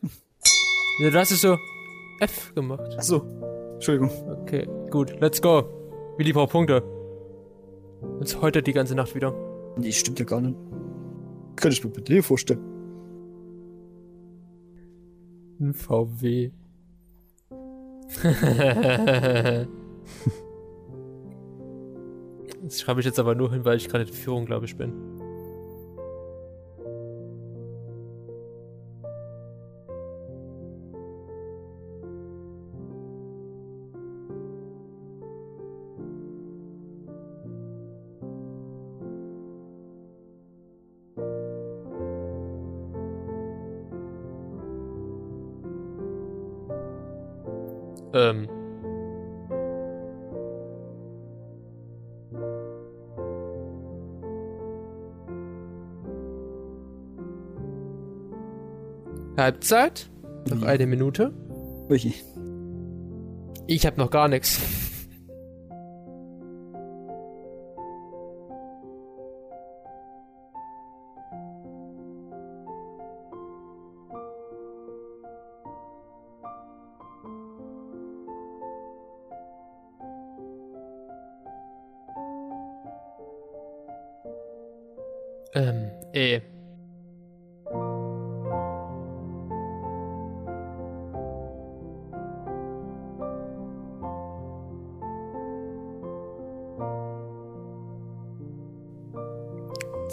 Ja, 1.00 1.10
du 1.10 1.18
hast 1.18 1.32
es 1.32 1.40
so 1.40 1.56
F 2.20 2.54
gemacht. 2.54 2.94
Achso. 2.96 3.26
Entschuldigung. 3.74 4.10
Okay, 4.42 4.68
gut, 4.88 5.18
let's 5.20 5.42
go. 5.42 5.64
Willi 6.16 6.32
braucht 6.32 6.52
Punkte. 6.52 6.80
Jetzt 8.20 8.40
heute 8.40 8.62
die 8.62 8.72
ganze 8.72 8.94
Nacht 8.94 9.16
wieder. 9.16 9.34
Nee, 9.76 9.90
stimmt 9.90 10.20
ja 10.20 10.24
gar 10.24 10.40
nicht. 10.40 10.56
Könnte 11.56 11.76
ich 11.76 11.82
mir 11.82 11.90
mit 11.90 12.08
Leo 12.08 12.22
vorstellen. 12.22 12.60
Ein 15.58 15.74
VW. 15.74 16.52
das 22.62 22.80
schreibe 22.80 23.00
ich 23.00 23.06
jetzt 23.06 23.18
aber 23.18 23.34
nur 23.34 23.50
hin, 23.50 23.64
weil 23.64 23.76
ich 23.76 23.88
gerade 23.88 24.04
in 24.04 24.12
Führung, 24.12 24.46
glaube 24.46 24.66
ich, 24.66 24.76
bin. 24.76 25.19
Halbzeit. 59.50 60.08
Noch 60.48 60.62
eine 60.62 60.86
Minute. 60.86 61.32
Ui. 61.88 62.14
Ich 63.66 63.84
habe 63.84 63.98
noch 63.98 64.12
gar 64.12 64.28
nichts. 64.28 64.60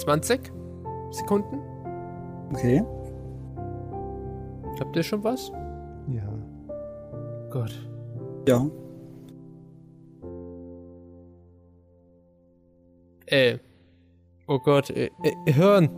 20 0.08 0.54
Sekunden. 1.12 1.60
Okay. 2.54 2.82
Habt 4.80 4.96
ihr 4.96 5.04
schon 5.04 5.22
was? 5.22 5.52
Ja. 6.08 6.24
Gott. 7.50 7.74
Ja. 8.48 8.66
Äh. 13.26 13.58
Oh 14.48 14.60
Gott, 14.60 14.92
äh, 14.92 15.10
äh, 15.24 15.54
hören. 15.54 15.90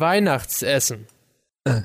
Weihnachtsessen. 0.00 1.06
Äh, 1.62 1.82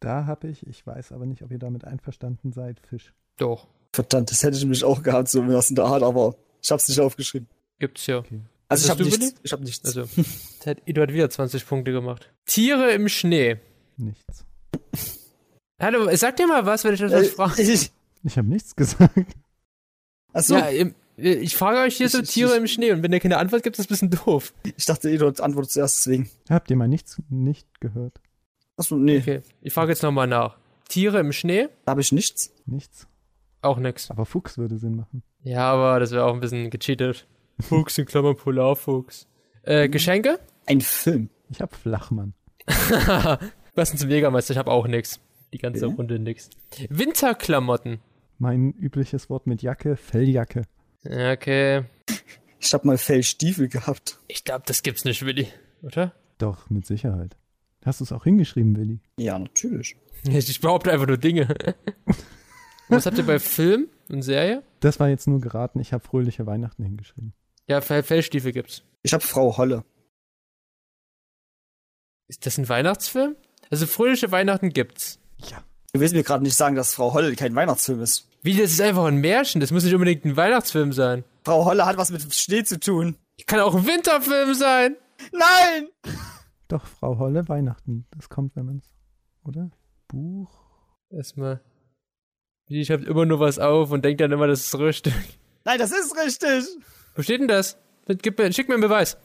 da 0.00 0.26
habe 0.26 0.48
ich, 0.48 0.66
ich 0.66 0.86
weiß 0.86 1.12
aber 1.12 1.24
nicht, 1.24 1.42
ob 1.42 1.50
ihr 1.50 1.58
damit 1.58 1.86
einverstanden 1.86 2.52
seid, 2.52 2.78
Fisch. 2.80 3.14
Doch. 3.38 3.68
Verdammt, 3.94 4.30
das 4.30 4.42
hätte 4.42 4.56
ich 4.56 4.64
mich 4.64 4.82
auch 4.82 5.02
gehabt, 5.02 5.28
so 5.28 5.46
was 5.46 5.70
in 5.70 5.76
der 5.76 5.84
Art, 5.84 6.02
aber 6.02 6.34
ich 6.62 6.70
hab's 6.70 6.88
nicht 6.88 6.98
aufgeschrieben. 7.00 7.48
gibt's 7.78 8.06
ja. 8.06 8.24
Also 8.68 8.86
ich 8.86 8.90
hab 8.90 8.98
nichts. 8.98 9.34
Ich 9.42 9.52
hab 9.52 9.60
nichts. 9.60 9.84
Also, 9.84 10.02
hat 10.66 10.78
Eduard 10.86 11.12
wieder 11.12 11.30
20 11.30 11.66
Punkte 11.66 11.92
gemacht. 11.92 12.32
Tiere 12.46 12.90
im 12.92 13.08
Schnee. 13.08 13.58
Nichts. 13.96 14.44
Hallo, 15.80 16.08
sag 16.16 16.36
dir 16.36 16.46
mal 16.46 16.66
was, 16.66 16.82
wenn 16.84 16.94
ich 16.94 17.00
das 17.00 17.12
was 17.12 17.22
Äh, 17.26 17.30
frage. 17.30 17.62
ich, 17.62 17.92
Ich 18.24 18.36
habe 18.38 18.48
nichts 18.48 18.74
gesagt. 18.74 19.14
achso, 20.32 20.56
Ja, 20.56 20.68
im, 20.70 20.94
ich 21.16 21.56
frage 21.56 21.78
euch 21.80 21.96
hier 21.96 22.08
so 22.08 22.18
Ich- 22.18 22.24
ich- 22.24 22.30
Tiere 22.30 22.52
ich- 22.52 22.56
im 22.58 22.66
Schnee 22.66 22.90
und 22.92 23.02
wenn 23.02 23.12
ihr 23.12 23.20
keine 23.20 23.36
Antwort 23.38 23.62
gibt, 23.62 23.78
ist 23.78 23.90
das 23.90 24.02
ein 24.02 24.10
bisschen 24.10 24.24
doof. 24.26 24.52
ich 24.76 24.86
dachte, 24.86 25.10
Eduard 25.10 25.40
antwortet 25.40 25.70
zuerst, 25.72 25.98
deswegen. 25.98 26.30
Habt 26.48 26.70
ihr 26.70 26.76
mal 26.76 26.88
nichts 26.88 27.20
nicht 27.28 27.68
gehört? 27.80 28.20
Achso, 28.76 28.96
nee, 28.96 29.18
Okay, 29.18 29.42
ich 29.60 29.72
frage 29.72 29.92
jetzt 29.92 30.02
nochmal 30.02 30.26
nach. 30.26 30.56
Tiere 30.88 31.20
im 31.20 31.32
Schnee? 31.32 31.68
da 31.84 31.90
habe 31.92 32.00
ich 32.00 32.10
nichts. 32.12 32.52
Nichts. 32.66 33.06
Auch 33.64 33.78
nix. 33.78 34.10
Aber 34.10 34.26
Fuchs 34.26 34.58
würde 34.58 34.78
Sinn 34.78 34.96
machen. 34.96 35.22
Ja, 35.42 35.72
aber 35.72 36.00
das 36.00 36.10
wäre 36.12 36.24
auch 36.24 36.34
ein 36.34 36.40
bisschen 36.40 36.70
gecheatet. 36.70 37.26
Fuchs 37.60 37.96
in 37.98 38.06
Klammern 38.06 38.36
Polarfuchs. 38.36 39.26
Äh, 39.62 39.88
Geschenke? 39.88 40.38
Ein 40.66 40.80
Film. 40.80 41.30
Ich 41.50 41.60
habe 41.60 41.74
Flachmann. 41.74 42.34
Was 43.74 43.90
denn 43.90 43.98
zum 43.98 44.10
Jägermeister? 44.10 44.52
Ich 44.52 44.58
habe 44.58 44.70
auch 44.70 44.86
nix. 44.86 45.20
Die 45.52 45.58
ganze 45.58 45.86
Okay. 45.86 45.94
Runde 45.96 46.18
nix. 46.18 46.50
Winterklamotten. 46.88 48.00
Mein 48.38 48.72
übliches 48.72 49.30
Wort 49.30 49.46
mit 49.46 49.62
Jacke, 49.62 49.96
Felljacke. 49.96 50.62
Ja, 51.04 51.32
Okay. 51.32 51.84
Ich 52.58 52.72
hab 52.72 52.84
mal 52.86 52.96
Fellstiefel 52.96 53.68
gehabt. 53.68 54.18
Ich 54.26 54.42
glaube, 54.44 54.62
das 54.66 54.82
gibt's 54.82 55.04
nicht, 55.04 55.24
Willi. 55.26 55.48
Oder? 55.82 56.14
Doch, 56.38 56.70
mit 56.70 56.86
Sicherheit. 56.86 57.36
Hast 57.84 58.00
du 58.00 58.04
es 58.04 58.12
auch 58.12 58.24
hingeschrieben, 58.24 58.74
Willi? 58.76 59.00
Ja, 59.18 59.38
natürlich. 59.38 59.96
Ich 60.26 60.60
behaupte 60.62 60.90
einfach 60.90 61.06
nur 61.06 61.18
Dinge. 61.18 61.54
Was 62.88 63.06
habt 63.06 63.18
ihr 63.18 63.26
bei 63.26 63.38
Film 63.38 63.88
und 64.10 64.22
Serie? 64.22 64.62
Das 64.80 65.00
war 65.00 65.08
jetzt 65.08 65.26
nur 65.26 65.40
geraten. 65.40 65.80
Ich 65.80 65.92
habe 65.92 66.04
fröhliche 66.04 66.46
Weihnachten 66.46 66.84
hingeschrieben. 66.84 67.32
Ja, 67.66 67.80
Fell 67.80 68.02
Fellstiefel 68.02 68.52
gibt's. 68.52 68.82
Ich 69.02 69.14
hab 69.14 69.22
Frau 69.22 69.56
Holle. 69.56 69.84
Ist 72.28 72.44
das 72.46 72.58
ein 72.58 72.68
Weihnachtsfilm? 72.68 73.36
Also 73.70 73.86
fröhliche 73.86 74.30
Weihnachten 74.30 74.70
gibt's. 74.70 75.18
Ja. 75.38 75.62
Du 75.92 76.00
willst 76.00 76.14
mir 76.14 76.22
gerade 76.22 76.42
nicht 76.42 76.56
sagen, 76.56 76.74
dass 76.74 76.94
Frau 76.94 77.14
Holle 77.14 77.34
kein 77.36 77.54
Weihnachtsfilm 77.54 78.00
ist. 78.02 78.28
Wie, 78.42 78.56
das 78.56 78.72
ist 78.72 78.80
einfach 78.80 79.04
ein 79.04 79.18
Märchen. 79.18 79.60
Das 79.60 79.70
muss 79.70 79.84
nicht 79.84 79.94
unbedingt 79.94 80.24
ein 80.24 80.36
Weihnachtsfilm 80.36 80.92
sein. 80.92 81.24
Frau 81.44 81.64
Holle 81.64 81.86
hat 81.86 81.96
was 81.96 82.10
mit 82.10 82.34
Schnee 82.34 82.64
zu 82.64 82.78
tun. 82.78 83.16
Kann 83.46 83.60
auch 83.60 83.74
ein 83.74 83.86
Winterfilm 83.86 84.54
sein. 84.54 84.96
Nein! 85.32 85.88
Doch, 86.68 86.86
Frau 86.86 87.18
Holle, 87.18 87.48
Weihnachten. 87.48 88.06
Das 88.16 88.28
kommt, 88.28 88.56
wenn 88.56 88.66
man 88.66 88.78
es. 88.78 88.90
Oder? 89.44 89.70
Buch. 90.08 90.50
Erstmal. 91.10 91.60
Ich 92.68 92.90
hab 92.90 93.02
immer 93.02 93.26
nur 93.26 93.40
was 93.40 93.58
auf 93.58 93.90
und 93.90 94.04
denk 94.04 94.18
dann 94.18 94.32
immer, 94.32 94.46
das 94.46 94.60
ist 94.60 94.78
richtig. 94.78 95.12
Nein, 95.64 95.78
das 95.78 95.90
ist 95.92 96.16
richtig. 96.16 96.64
Wo 97.14 97.22
steht 97.22 97.40
denn 97.40 97.48
das? 97.48 97.76
Gib 98.06 98.38
mir, 98.38 98.52
schick 98.52 98.68
mir 98.68 98.74
einen 98.74 98.82
Beweis. 98.82 99.16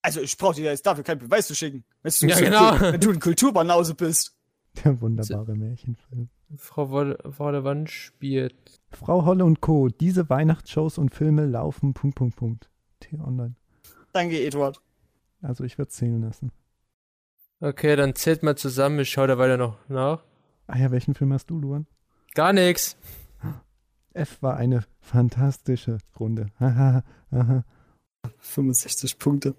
Also 0.00 0.20
ich 0.20 0.36
brauche 0.36 0.54
dir 0.56 0.64
jetzt 0.64 0.84
dafür 0.86 1.04
keinen 1.04 1.20
Beweis 1.20 1.46
zu 1.46 1.54
schicken. 1.54 1.84
Wenn 2.02 2.12
du, 2.20 2.26
Ja, 2.26 2.36
so- 2.36 2.44
genau. 2.44 2.80
wenn 2.92 3.00
du 3.00 3.10
ein 3.10 3.20
Kulturbanause 3.20 3.94
bist. 3.94 4.36
Der 4.84 5.00
wunderbare 5.00 5.54
Märchenfilm. 5.54 6.28
Frau 6.56 6.90
Wolle, 6.90 7.18
Wolle 7.24 7.86
spielt. 7.86 8.80
Frau 8.90 9.24
Holle 9.24 9.44
und 9.44 9.60
Co. 9.60 9.88
Diese 9.88 10.28
Weihnachtsshows 10.30 10.98
und 10.98 11.14
Filme 11.14 11.46
laufen. 11.46 11.94
Punkt, 11.94 12.16
Punkt, 12.16 12.36
Punkt. 12.36 12.70
T-Online. 13.00 13.54
Danke, 14.12 14.40
Eduard. 14.40 14.80
Also 15.42 15.64
ich 15.64 15.78
würde 15.78 15.90
zählen 15.90 16.20
lassen. 16.22 16.52
Okay, 17.60 17.96
dann 17.96 18.14
zählt 18.14 18.42
mal 18.42 18.56
zusammen. 18.56 18.98
Ich 19.00 19.10
schau 19.10 19.26
da 19.26 19.38
weiter 19.38 19.56
noch 19.56 19.76
nach. 19.88 20.24
Ah 20.66 20.78
ja, 20.78 20.90
welchen 20.90 21.14
Film 21.14 21.32
hast 21.32 21.46
du, 21.50 21.58
Luan? 21.58 21.86
Gar 22.34 22.54
nix. 22.54 22.96
F 24.14 24.38
war 24.40 24.56
eine 24.56 24.84
fantastische 25.00 25.98
Runde. 26.18 26.46
Haha, 26.58 27.04
aha. 27.30 27.64
65 28.38 29.18
Punkte. 29.18 29.54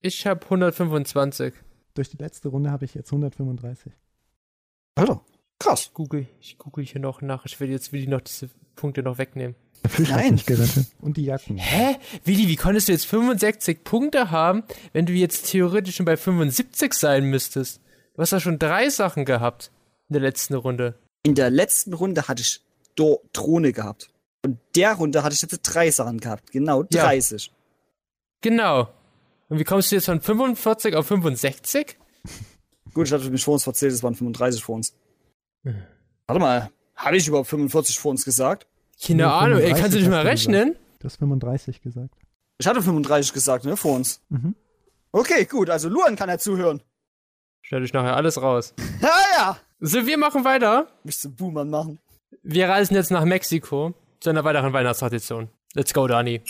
Ich 0.00 0.26
hab 0.26 0.44
125. 0.44 1.54
Durch 1.94 2.10
die 2.10 2.16
letzte 2.16 2.48
Runde 2.48 2.70
habe 2.70 2.84
ich 2.84 2.94
jetzt 2.94 3.12
135. 3.12 3.92
Alter, 4.94 5.22
krass. 5.58 5.90
Google, 5.94 6.26
ich 6.40 6.58
google 6.58 6.84
hier 6.84 7.00
noch 7.00 7.22
nach. 7.22 7.46
Ich 7.46 7.58
will 7.60 7.70
jetzt 7.70 7.92
will 7.92 8.00
ich 8.00 8.08
noch 8.08 8.20
diese 8.20 8.50
Punkte 8.74 9.02
noch 9.02 9.18
wegnehmen. 9.18 9.54
Nein. 9.98 10.40
Und 11.00 11.16
die 11.16 11.24
Jacken. 11.24 11.56
Hä? 11.56 11.96
Willi, 12.24 12.48
wie 12.48 12.56
konntest 12.56 12.88
du 12.88 12.92
jetzt 12.92 13.06
65 13.06 13.84
Punkte 13.84 14.30
haben, 14.30 14.64
wenn 14.92 15.06
du 15.06 15.12
jetzt 15.12 15.50
theoretisch 15.50 15.96
schon 15.96 16.06
bei 16.06 16.16
75 16.16 16.92
sein 16.92 17.24
müsstest? 17.24 17.80
Du 18.14 18.22
hast 18.22 18.32
ja 18.32 18.40
schon 18.40 18.58
drei 18.58 18.90
Sachen 18.90 19.24
gehabt 19.24 19.70
in 20.12 20.20
der 20.20 20.22
letzten 20.22 20.54
Runde. 20.54 20.94
In 21.24 21.34
der 21.34 21.50
letzten 21.50 21.94
Runde 21.94 22.28
hatte 22.28 22.42
ich 22.42 22.60
Do 22.96 23.22
Drohne 23.32 23.72
gehabt. 23.72 24.10
Und 24.44 24.58
der 24.76 24.94
Runde 24.94 25.22
hatte 25.22 25.34
ich 25.34 25.40
jetzt 25.42 25.58
drei 25.62 25.90
Sachen 25.90 26.18
gehabt. 26.20 26.50
Genau 26.52 26.84
Ja. 26.92 27.04
30. 27.04 27.50
Genau. 28.42 28.88
Und 29.48 29.58
wie 29.58 29.64
kommst 29.64 29.90
du 29.90 29.96
jetzt 29.96 30.06
von 30.06 30.20
45 30.20 30.94
auf 30.96 31.06
65? 31.06 31.96
Gut, 32.94 33.06
ich 33.06 33.12
hatte 33.12 33.30
mich 33.30 33.44
vor 33.44 33.54
uns 33.54 33.64
verzählt, 33.64 33.92
es 33.92 34.02
waren 34.02 34.14
35 34.14 34.62
vor 34.62 34.74
uns. 34.74 34.94
Hm. 35.64 35.82
Warte 36.26 36.40
mal, 36.40 36.70
habe 36.96 37.16
ich 37.16 37.26
überhaupt 37.26 37.48
45 37.48 37.98
vor 37.98 38.10
uns 38.10 38.24
gesagt? 38.24 38.66
Keine 39.02 39.22
Nee, 39.22 39.28
Ahnung, 39.28 39.58
ey, 39.60 39.70
kannst 39.72 39.94
du 39.94 40.00
35 40.00 40.00
nicht 40.00 40.10
mal 40.10 40.26
rechnen? 40.26 40.76
Du 40.98 41.06
hast 41.06 41.16
35 41.16 41.80
gesagt. 41.82 42.14
Ich 42.58 42.66
hatte 42.66 42.82
35 42.82 43.32
gesagt, 43.32 43.64
ne, 43.64 43.76
vor 43.76 43.94
uns. 43.96 44.20
Mhm. 44.28 44.54
Okay, 45.12 45.44
gut, 45.46 45.70
also 45.70 45.88
Luan 45.88 46.16
kann 46.16 46.28
ja 46.28 46.38
zuhören. 46.38 46.82
Stell 47.62 47.80
dich 47.80 47.92
nachher 47.92 48.16
alles 48.16 48.40
raus. 48.42 48.74
Ja, 49.00 49.10
ja. 49.36 49.56
So, 49.84 50.06
wir 50.06 50.16
machen 50.16 50.44
weiter. 50.44 50.86
Zum 51.08 51.34
Boomer 51.34 51.64
machen. 51.64 51.98
Wir 52.44 52.68
reisen 52.68 52.94
jetzt 52.94 53.10
nach 53.10 53.24
Mexiko 53.24 53.92
zu 54.20 54.30
einer 54.30 54.44
weiteren 54.44 54.72
Weihnachtstradition. 54.72 55.48
Let's 55.74 55.92
go, 55.92 56.06
Dani. 56.06 56.40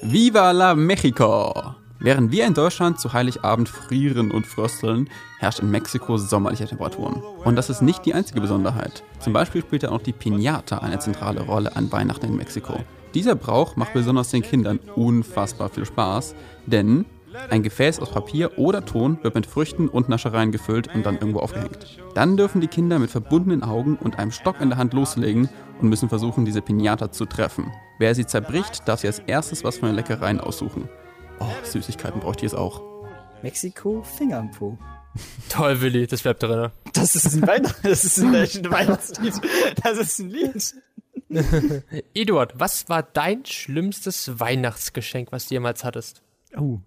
Viva 0.00 0.52
la 0.52 0.74
Mexico! 0.74 1.74
Während 2.00 2.32
wir 2.32 2.46
in 2.46 2.54
Deutschland 2.54 2.98
zu 2.98 3.12
Heiligabend 3.12 3.68
frieren 3.68 4.30
und 4.30 4.46
frösteln, 4.46 5.10
herrscht 5.38 5.60
in 5.60 5.70
Mexiko 5.70 6.16
sommerliche 6.16 6.64
Temperaturen. 6.64 7.22
Und 7.44 7.56
das 7.56 7.68
ist 7.68 7.82
nicht 7.82 8.06
die 8.06 8.14
einzige 8.14 8.40
Besonderheit. 8.40 9.02
Zum 9.18 9.34
Beispiel 9.34 9.60
spielt 9.60 9.84
auch 9.84 10.00
die 10.00 10.14
Piñata 10.14 10.78
eine 10.78 10.98
zentrale 10.98 11.42
Rolle 11.42 11.76
an 11.76 11.92
Weihnachten 11.92 12.24
in 12.24 12.36
Mexiko. 12.36 12.78
Dieser 13.12 13.34
Brauch 13.34 13.76
macht 13.76 13.92
besonders 13.92 14.30
den 14.30 14.40
Kindern 14.40 14.80
unfassbar 14.96 15.68
viel 15.68 15.84
Spaß, 15.84 16.34
denn 16.64 17.04
ein 17.50 17.62
Gefäß 17.62 18.00
aus 18.00 18.10
Papier 18.10 18.58
oder 18.58 18.84
Ton 18.84 19.18
wird 19.22 19.34
mit 19.34 19.46
Früchten 19.46 19.88
und 19.88 20.08
Naschereien 20.08 20.52
gefüllt 20.52 20.94
und 20.94 21.06
dann 21.06 21.14
irgendwo 21.14 21.40
aufgehängt. 21.40 21.98
Dann 22.14 22.36
dürfen 22.36 22.60
die 22.60 22.68
Kinder 22.68 22.98
mit 22.98 23.10
verbundenen 23.10 23.62
Augen 23.62 23.96
und 23.96 24.18
einem 24.18 24.30
Stock 24.30 24.60
in 24.60 24.70
der 24.70 24.78
Hand 24.78 24.92
loslegen 24.92 25.48
und 25.80 25.88
müssen 25.88 26.08
versuchen, 26.08 26.44
diese 26.44 26.60
Piñata 26.60 27.10
zu 27.10 27.26
treffen. 27.26 27.72
Wer 27.98 28.14
sie 28.14 28.26
zerbricht, 28.26 28.86
darf 28.88 29.00
sie 29.00 29.06
als 29.06 29.20
erstes 29.20 29.64
was 29.64 29.78
von 29.78 29.88
den 29.88 29.96
Leckereien 29.96 30.40
aussuchen. 30.40 30.88
Oh, 31.40 31.46
Süßigkeiten 31.64 32.20
bräuchte 32.20 32.46
ich 32.46 32.52
jetzt 32.52 32.58
auch. 32.58 32.82
Mexiko, 33.42 34.02
Finger 34.02 34.38
im 34.38 34.50
Po. 34.50 34.78
Toll, 35.48 35.80
Willi, 35.80 36.06
das 36.06 36.22
bleibt 36.22 36.42
drin. 36.42 36.70
Das 36.94 37.14
ist 37.14 37.34
ein 37.34 37.46
Weihnachts... 37.46 37.80
Das 37.82 38.04
ist 38.04 38.18
ein, 38.18 38.34
ein 38.34 38.70
Weihnachtslied. 38.70 39.34
Das 39.82 39.98
ist 39.98 40.18
ein 40.20 40.30
Lied. 40.30 40.74
Eduard, 42.14 42.54
was 42.58 42.88
war 42.88 43.02
dein 43.02 43.44
schlimmstes 43.44 44.38
Weihnachtsgeschenk, 44.38 45.32
was 45.32 45.48
du 45.48 45.54
jemals 45.54 45.84
hattest? 45.84 46.22
Oh, 46.56 46.80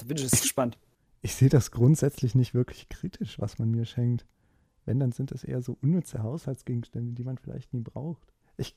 Da 0.00 0.06
bin 0.06 0.16
ich 0.16 0.24
jetzt 0.24 0.42
gespannt. 0.42 0.78
ich 1.22 1.34
sehe 1.34 1.48
das 1.48 1.70
grundsätzlich 1.70 2.34
nicht 2.34 2.54
wirklich 2.54 2.88
kritisch, 2.88 3.38
was 3.38 3.58
man 3.58 3.70
mir 3.70 3.84
schenkt. 3.84 4.26
Wenn, 4.86 4.98
dann 4.98 5.12
sind 5.12 5.32
es 5.32 5.44
eher 5.44 5.60
so 5.60 5.76
unnütze 5.82 6.22
Haushaltsgegenstände, 6.22 7.12
die 7.12 7.24
man 7.24 7.38
vielleicht 7.38 7.74
nie 7.74 7.82
braucht. 7.82 8.32
Ich, 8.56 8.74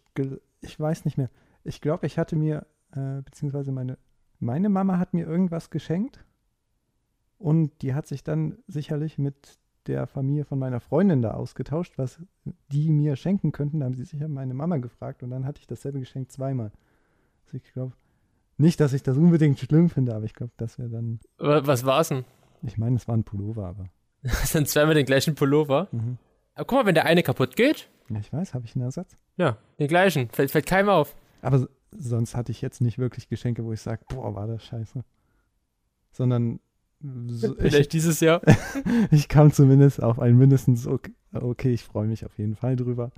ich 0.62 0.80
weiß 0.80 1.06
nicht 1.06 1.18
mehr. 1.18 1.30
Ich 1.64 1.82
glaube, 1.82 2.06
ich 2.06 2.18
hatte 2.18 2.36
mir, 2.36 2.68
äh, 2.92 3.22
beziehungsweise 3.22 3.72
meine, 3.72 3.98
meine 4.40 4.70
Mama 4.70 5.00
hat 5.00 5.14
mir 5.14 5.26
irgendwas 5.26 5.70
geschenkt 5.70 6.26
und 7.38 7.82
die 7.82 7.94
hat 7.94 8.08
sich 8.08 8.24
dann 8.24 8.58
sicherlich 8.68 9.18
mit 9.18 9.60
der 9.88 10.08
Familie 10.08 10.46
von 10.46 10.60
meiner 10.60 10.80
Freundin 10.80 11.22
da 11.22 11.32
ausgetauscht, 11.32 11.98
was 11.98 12.20
die 12.72 12.90
mir 12.90 13.16
schenken 13.16 13.52
könnten. 13.52 13.80
Da 13.80 13.86
haben 13.86 13.96
sie 13.96 14.04
sicher 14.04 14.28
meine 14.28 14.54
Mama 14.54 14.78
gefragt 14.78 15.24
und 15.24 15.30
dann 15.30 15.46
hatte 15.46 15.60
ich 15.60 15.68
dasselbe 15.68 16.00
Geschenk 16.00 16.32
zweimal. 16.32 16.72
Also 17.46 17.58
ich 17.58 17.72
glaube 17.74 17.94
nicht, 18.58 18.80
dass 18.80 18.94
ich 18.94 19.04
das 19.04 19.18
unbedingt 19.18 19.60
schlimm 19.60 19.90
finde, 19.90 20.16
aber 20.16 20.26
ich 20.26 20.34
glaube, 20.34 20.54
das 20.58 20.78
wäre 20.80 20.90
dann, 20.90 21.20
Wa- 21.38 21.62
Was 21.66 21.86
war's 21.86 22.10
denn? 22.10 22.26
ich 22.62 22.78
meine, 22.78 22.96
es 22.96 23.08
war 23.08 23.16
ein 23.18 23.24
Pullover, 23.24 23.68
aber 23.68 23.86
Das 24.24 24.52
sind 24.52 24.68
zweimal 24.70 24.96
den 24.96 25.06
gleichen 25.06 25.36
Pullover. 25.36 25.88
mhm. 25.92 26.18
Aber 26.56 26.66
guck 26.66 26.80
mal, 26.80 26.86
wenn 26.86 26.96
der 26.96 27.06
eine 27.06 27.24
kaputt 27.24 27.56
geht, 27.56 27.90
ja, 28.10 28.20
ich 28.20 28.32
weiß, 28.32 28.54
habe 28.54 28.66
ich 28.66 28.76
einen 28.76 28.86
Ersatz. 28.86 29.18
ja, 29.38 29.58
den 29.80 29.88
gleichen. 29.88 30.30
Fällt, 30.30 30.52
fällt 30.52 30.66
keinem 30.68 30.90
auf. 30.90 31.16
Aber 31.42 31.68
sonst 31.92 32.36
hatte 32.36 32.52
ich 32.52 32.62
jetzt 32.62 32.80
nicht 32.82 32.98
wirklich 33.00 33.28
Geschenke, 33.28 33.64
wo 33.66 33.74
ich 33.74 33.82
sage, 33.82 34.04
boah, 34.08 34.36
war 34.36 34.46
das 34.48 34.64
scheiße. 34.64 35.04
Sondern 36.12 36.60
so, 37.28 37.54
ich, 37.58 37.62
Vielleicht 37.62 37.94
dieses 37.94 38.20
Jahr. 38.20 38.42
ich 39.12 39.28
kam 39.30 39.52
zumindest 39.52 40.02
auf 40.04 40.20
ein 40.20 40.38
mindestens 40.38 40.86
okay, 40.88 41.12
okay 41.34 41.74
ich 41.74 41.84
freue 41.84 42.08
mich 42.08 42.26
auf 42.26 42.38
jeden 42.38 42.56
Fall 42.56 42.76
drüber. 42.76 43.12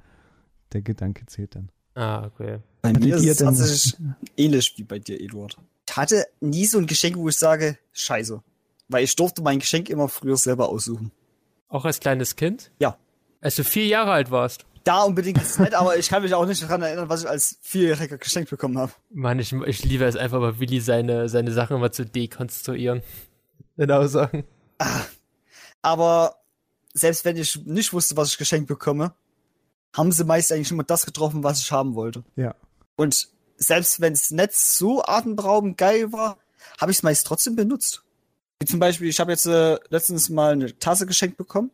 Der 0.74 0.82
Gedanke 0.82 1.26
zählt 1.26 1.56
dann. 1.56 1.70
Ah, 1.94 2.26
okay. 2.26 2.60
Bei 2.94 3.00
mir 3.00 3.16
ist 3.16 3.26
es 3.26 3.38
tatsächlich 3.38 3.96
ähnlich 4.38 4.74
wie 4.78 4.84
bei 4.84 5.00
dir, 5.00 5.20
Eduard. 5.20 5.58
Ich 5.88 5.96
hatte 5.96 6.26
nie 6.40 6.66
so 6.66 6.78
ein 6.78 6.88
Geschenk, 6.88 7.18
wo 7.18 7.30
ich 7.30 7.38
sage, 7.38 7.78
scheiße. 7.94 8.42
Weil 8.88 9.04
ich 9.04 9.16
durfte 9.16 9.42
mein 9.42 9.60
Geschenk 9.60 9.90
immer 9.90 10.08
früher 10.10 10.38
selber 10.38 10.70
aussuchen. 10.70 11.12
Auch 11.70 11.86
als 11.86 12.00
kleines 12.00 12.36
Kind? 12.36 12.72
Ja. 12.80 12.98
Als 13.42 13.56
du 13.56 13.64
vier 13.64 13.88
Jahre 13.88 14.12
alt 14.12 14.32
warst. 14.32 14.66
Da 14.84 15.02
unbedingt 15.02 15.42
ist 15.42 15.60
nett, 15.60 15.74
aber 15.74 15.98
ich 15.98 16.10
kann 16.10 16.22
mich 16.22 16.34
auch 16.36 16.46
nicht 16.46 16.62
daran 16.62 16.84
erinnern, 16.84 17.10
was 17.10 17.24
ich 17.24 17.30
als 17.30 17.58
Vierjähriger 17.62 18.20
geschenkt 18.20 18.52
bekommen 18.52 18.78
habe. 18.78 18.92
Mann, 19.10 19.40
ich, 19.40 19.52
ich 19.52 19.84
liebe 19.84 20.06
es 20.06 20.16
einfach 20.16 20.40
mal, 20.40 20.60
Willi 20.60 20.80
seine, 20.80 21.28
seine 21.28 21.52
Sachen 21.52 21.80
mal 21.80 21.92
zu 21.92 22.06
dekonstruieren. 22.06 23.02
Genau 23.78 24.06
sagen. 24.06 24.46
Aber 25.82 26.36
selbst 26.94 27.26
wenn 27.26 27.38
ich 27.38 27.66
nicht 27.66 27.94
wusste, 27.94 28.16
was 28.16 28.30
ich 28.30 28.38
geschenkt 28.38 28.68
bekomme, 28.68 29.14
haben 29.94 30.12
sie 30.12 30.24
meist 30.24 30.52
eigentlich 30.52 30.72
immer 30.72 30.84
das 30.84 31.06
getroffen, 31.06 31.44
was 31.44 31.62
ich 31.62 31.72
haben 31.72 31.96
wollte. 31.96 32.24
Ja. 32.36 32.54
Und 32.96 33.30
selbst 33.58 34.02
wenn 34.02 34.14
es 34.14 34.32
nicht 34.32 34.54
so 34.54 35.04
atemberaubend 35.04 35.78
geil 35.78 36.12
war, 36.12 36.38
habe 36.80 36.92
ich 36.92 36.98
es 36.98 37.04
meist 37.04 37.26
trotzdem 37.26 37.56
benutzt. 37.56 38.04
Wie 38.60 38.66
zum 38.66 38.80
Beispiel, 38.80 39.10
ich 39.10 39.20
habe 39.20 39.32
jetzt 39.32 39.46
äh, 39.46 39.78
letztens 39.90 40.30
mal 40.30 40.54
eine 40.54 40.78
Tasse 40.80 41.06
geschenkt 41.06 41.38
bekommen. 41.38 41.72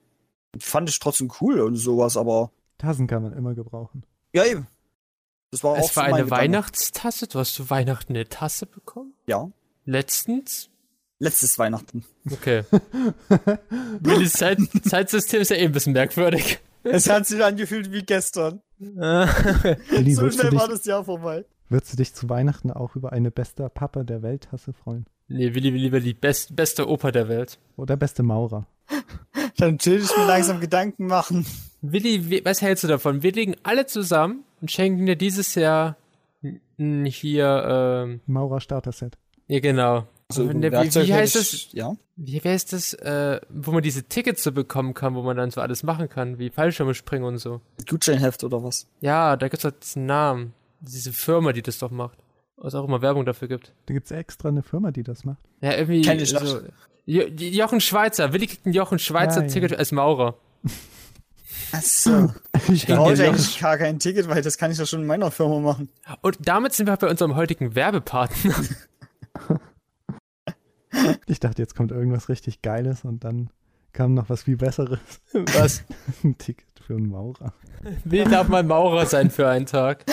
Fand 0.59 0.89
ich 0.89 0.99
trotzdem 0.99 1.31
cool 1.39 1.61
und 1.61 1.75
sowas, 1.77 2.17
aber 2.17 2.51
Tassen 2.77 3.07
kann 3.07 3.23
man 3.23 3.33
immer 3.33 3.53
gebrauchen. 3.53 4.03
ja 4.33 4.45
eben. 4.45 4.67
Das 5.51 5.63
war 5.63 5.71
auch 5.71 5.77
Es 5.77 5.95
war 5.95 6.05
so 6.05 6.11
mein 6.11 6.13
eine 6.13 6.23
Gedanke. 6.23 6.43
Weihnachtstasse. 6.43 7.27
Du 7.27 7.39
hast 7.39 7.53
zu 7.53 7.69
Weihnachten 7.69 8.13
eine 8.13 8.27
Tasse 8.27 8.65
bekommen? 8.65 9.13
Ja. 9.27 9.51
Letztens? 9.85 10.69
Letztes 11.19 11.59
Weihnachten. 11.59 12.03
Okay. 12.31 12.63
Willis 13.99 14.33
Zeit, 14.33 14.59
Zeitsystem 14.87 15.41
ist 15.41 15.51
ja 15.51 15.57
eh 15.57 15.65
ein 15.65 15.71
bisschen 15.71 15.93
merkwürdig. 15.93 16.59
Es 16.83 17.09
hat 17.09 17.27
sich 17.27 17.43
angefühlt 17.43 17.91
wie 17.91 18.01
gestern. 18.01 18.61
Willi, 18.81 20.13
so 20.13 20.21
würdest, 20.23 20.39
du 20.39 20.41
schnell 20.41 20.51
dich, 20.51 20.59
war 20.59 20.67
das 20.67 20.85
Jahr 20.85 21.03
vorbei. 21.03 21.45
würdest 21.69 21.93
du 21.93 21.97
dich 21.97 22.13
zu 22.13 22.29
Weihnachten 22.29 22.71
auch 22.71 22.95
über 22.95 23.11
eine 23.13 23.31
bester 23.31 23.69
Papa 23.69 24.03
der 24.03 24.21
Welt-Tasse 24.21 24.73
freuen? 24.73 25.05
nee, 25.27 25.53
Willi 25.53 25.73
will 25.73 25.81
lieber 25.81 25.99
die 25.99 26.13
best, 26.13 26.55
beste 26.55 26.89
Oper 26.89 27.11
der 27.11 27.29
Welt. 27.29 27.57
Oder 27.77 27.95
beste 27.95 28.23
Maurer? 28.23 28.65
Dann 29.57 29.77
chill 29.77 30.01
ich 30.01 30.17
mir 30.17 30.25
langsam 30.25 30.59
Gedanken 30.59 31.05
machen. 31.05 31.45
Willi, 31.81 32.43
was 32.43 32.61
hältst 32.61 32.83
du 32.83 32.87
davon? 32.87 33.23
Wir 33.23 33.31
legen 33.31 33.55
alle 33.63 33.85
zusammen 33.85 34.43
und 34.59 34.71
schenken 34.71 35.05
dir 35.05 35.15
dieses 35.15 35.55
Jahr 35.55 35.95
hier, 36.77 37.65
ähm, 37.67 38.21
Maurer 38.25 38.59
Starter-Set. 38.59 39.17
ja 39.47 39.59
genau. 39.59 40.07
So, 40.31 40.47
Wenn 40.47 40.61
der- 40.61 40.71
wie, 40.71 40.75
Werkzeug 40.75 41.07
wie 41.07 41.13
heißt 41.13 41.35
das? 41.35 41.53
ich- 41.53 41.73
Ja. 41.73 41.93
Wie 42.15 42.39
wer 42.43 42.55
ist 42.55 42.71
das, 42.73 42.93
äh, 42.93 43.39
wo 43.49 43.71
man 43.71 43.81
diese 43.83 44.03
Tickets 44.03 44.43
so 44.43 44.51
bekommen 44.51 44.93
kann, 44.93 45.15
wo 45.15 45.21
man 45.23 45.37
dann 45.37 45.49
so 45.51 45.59
alles 45.61 45.83
machen 45.83 46.07
kann, 46.09 46.37
wie 46.39 46.49
Fallschirme 46.49 46.93
springen 46.93 47.25
und 47.25 47.37
so. 47.39 47.61
Gutscheinheft 47.89 48.43
oder 48.43 48.63
was? 48.63 48.87
Ja, 48.99 49.35
da 49.37 49.47
gibt's 49.47 49.63
doch 49.63 49.71
diesen 49.71 50.05
Namen. 50.05 50.53
Diese 50.81 51.13
Firma, 51.13 51.51
die 51.53 51.61
das 51.61 51.77
doch 51.79 51.91
macht. 51.91 52.17
Was 52.57 52.75
auch 52.75 52.85
immer 52.87 53.01
Werbung 53.01 53.25
dafür 53.25 53.47
gibt. 53.47 53.73
Da 53.87 53.93
gibt 53.93 54.05
es 54.05 54.11
extra 54.11 54.49
eine 54.49 54.61
Firma, 54.63 54.91
die 54.91 55.03
das 55.03 55.23
macht. 55.25 55.39
Ja, 55.61 55.73
irgendwie. 55.73 56.01
Kenn 56.01 56.19
ich 56.19 56.29
so. 56.29 56.59
Jo 57.05 57.23
Jochen 57.27 57.81
Schweizer. 57.81 58.33
Willi 58.33 58.45
kriegt 58.47 58.65
ein 58.67 58.73
Jochen 58.73 58.99
Schweizer 58.99 59.41
Ja, 59.41 59.47
ja. 59.47 59.51
Ticket 59.53 59.75
als 59.77 59.91
Maurer. 59.91 60.35
Achso. 61.71 62.31
Ich 62.71 62.83
Ja, 62.87 62.97
Brauche 62.97 63.13
ich 63.13 63.19
ja. 63.19 63.29
eigentlich 63.29 63.59
gar 63.59 63.77
kein 63.77 63.97
Ticket, 63.97 64.27
weil 64.29 64.41
das 64.43 64.57
kann 64.59 64.71
ich 64.71 64.77
ja 64.77 64.85
schon 64.85 65.01
in 65.01 65.07
meiner 65.07 65.31
Firma 65.31 65.59
machen. 65.59 65.89
Und 66.21 66.37
damit 66.41 66.73
sind 66.73 66.85
wir 66.85 66.95
bei 66.97 67.09
unserem 67.09 67.35
heutigen 67.35 67.73
Werbepartner. 67.73 68.53
Ich 71.25 71.39
dachte, 71.39 71.61
jetzt 71.61 71.75
kommt 71.75 71.91
irgendwas 71.91 72.29
richtig 72.29 72.61
Geiles 72.61 73.05
und 73.05 73.23
dann 73.23 73.49
kam 73.93 74.13
noch 74.13 74.29
was 74.29 74.43
viel 74.43 74.57
Besseres. 74.57 74.99
Was? 75.33 75.83
Ein 76.23 76.37
Ticket 76.37 76.67
für 76.85 76.95
einen 76.95 77.09
Maurer. 77.09 77.53
Willi 78.03 78.29
darf 78.29 78.47
mal 78.47 78.63
Maurer 78.63 79.05
sein 79.05 79.29
für 79.29 79.47
einen 79.47 79.65
Tag. 79.65 80.05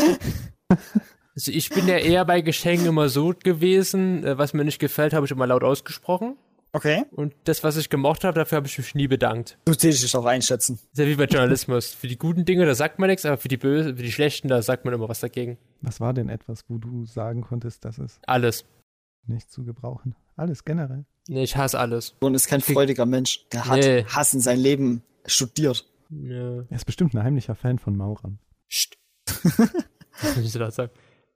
Also 1.34 1.52
ich 1.52 1.70
bin 1.70 1.86
ja 1.86 1.96
eher 1.96 2.24
bei 2.24 2.40
Geschenken 2.40 2.86
immer 2.86 3.08
so 3.08 3.32
gewesen, 3.32 4.24
äh, 4.24 4.36
was 4.38 4.54
mir 4.54 4.64
nicht 4.64 4.78
gefällt, 4.78 5.12
habe 5.12 5.24
ich 5.24 5.32
immer 5.32 5.46
laut 5.46 5.62
ausgesprochen. 5.62 6.36
Okay. 6.72 7.04
Und 7.12 7.34
das, 7.44 7.64
was 7.64 7.76
ich 7.76 7.88
gemocht 7.88 8.24
habe, 8.24 8.38
dafür 8.38 8.56
habe 8.56 8.66
ich 8.66 8.76
mich 8.76 8.94
nie 8.94 9.08
bedankt. 9.08 9.58
So 9.66 9.74
täte 9.74 9.94
ich 9.94 10.00
dich 10.00 10.14
auch 10.16 10.26
einschätzen. 10.26 10.78
Ist 10.92 10.98
ja 10.98 11.06
wie 11.06 11.14
bei 11.14 11.24
Journalismus. 11.24 11.94
Für 11.94 12.08
die 12.08 12.18
guten 12.18 12.44
Dinge, 12.44 12.66
da 12.66 12.74
sagt 12.74 12.98
man 12.98 13.08
nichts, 13.08 13.24
aber 13.24 13.38
für 13.38 13.48
die 13.48 13.56
bösen, 13.56 13.96
für 13.96 14.02
die 14.02 14.12
schlechten, 14.12 14.48
da 14.48 14.60
sagt 14.60 14.84
man 14.84 14.92
immer 14.92 15.08
was 15.08 15.20
dagegen. 15.20 15.58
Was 15.80 16.00
war 16.00 16.12
denn 16.12 16.28
etwas, 16.28 16.64
wo 16.68 16.78
du 16.78 17.06
sagen 17.06 17.40
konntest, 17.40 17.84
das 17.84 17.98
ist 17.98 18.20
Alles. 18.26 18.64
Nicht 19.28 19.50
zu 19.50 19.64
gebrauchen? 19.64 20.14
Alles 20.36 20.64
generell. 20.64 21.04
Nee, 21.28 21.42
ich 21.42 21.56
hasse 21.56 21.78
alles. 21.78 22.14
Und 22.20 22.34
ist 22.34 22.46
kein 22.48 22.60
freudiger 22.60 23.06
Mensch. 23.06 23.46
Der 23.52 23.66
hat 23.66 23.78
Nee. 23.80 24.04
Hass 24.04 24.32
in 24.34 24.40
sein 24.40 24.58
Leben 24.58 25.02
studiert. 25.26 25.86
Nö. 26.08 26.64
Er 26.70 26.76
ist 26.76 26.84
bestimmt 26.86 27.14
ein 27.14 27.22
heimlicher 27.22 27.54
Fan 27.54 27.78
von 27.78 27.96
Maurern. 27.96 28.38
Psst. 28.68 28.96
Was 30.20 30.34
soll 30.34 30.44
ich 30.44 30.52
so 30.52 30.58
da 30.58 30.70
sagen? 30.70 30.90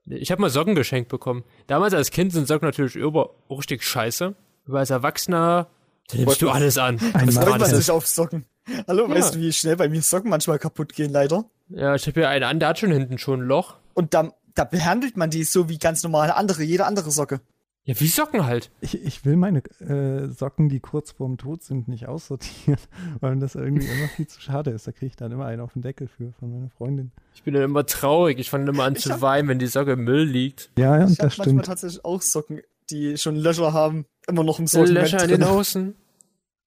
Ich 0.05 0.31
habe 0.31 0.41
mal 0.41 0.49
Socken 0.49 0.75
geschenkt 0.75 1.09
bekommen. 1.09 1.43
Damals 1.67 1.93
als 1.93 2.11
Kind 2.11 2.33
sind 2.33 2.47
Socken 2.47 2.67
natürlich 2.67 2.95
über 2.95 3.35
richtig 3.49 3.83
scheiße. 3.83 4.35
Aber 4.67 4.79
als 4.79 4.89
Erwachsener 4.89 5.67
da 6.09 6.17
nimmst 6.17 6.41
du 6.41 6.49
alles 6.49 6.77
an. 6.77 6.95
Mann. 7.13 7.31
Freut 7.31 7.59
man 7.59 7.69
sich 7.73 7.89
auf 7.91 8.05
Socken. 8.07 8.45
Hallo, 8.87 9.07
Ja. 9.07 9.15
weißt 9.15 9.35
du, 9.35 9.39
wie 9.39 9.53
schnell 9.53 9.75
bei 9.77 9.87
mir 9.89 10.01
Socken 10.01 10.29
manchmal 10.29 10.59
kaputt 10.59 10.93
gehen, 10.93 11.11
leider? 11.11 11.45
Ja, 11.69 11.95
ich 11.95 12.05
habe 12.07 12.19
hier 12.19 12.29
einen 12.29 12.43
an, 12.43 12.59
der 12.59 12.69
hat 12.69 12.79
schon 12.79 12.91
hinten 12.91 13.17
schon 13.17 13.41
ein 13.41 13.47
Loch. 13.47 13.75
Und 13.93 14.13
da, 14.13 14.33
da 14.55 14.63
behandelt 14.65 15.15
man 15.17 15.29
die 15.29 15.43
so 15.43 15.69
wie 15.69 15.77
ganz 15.77 16.03
normale 16.03 16.35
andere, 16.35 16.63
jede 16.63 16.85
andere 16.85 17.11
Socke. 17.11 17.39
Ja, 17.85 17.99
wie 17.99 18.07
Socken 18.07 18.45
halt. 18.45 18.71
Ich, 18.79 19.03
ich 19.03 19.25
will 19.25 19.35
meine 19.35 19.59
äh, 19.81 20.29
Socken, 20.29 20.69
die 20.69 20.79
kurz 20.79 21.11
vorm 21.11 21.37
Tod 21.37 21.63
sind, 21.63 21.89
nicht 21.89 22.07
aussortieren, 22.07 22.79
weil 23.19 23.37
das 23.39 23.55
irgendwie 23.55 23.87
immer 23.87 24.07
viel 24.07 24.25
zu 24.27 24.39
schade 24.39 24.71
ist. 24.71 24.87
Da 24.87 24.93
kriege 24.93 25.07
ich 25.07 25.15
dann 25.17 25.31
immer 25.33 25.45
einen 25.45 25.59
auf 25.61 25.73
den 25.73 25.81
Deckel 25.81 26.07
für 26.07 26.31
von 26.39 26.49
meiner 26.51 26.69
Freundin. 26.69 27.11
Ich 27.35 27.43
bin 27.43 27.53
dann 27.53 27.63
immer 27.63 27.85
traurig. 27.85 28.39
Ich 28.39 28.49
fange 28.49 28.69
immer 28.69 28.83
an 28.85 28.95
zu 28.97 29.11
hab- 29.11 29.21
weinen, 29.21 29.49
wenn 29.49 29.59
die 29.59 29.67
Socke 29.67 29.91
im 29.93 30.03
Müll 30.05 30.23
liegt. 30.23 30.71
Ja, 30.77 30.97
ja, 30.97 31.03
Ich 31.07 31.19
habe 31.19 31.29
das 31.29 31.37
manchmal 31.39 31.45
stimmt. 31.45 31.65
tatsächlich 31.65 32.05
auch 32.05 32.21
Socken, 32.21 32.61
die 32.89 33.17
schon 33.17 33.35
Löcher 33.35 33.73
haben, 33.73 34.05
immer 34.27 34.43
noch 34.45 34.59
im 34.59 34.67
So 34.67 34.77
Sortiment 34.79 35.11
Löcher 35.11 35.23
in 35.23 35.29
den 35.29 35.41
drin. 35.41 35.49
Hosen. 35.51 35.95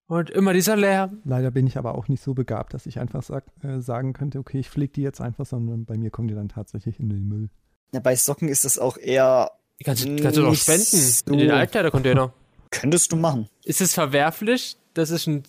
Und 0.09 0.31
immer 0.31 0.53
dieser 0.53 0.77
Lärm. 0.77 1.21
Leider 1.25 1.51
bin 1.51 1.67
ich 1.67 1.79
aber 1.79 1.97
auch 1.97 2.07
nicht 2.09 2.23
so 2.23 2.33
begabt, 2.35 2.75
dass 2.75 2.87
ich 2.87 3.01
einfach 3.01 3.23
sag, 3.25 3.45
äh, 3.64 3.81
sagen 3.81 4.12
könnte, 4.12 4.39
okay, 4.39 4.61
ich 4.61 4.71
pflege 4.71 4.93
die 4.93 5.03
jetzt 5.03 5.21
einfach, 5.21 5.47
sondern 5.47 5.85
bei 5.85 5.97
mir 5.97 6.11
kommen 6.11 6.29
die 6.29 6.35
dann 6.35 6.49
tatsächlich 6.49 7.01
in 7.01 7.09
den 7.09 7.27
Müll. 7.27 7.49
Ja, 7.93 7.99
bei 8.01 8.14
Socken 8.14 8.49
ist 8.49 8.64
das 8.64 8.79
auch 8.79 8.99
eher, 8.99 9.51
Die 9.79 9.85
kannst, 9.85 10.05
du- 10.05 10.16
kannst 10.16 10.37
du 10.39 10.43
doch 10.43 10.51
Nicht 10.51 10.62
spenden. 10.62 10.85
so. 10.85 11.33
In 11.33 11.39
den 11.39 11.51
Altkleidercontainer. 11.51 12.33
könntest 12.70 13.12
du 13.12 13.16
machen. 13.16 13.49
Ist 13.64 13.81
es 13.81 13.95
verwerflich, 13.95 14.77
dass 14.95 15.11
ich 15.11 15.27
einen, 15.27 15.43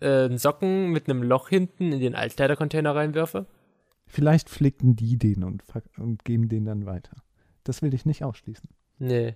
äh, 0.00 0.24
einen 0.26 0.38
Socken 0.38 0.88
mit 0.90 1.08
einem 1.08 1.22
Loch 1.22 1.48
hinten 1.48 1.92
in 1.92 2.00
den 2.00 2.14
Altkleidercontainer 2.14 2.94
reinwerfe? 2.94 3.46
Vielleicht 4.06 4.48
pflegten 4.48 4.94
die 4.96 5.16
den 5.16 5.42
und, 5.42 5.62
und 5.98 6.24
geben 6.24 6.48
den 6.48 6.64
dann 6.64 6.86
weiter. 6.86 7.16
Das 7.64 7.82
will 7.82 7.94
ich 7.94 8.04
nicht 8.06 8.24
ausschließen. 8.24 8.68
Nee. 8.98 9.34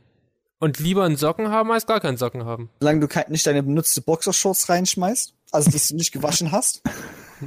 Und 0.59 0.79
lieber 0.79 1.05
einen 1.05 1.17
Socken 1.17 1.49
haben, 1.51 1.71
als 1.71 1.87
gar 1.87 2.01
keinen 2.01 2.17
Socken 2.17 2.45
haben. 2.45 2.71
Solange 2.81 3.07
du 3.07 3.21
nicht 3.31 3.47
deine 3.47 3.63
benutzte 3.63 4.01
Boxershorts 4.03 4.69
reinschmeißt, 4.69 5.35
also 5.53 5.71
dass 5.71 5.89
du 5.89 5.97
nicht 5.97 6.13
gewaschen 6.13 6.53
hast. 6.53 6.83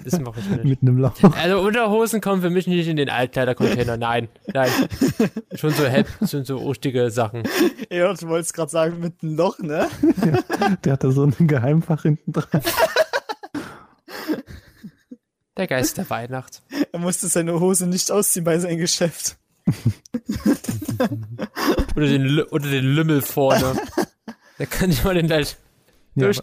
Das 0.04 0.20
mache 0.20 0.40
ich 0.40 0.50
nicht. 0.50 0.64
Mit 0.66 0.82
einem 0.82 0.98
Loch. 0.98 1.14
Also 1.36 1.60
Unterhosen 1.60 2.22
kommen 2.22 2.42
für 2.42 2.50
mich 2.50 2.68
nicht 2.68 2.88
in 2.88 2.98
den 2.98 3.10
Altkleidercontainer. 3.10 3.98
Nein, 3.98 4.28
nein. 4.54 4.70
Schon 5.56 5.72
so 5.72 5.86
Hep, 5.86 6.08
schon 6.30 6.46
so 6.46 6.60
ostige 6.62 7.10
Sachen. 7.12 7.44
ja, 7.90 8.14
du 8.14 8.28
wolltest 8.28 8.54
gerade 8.54 8.72
sagen, 8.72 9.00
mit 9.00 9.22
einem 9.24 9.36
Loch, 9.36 9.60
ne? 9.60 9.88
Der 10.84 10.94
hat 10.94 11.04
da 11.04 11.12
so 11.12 11.24
ein 11.24 11.48
Geheimfach 11.48 12.04
hinten 12.04 12.34
dran. 12.34 12.62
Der 15.58 15.68
Geist 15.68 15.98
der 15.98 16.10
Weihnacht. 16.10 16.62
Er 16.92 17.00
musste 17.00 17.28
seine 17.28 17.60
Hose 17.60 17.86
nicht 17.88 18.12
ausziehen 18.12 18.46
bei 18.46 18.58
seinem 18.60 18.78
Geschäft. 18.78 19.38
Oder 21.96 22.08
den, 22.08 22.42
oder 22.44 22.70
den 22.70 22.86
Lümmel 22.86 23.22
vorne. 23.22 23.76
Da 24.58 24.66
kann 24.66 24.90
ich 24.92 25.06
mal 25.06 25.14
den 25.14 25.28
gleich 25.28 25.56
Ja, 26.16 26.34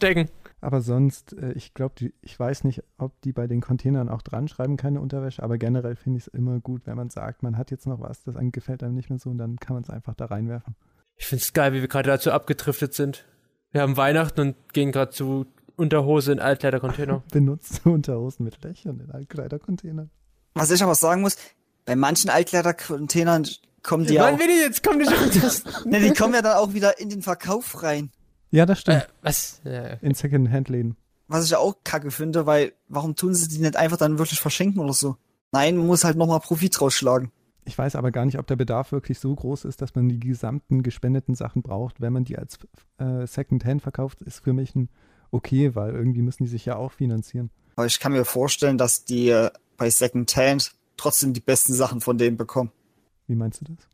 aber, 0.67 0.81
sonst, 0.81 1.33
äh, 1.35 1.53
ich 1.53 1.75
glaube, 1.75 2.12
ich 2.21 2.39
weiß 2.39 2.64
nicht, 2.64 2.83
ob 2.99 3.21
die 3.21 3.33
bei 3.33 3.47
den 3.47 3.61
Containern 3.61 4.09
auch 4.09 4.23
dran 4.23 4.49
schreiben, 4.49 4.77
keine 4.77 5.01
Unterwäsche, 5.01 5.43
aber 5.43 5.59
generell 5.59 5.95
finde 5.95 6.19
ich 6.19 6.27
es 6.27 6.35
immer 6.35 6.59
gut, 6.59 6.83
wenn 6.87 6.97
man 6.97 7.09
sagt, 7.09 7.43
man 7.43 7.57
hat 7.57 7.71
jetzt 7.71 7.87
noch 7.87 8.01
was, 8.01 8.25
das 8.25 8.37
einem 8.37 8.53
gefällt 8.53 8.83
einem 8.83 8.95
nicht 8.95 9.09
mehr 9.09 9.19
so 9.19 9.31
und 9.31 9.39
dann 9.39 9.57
kann 9.59 9.75
man 9.75 9.85
es 9.85 9.91
einfach 9.91 10.14
da 10.14 10.27
reinwerfen. 10.27 10.75
Ich 11.17 11.27
find's 11.27 11.53
geil, 11.53 11.73
wie 11.73 11.81
wir 11.81 11.89
gerade 11.89 12.09
dazu 12.09 12.33
abgedriftet 12.33 12.95
sind. 12.95 13.25
Wir 13.71 13.81
haben 13.81 13.97
Weihnachten 13.97 14.41
und 14.41 14.73
gehen 14.73 14.93
gerade 14.93 15.12
zu 15.12 15.47
Unterhose 15.77 16.33
in 16.33 16.41
Altkleidercontainer. 16.41 17.23
Benutzte 17.31 17.89
Unterhosen 17.89 18.45
mit 18.45 18.62
Löchern 18.64 19.01
in 19.01 19.11
Altkleidercontainern. 19.11 20.11
Was 20.55 20.71
ich 20.71 20.83
aber 20.83 20.95
sagen 20.95 21.21
muss, 21.21 21.37
bei 21.85 21.97
manchen 21.97 22.31
Altkleidercontainern 22.31 23.47
kommen 23.83 24.07
die 24.07 24.14
ja 24.14 24.25
Wann 24.25 24.35
auch, 24.35 24.39
will 24.41 24.51
ich 24.51 24.61
jetzt? 24.61 24.83
Komm 24.83 24.99
nicht 24.99 25.12
schon 25.12 25.91
ne, 25.91 26.01
die 26.01 26.12
kommen 26.12 26.35
ja 26.35 26.43
dann 26.43 26.57
auch 26.57 26.73
wieder 26.75 26.99
in 26.99 27.09
den 27.09 27.23
Verkauf 27.23 27.83
rein. 27.83 28.11
Ja, 28.51 28.67
das 28.67 28.81
stimmt. 28.81 29.03
äh, 29.03 29.07
was? 29.23 29.61
Ja. 29.65 29.95
In 30.01 30.15
Second-Hand-Läden. 30.15 30.97
Was 31.29 31.45
ich 31.45 31.51
ja 31.51 31.59
auch 31.59 31.75
kacke 31.83 32.11
finde, 32.11 32.47
weil 32.47 32.73
warum 32.89 33.17
tun 33.17 33.35
sie 33.35 33.49
die 33.49 33.59
nicht 33.59 33.77
einfach 33.77 33.97
dann 33.97 34.19
wirklich 34.19 34.41
verschenken 34.41 34.81
oder 34.81 34.93
so? 34.93 35.17
Nein, 35.53 35.77
man 35.77 35.87
muss 35.87 36.05
halt 36.05 36.17
nochmal 36.17 36.41
Profit 36.41 36.81
rausschlagen. 36.81 37.33
Ich 37.65 37.77
weiß 37.77 37.97
aber 37.97 38.13
gar 38.13 38.25
nicht, 38.25 38.39
ob 38.39 38.47
der 38.47 38.55
Bedarf 38.55 38.93
wirklich 38.93 39.19
so 39.19 39.35
groß 39.35 39.65
ist, 39.65 39.83
dass 39.83 39.95
man 39.97 40.09
die 40.09 40.21
gesamten 40.21 40.85
gespendeten 40.85 41.35
Sachen 41.35 41.63
braucht. 41.63 42.01
Wenn 42.01 42.13
man 42.13 42.25
die 42.25 42.39
als 42.39 42.59
äh, 42.99 43.27
Second-Hand 43.27 43.83
verkauft, 43.83 44.23
ist 44.23 44.45
für 44.45 44.53
mich 44.53 44.77
ein 44.77 44.89
okay, 45.33 45.75
weil 45.75 45.93
irgendwie 45.95 46.23
müssen 46.23 46.45
die 46.45 46.51
sich 46.51 46.65
ja 46.65 46.77
auch 46.77 46.93
finanzieren. 46.93 47.51
Aber 47.75 47.87
ich 47.87 47.99
kann 47.99 48.13
mir 48.13 48.25
vorstellen, 48.25 48.79
dass 48.79 49.05
die 49.05 49.31
äh, 49.31 49.51
bei 49.77 49.91
Secondhand 49.91 50.73
trotzdem 50.97 51.33
die 51.33 51.41
besten 51.41 51.75
Sachen 51.75 52.01
von 52.01 52.19
denen 52.19 52.37
bekommen. 52.37 52.71
Wie 53.27 53.35
meinst 53.35 53.61
du 53.61 53.65
das? 53.65 53.89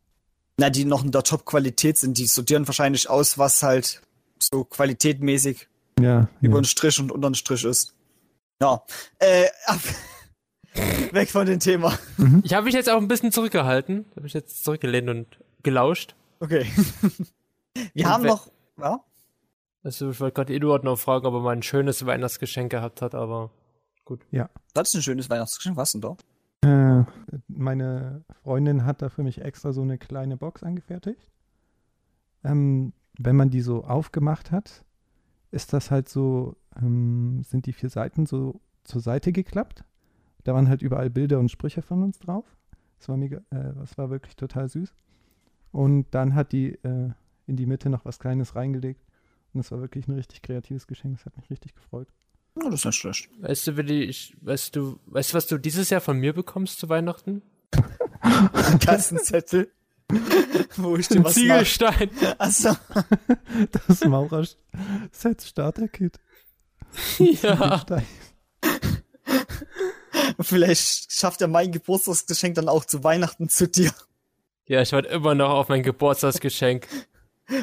Na, 0.58 0.68
die 0.68 0.84
noch 0.84 1.02
in 1.02 1.10
der 1.10 1.22
Top-Qualität 1.22 1.96
sind. 1.96 2.18
Die 2.18 2.26
sortieren 2.26 2.68
wahrscheinlich 2.68 3.08
aus, 3.08 3.38
was 3.38 3.62
halt 3.62 4.02
so 4.42 4.64
qualitätmäßig 4.64 5.68
Ja, 6.00 6.28
über 6.40 6.56
ja. 6.56 6.60
den 6.60 6.64
Strich 6.64 6.98
und 7.00 7.10
unter 7.12 7.30
den 7.30 7.34
Strich 7.34 7.64
ist. 7.64 7.94
Ja. 8.60 8.82
Äh, 9.18 9.46
ab. 9.66 9.80
Weg 11.12 11.30
von 11.30 11.44
dem 11.46 11.60
Thema. 11.60 11.98
Ich 12.44 12.54
habe 12.54 12.64
mich 12.64 12.74
jetzt 12.74 12.88
auch 12.88 12.96
ein 12.96 13.08
bisschen 13.08 13.30
zurückgehalten. 13.32 14.06
Habe 14.12 14.22
mich 14.22 14.32
jetzt 14.32 14.64
zurückgelehnt 14.64 15.10
und 15.10 15.26
gelauscht. 15.62 16.14
Okay. 16.40 16.64
Wir 17.94 18.06
Und 18.06 18.10
haben 18.10 18.24
noch. 18.24 18.50
Ja? 18.78 19.04
Also 19.82 20.10
ich 20.10 20.20
wollte 20.20 20.34
gerade 20.34 20.54
Eduard 20.54 20.84
noch 20.84 20.98
fragen, 20.98 21.26
ob 21.26 21.34
er 21.34 21.40
mal 21.40 21.50
ein 21.56 21.62
schönes 21.62 22.06
Weihnachtsgeschenk 22.06 22.70
gehabt 22.70 23.02
hat, 23.02 23.14
aber 23.14 23.50
Das 24.72 24.88
ist 24.88 24.94
ein 24.94 25.02
schönes 25.02 25.28
Weihnachtsgeschenk. 25.28 25.76
Was 25.76 25.92
denn 25.92 26.00
da? 26.00 26.16
Äh, 26.64 27.04
meine 27.48 28.24
Freundin 28.42 28.84
hat 28.84 29.02
da 29.02 29.08
für 29.08 29.22
mich 29.22 29.40
extra 29.42 29.72
so 29.72 29.82
eine 29.82 29.98
kleine 29.98 30.36
Box 30.36 30.62
angefertigt. 30.62 31.30
Ähm, 32.44 32.92
wenn 33.18 33.36
man 33.36 33.50
die 33.50 33.60
so 33.60 33.84
aufgemacht 33.84 34.50
hat, 34.50 34.84
ist 35.50 35.72
das 35.72 35.90
halt 35.90 36.08
so, 36.08 36.56
ähm, 36.80 37.42
sind 37.44 37.66
die 37.66 37.72
vier 37.72 37.90
Seiten 37.90 38.26
so 38.26 38.60
zur 38.84 39.00
Seite 39.00 39.32
geklappt. 39.32 39.84
Da 40.44 40.54
waren 40.54 40.68
halt 40.68 40.82
überall 40.82 41.10
Bilder 41.10 41.38
und 41.38 41.50
Sprüche 41.50 41.82
von 41.82 42.02
uns 42.02 42.18
drauf. 42.18 42.44
Das 42.98 43.08
war 43.08 43.16
mega, 43.16 43.38
äh, 43.50 43.74
das 43.74 43.96
war 43.98 44.10
wirklich 44.10 44.36
total 44.36 44.68
süß. 44.68 44.94
Und 45.72 46.06
dann 46.12 46.34
hat 46.34 46.52
die 46.52 46.74
äh, 46.82 47.10
in 47.46 47.56
die 47.56 47.66
Mitte 47.66 47.90
noch 47.90 48.04
was 48.04 48.18
Kleines 48.18 48.54
reingelegt. 48.54 49.04
Und 49.52 49.58
das 49.58 49.70
war 49.70 49.80
wirklich 49.80 50.08
ein 50.08 50.14
richtig 50.14 50.42
kreatives 50.42 50.86
Geschenk. 50.86 51.18
Das 51.18 51.26
hat 51.26 51.36
mich 51.36 51.50
richtig 51.50 51.74
gefreut. 51.74 52.08
Oh, 52.54 52.68
das 52.68 52.80
ist 52.80 52.84
nicht 52.84 52.96
schlecht. 52.96 53.30
weißt 53.40 53.66
du, 53.66 53.76
Willi, 53.76 54.02
ich, 54.02 54.36
weißt 54.40 54.76
du, 54.76 54.98
weißt 55.06 55.32
du, 55.32 55.36
was 55.36 55.46
du 55.46 55.58
dieses 55.58 55.90
Jahr 55.90 56.00
von 56.00 56.18
mir 56.18 56.32
bekommst 56.32 56.78
zu 56.78 56.88
Weihnachten? 56.88 57.42
Ein 58.20 58.78
Kassenzettel. 58.78 59.70
wo 60.76 60.96
ich 60.96 61.08
dir 61.08 61.18
Ein 61.18 61.24
was. 61.24 61.34
Ziegelstein. 61.34 62.10
Achso. 62.38 62.76
Das 63.88 64.04
Maurer-Set 64.04 65.42
Starter-Kit. 65.42 66.18
ja. 67.18 67.84
Vielleicht 70.40 71.12
schafft 71.12 71.40
er 71.42 71.48
mein 71.48 71.72
Geburtstagsgeschenk 71.72 72.54
dann 72.54 72.68
auch 72.68 72.84
zu 72.84 73.04
Weihnachten 73.04 73.48
zu 73.48 73.68
dir. 73.68 73.92
Ja, 74.66 74.80
ich 74.82 74.92
warte 74.92 75.08
immer 75.08 75.34
noch 75.34 75.50
auf 75.50 75.68
mein 75.68 75.82
Geburtstagsgeschenk. 75.82 76.86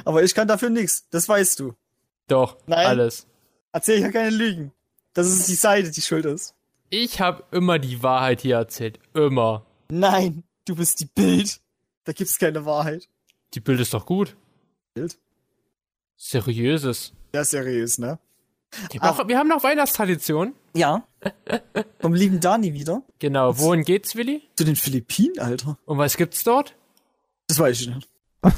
Aber 0.05 0.23
ich 0.23 0.35
kann 0.35 0.47
dafür 0.47 0.69
nichts. 0.69 1.07
Das 1.09 1.27
weißt 1.27 1.59
du. 1.59 1.73
Doch, 2.27 2.57
Nein. 2.67 2.85
alles. 2.85 3.27
Erzähl 3.71 4.01
ja 4.01 4.11
keine 4.11 4.29
Lügen. 4.29 4.71
Das 5.13 5.27
ist 5.27 5.47
die 5.47 5.55
Seite, 5.55 5.89
die 5.91 6.01
schuld 6.01 6.25
ist. 6.25 6.53
Ich 6.89 7.21
habe 7.21 7.43
immer 7.51 7.79
die 7.79 8.03
Wahrheit 8.03 8.41
hier 8.41 8.57
erzählt. 8.57 8.99
Immer. 9.13 9.65
Nein, 9.89 10.43
du 10.65 10.75
bist 10.75 10.99
die 10.99 11.05
Bild. 11.05 11.59
Da 12.09 12.13
gibt's 12.13 12.39
keine 12.39 12.65
Wahrheit. 12.65 13.07
Die 13.53 13.59
Bild 13.59 13.79
ist 13.79 13.93
doch 13.93 14.07
gut. 14.07 14.35
Bild? 14.95 15.19
Seriöses. 16.17 17.13
Ja, 17.35 17.43
seriös, 17.43 17.99
ne? 17.99 18.17
Auch, 18.99 19.27
wir 19.27 19.37
haben 19.37 19.47
noch 19.47 19.61
Weihnachtstradition. 19.61 20.55
Ja. 20.73 21.07
Vom 21.99 22.15
lieben 22.15 22.39
Dani 22.39 22.73
wieder. 22.73 23.03
Genau. 23.19 23.55
Wohin 23.59 23.83
geht's, 23.83 24.15
Willi? 24.15 24.41
Zu 24.55 24.63
den 24.63 24.75
Philippinen, 24.75 25.37
Alter. 25.37 25.77
Und 25.85 25.99
was 25.99 26.17
gibt's 26.17 26.43
dort? 26.43 26.73
Das 27.45 27.59
weiß 27.59 27.81
ich 27.81 27.93
nicht. 27.93 28.09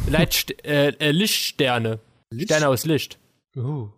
Leitst 0.08 0.52
äh, 0.64 0.92
äh, 0.92 1.12
Lichtsterne. 1.12 2.00
Sterne 2.34 2.70
aus 2.70 2.86
Licht. 2.86 3.20
Uh. 3.58 3.90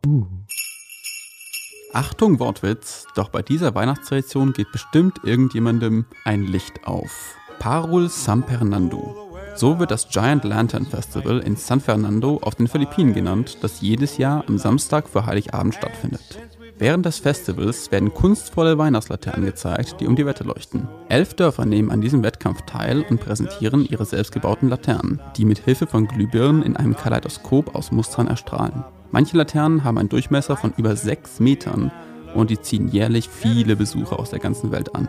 Achtung, 1.94 2.40
Wortwitz, 2.40 3.06
doch 3.14 3.30
bei 3.30 3.44
dieser 3.44 3.76
Weihnachtstradition 3.76 4.54
geht 4.54 4.72
bestimmt 4.72 5.20
irgendjemandem 5.24 6.08
ein 6.26 6.42
Licht 6.42 6.88
auf. 6.88 7.36
Parul 7.60 8.10
San 8.10 8.44
Fernando. 8.44 9.23
So 9.56 9.80
wird 9.80 9.92
das 9.92 10.10
Giant 10.10 10.44
Lantern 10.44 10.86
Festival 10.86 11.40
in 11.40 11.56
San 11.56 11.80
Fernando 11.80 12.40
auf 12.42 12.56
den 12.56 12.68
Philippinen 12.68 13.14
genannt, 13.14 13.60
das 13.62 13.82
jedes 13.82 14.18
Jahr 14.18 14.44
am 14.48 14.58
Samstag 14.58 15.08
vor 15.08 15.26
Heiligabend 15.26 15.76
stattfindet. 15.76 16.40
Während 16.80 17.06
des 17.06 17.20
Festivals 17.20 17.92
werden 17.92 18.14
kunstvolle 18.14 18.78
Weihnachtslaternen 18.78 19.46
gezeigt, 19.46 19.98
die 20.00 20.08
um 20.08 20.16
die 20.16 20.26
Wette 20.26 20.44
leuchten. 20.44 20.88
Elf 21.08 21.36
Dörfer 21.36 21.66
nehmen 21.66 21.92
an 21.92 22.02
diesem 22.02 22.24
Wettkampf 22.24 22.64
teil 22.64 23.06
und 23.10 23.20
präsentieren 23.20 23.86
ihre 23.86 24.06
selbstgebauten 24.06 24.70
Laternen, 24.70 25.22
die 25.38 25.46
mit 25.46 25.60
Hilfe 25.60 25.86
von 25.86 26.08
Glühbirnen 26.08 26.64
in 26.64 26.76
einem 26.76 26.96
Kaleidoskop 26.96 27.76
aus 27.76 27.92
Mustern 27.92 28.28
erstrahlen. 28.28 28.84
Manche 29.12 29.38
Laternen 29.38 29.84
haben 29.84 30.00
einen 30.00 30.10
Durchmesser 30.10 30.58
von 30.58 30.74
über 30.76 30.96
6 30.96 31.40
Metern 31.40 31.92
und 32.34 32.50
die 32.50 32.60
ziehen 32.60 32.88
jährlich 32.88 33.30
viele 33.30 33.76
Besucher 33.76 34.18
aus 34.20 34.32
der 34.32 34.40
ganzen 34.40 34.72
Welt 34.72 34.96
an. 34.96 35.08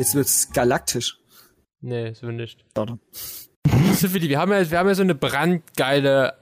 Jetzt 0.00 0.16
wird's 0.16 0.52
galaktisch. 0.52 1.19
Nee, 1.80 2.12
so 2.14 2.26
nicht. 2.26 2.64
Willi, 2.74 4.28
wir 4.28 4.38
haben 4.38 4.52
ja, 4.52 4.70
wir 4.70 4.78
haben 4.78 4.88
ja 4.88 4.94
so 4.94 5.02
eine 5.02 5.14
brandgeile 5.14 6.34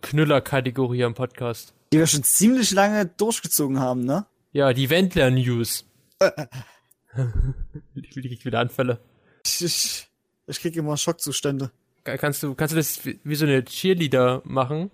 Knüller-Kategorie 0.00 1.04
am 1.04 1.14
Podcast. 1.14 1.74
Die 1.92 1.98
wir 1.98 2.06
schon 2.06 2.22
ziemlich 2.22 2.70
lange 2.72 3.06
durchgezogen 3.06 3.78
haben, 3.78 4.04
ne? 4.04 4.26
Ja, 4.52 4.72
die 4.72 4.90
Wendler-News. 4.90 5.84
ich 7.94 8.16
ich 8.16 8.44
wieder 8.44 8.60
Anfälle. 8.60 9.00
Ich, 9.44 9.64
ich, 9.64 10.08
ich 10.46 10.60
krieg 10.60 10.76
immer 10.76 10.96
Schockzustände. 10.96 11.70
Kannst 12.04 12.42
du, 12.42 12.54
kannst 12.54 12.72
du 12.72 12.76
das 12.76 13.04
wie, 13.04 13.34
so 13.34 13.46
eine 13.46 13.64
Cheerleader 13.64 14.42
machen? 14.44 14.90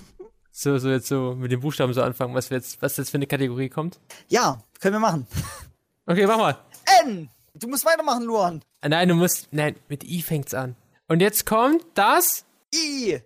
so, 0.50 0.76
so 0.78 0.90
jetzt 0.90 1.08
so 1.08 1.34
mit 1.34 1.50
den 1.50 1.60
Buchstaben 1.60 1.92
so 1.92 2.02
anfangen, 2.02 2.34
was 2.34 2.50
wir 2.50 2.58
jetzt, 2.58 2.82
was 2.82 2.96
jetzt 2.96 3.10
für 3.10 3.16
eine 3.16 3.26
Kategorie 3.26 3.68
kommt? 3.68 3.98
Ja, 4.28 4.62
können 4.78 4.96
wir 4.96 5.00
machen. 5.00 5.26
Okay, 6.06 6.26
mach 6.26 6.38
mal. 6.38 6.58
N! 7.04 7.30
Du 7.54 7.68
musst 7.68 7.84
weitermachen, 7.84 8.24
Luan. 8.24 8.62
Nein, 8.82 9.08
du 9.08 9.14
musst, 9.14 9.48
nein, 9.52 9.76
mit 9.88 10.04
I 10.04 10.22
fängt's 10.22 10.54
an. 10.54 10.76
Und 11.08 11.20
jetzt 11.20 11.44
kommt 11.46 11.84
das 11.94 12.44
I! 12.74 13.18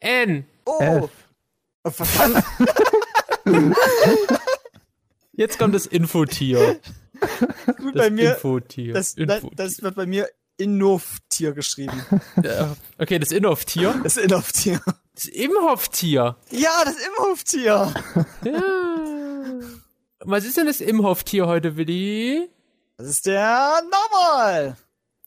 N. 0.00 0.46
O! 0.64 0.78
F. 0.80 1.10
Oh, 1.84 1.90
verdammt. 1.90 2.44
Jetzt 5.32 5.58
kommt 5.58 5.74
das 5.74 5.86
Infotier. 5.86 6.80
Gut, 7.78 7.94
Das 7.94 8.02
bei 8.04 8.10
mir, 8.10 8.34
Infotier. 8.34 8.94
das, 8.94 9.14
Infotier. 9.14 9.50
das 9.54 9.82
wird 9.82 9.94
bei 9.94 10.06
mir 10.06 10.28
Innov-Tier 10.56 11.52
geschrieben. 11.52 12.02
Ja, 12.42 12.74
okay, 12.98 13.18
das 13.18 13.30
Inhof-Tier. 13.30 14.00
Das 14.02 14.16
Innov-Tier. 14.16 14.80
Das 15.14 15.26
Imhoff-Tier. 15.26 16.36
Ja, 16.50 16.82
das 16.84 16.96
Imhof-Tier. 16.96 17.94
Ja. 18.44 19.60
Was 20.20 20.44
ist 20.44 20.56
denn 20.56 20.66
das 20.66 20.80
Imhoff-Tier 20.80 21.46
heute, 21.46 21.76
Willi? 21.76 22.48
Das 22.98 23.08
ist 23.08 23.26
der 23.26 23.82
Normal. 23.82 24.76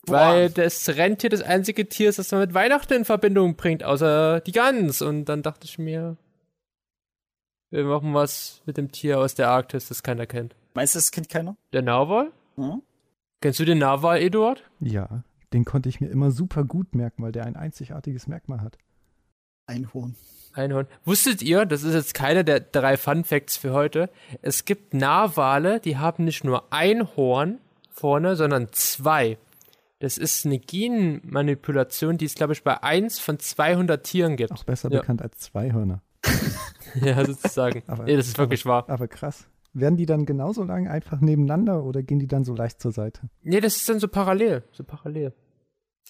Weil 0.06 0.50
das 0.50 0.88
Rentier 0.88 1.30
das 1.30 1.42
einzige 1.42 1.88
Tier 1.88 2.08
ist, 2.08 2.18
das 2.18 2.32
man 2.32 2.40
mit 2.40 2.54
Weihnachten 2.54 2.94
in 2.94 3.04
Verbindung 3.04 3.54
bringt, 3.56 3.84
außer 3.84 4.40
die 4.40 4.52
Gans. 4.52 5.02
Und 5.02 5.26
dann 5.26 5.42
dachte 5.42 5.66
ich 5.66 5.78
mir, 5.78 6.16
wir 7.70 7.84
machen 7.84 8.14
was 8.14 8.62
mit 8.66 8.76
dem 8.76 8.90
Tier 8.90 9.18
aus 9.18 9.34
der 9.34 9.50
Arktis, 9.50 9.88
das 9.88 10.02
keiner 10.02 10.26
kennt. 10.26 10.56
Meinst 10.74 10.94
du, 10.94 10.98
das 10.98 11.12
kennt 11.12 11.28
keiner? 11.28 11.56
Der 11.72 11.82
Narwal? 11.82 12.32
Hm? 12.56 12.82
Kennst 13.40 13.60
du 13.60 13.64
den 13.64 13.78
Narwal, 13.78 14.20
Eduard? 14.20 14.64
Ja, 14.80 15.22
den 15.52 15.64
konnte 15.64 15.88
ich 15.88 16.00
mir 16.00 16.08
immer 16.08 16.30
super 16.30 16.64
gut 16.64 16.94
merken, 16.94 17.22
weil 17.22 17.32
der 17.32 17.46
ein 17.46 17.56
einzigartiges 17.56 18.26
Merkmal 18.26 18.62
hat. 18.62 18.78
Einhorn. 19.70 20.14
Einhorn. 20.52 20.86
Wusstet 21.04 21.42
ihr, 21.42 21.64
das 21.64 21.84
ist 21.84 21.94
jetzt 21.94 22.12
keiner 22.14 22.42
der 22.42 22.58
drei 22.60 22.96
Fun 22.96 23.22
Facts 23.24 23.56
für 23.56 23.72
heute, 23.72 24.10
es 24.42 24.64
gibt 24.64 24.94
Narwale, 24.94 25.78
die 25.80 25.96
haben 25.96 26.24
nicht 26.24 26.42
nur 26.44 26.72
ein 26.72 27.06
Horn 27.16 27.58
vorne, 27.90 28.34
sondern 28.34 28.68
zwei. 28.72 29.38
Das 30.00 30.18
ist 30.18 30.46
eine 30.46 30.58
Genmanipulation, 30.58 32.18
die 32.18 32.24
es, 32.24 32.34
glaube 32.34 32.52
ich, 32.54 32.64
bei 32.64 32.82
eins 32.82 33.18
von 33.20 33.38
200 33.38 34.02
Tieren 34.02 34.36
gibt. 34.36 34.50
Auch 34.52 34.64
besser 34.64 34.90
Ja. 34.90 35.00
bekannt 35.00 35.22
als 35.22 35.38
Zweihörner. 35.38 36.02
Ja, 37.00 37.24
sozusagen. 37.24 37.82
Aber- 37.86 38.04
nee, 38.04 38.16
das 38.16 38.26
ist 38.26 38.38
wirklich 38.38 38.66
wahr. 38.66 38.84
Aber 38.88 39.06
krass. 39.06 39.46
Werden 39.74 39.96
die 39.96 40.06
dann 40.06 40.26
genauso 40.26 40.64
lang 40.64 40.88
einfach 40.88 41.20
nebeneinander 41.20 41.84
oder 41.84 42.02
gehen 42.02 42.18
die 42.18 42.26
dann 42.26 42.44
so 42.44 42.52
leicht 42.56 42.80
zur 42.80 42.90
Seite? 42.90 43.20
Nee, 43.44 43.60
das 43.60 43.76
ist 43.76 43.88
dann 43.88 44.00
so 44.00 44.08
parallel. 44.08 44.64
So 44.72 44.82
parallel. 44.82 45.32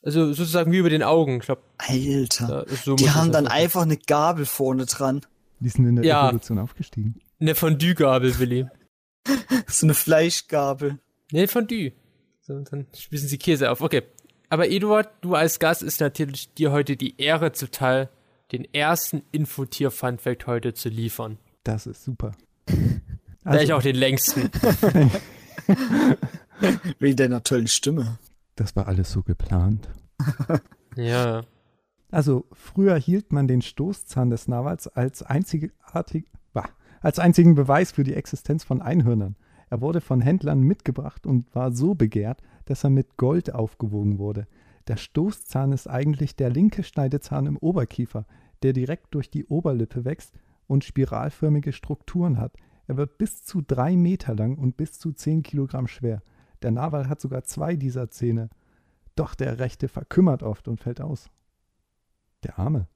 Also 0.03 0.33
sozusagen 0.33 0.73
wie 0.73 0.79
über 0.79 0.91
den 0.91 1.03
Augen. 1.03 1.37
Ich 1.41 1.47
glaube, 1.47 1.63
Alter. 1.79 2.65
so 2.85 2.97
Die 2.97 3.11
haben 3.11 3.33
dann 3.33 3.45
sein. 3.45 3.53
einfach 3.53 3.83
eine 3.83 3.97
Gabel 3.99 4.47
vorne 4.47 4.87
dran. 4.87 5.21
Die 5.61 5.69
sind 5.69 5.85
in 5.87 5.97
der 5.97 6.05
Ja. 6.05 6.29
Evolution 6.29 6.59
aufgestiegen. 6.59 7.21
Eine 7.39 7.55
Fondue-Gabel, 7.55 8.39
Willi. 8.39 8.67
So 9.69 9.87
eine 9.87 9.95
Fleischgabel. 9.95 10.99
Nee, 11.33 11.47
Fondue. 11.47 11.93
So, 12.41 12.55
und 12.55 12.73
dann 12.73 12.87
spießen 12.97 13.29
sie 13.29 13.39
Käse 13.39 13.71
auf. 13.71 13.81
Okay. 13.83 14.03
Aber 14.49 14.69
Eduard, 14.69 15.09
du 15.21 15.35
als 15.35 15.59
Gast 15.61 15.83
ist 15.83 16.01
natürlich 16.01 16.53
dir 16.55 16.73
heute 16.73 16.97
die 16.97 17.21
Ehre 17.21 17.53
zuteil, 17.53 18.09
den 18.51 18.65
ersten 18.75 19.23
Infotier-Funfact 19.31 20.47
heute 20.49 20.75
zu 20.75 20.89
liefern. 20.89 21.39
Das 21.63 21.87
ist 21.87 22.03
super. 22.05 22.33
Vielleicht 22.67 22.91
Also, 23.45 23.75
auch 23.75 23.83
den 23.83 23.95
längsten. 23.97 24.51
Wegen 26.99 27.17
deiner 27.17 27.43
tollen 27.45 27.69
Stimme. 27.69 28.19
Das 28.61 28.77
war 28.77 28.89
alles 28.89 29.11
so 29.11 29.23
geplant. 29.23 29.89
ja. 30.97 31.41
Also 32.11 32.45
früher 32.53 32.95
hielt 32.97 33.33
man 33.33 33.49
den 33.49 33.63
Stoßzahn 33.63 34.29
des 34.29 34.49
Narwals 34.49 34.87
als, 34.87 35.23
einzigartig, 35.23 36.27
bah, 36.53 36.69
als 37.01 37.19
einzigen 37.19 37.55
Beweis 37.55 37.91
für 37.91 38.05
die 38.05 38.13
Existenz 38.13 38.63
von 38.63 38.83
Einhörnern. 38.83 39.37
Er 39.71 39.81
wurde 39.81 40.03
von 40.03 40.21
Händlern 40.21 40.61
mitgebracht 40.61 41.27
und 41.27 41.55
war 41.55 41.73
so 41.73 41.95
begehrt, 41.95 42.43
dass 42.67 42.85
er 42.85 42.91
mit 42.91 43.17
Gold 43.17 43.55
aufgewogen 43.55 44.19
wurde. 44.19 44.47
Der 44.89 44.99
Stoßzahn 44.99 45.73
ist 45.73 45.89
eigentlich 45.89 46.37
der 46.37 46.51
linke 46.51 46.83
Schneidezahn 46.83 47.47
im 47.47 47.57
Oberkiefer, 47.57 48.27
der 48.63 48.75
direkt 48.75 49.15
durch 49.15 49.31
die 49.31 49.47
Oberlippe 49.47 50.05
wächst 50.05 50.35
und 50.67 50.85
spiralförmige 50.85 51.73
Strukturen 51.73 52.37
hat. 52.39 52.53
Er 52.87 52.99
wird 52.99 53.17
bis 53.17 53.43
zu 53.43 53.63
drei 53.63 53.97
Meter 53.97 54.35
lang 54.35 54.59
und 54.59 54.77
bis 54.77 54.99
zu 54.99 55.13
zehn 55.13 55.43
Kilogramm 55.43 55.87
schwer. 55.87 56.21
Der 56.63 56.71
Narwal 56.71 57.09
hat 57.09 57.21
sogar 57.21 57.45
zwei 57.45 57.77
dieser 57.77 58.11
Zähne. 58.11 58.51
Doch 59.17 59.35
der 59.35 59.59
rechte 59.59 59.89
verkümmert 59.89 60.43
oft 60.43 60.69
und 60.69 60.81
fällt 60.81 61.01
aus. 61.01 61.31
Der 62.45 62.59
Arme. 62.59 62.87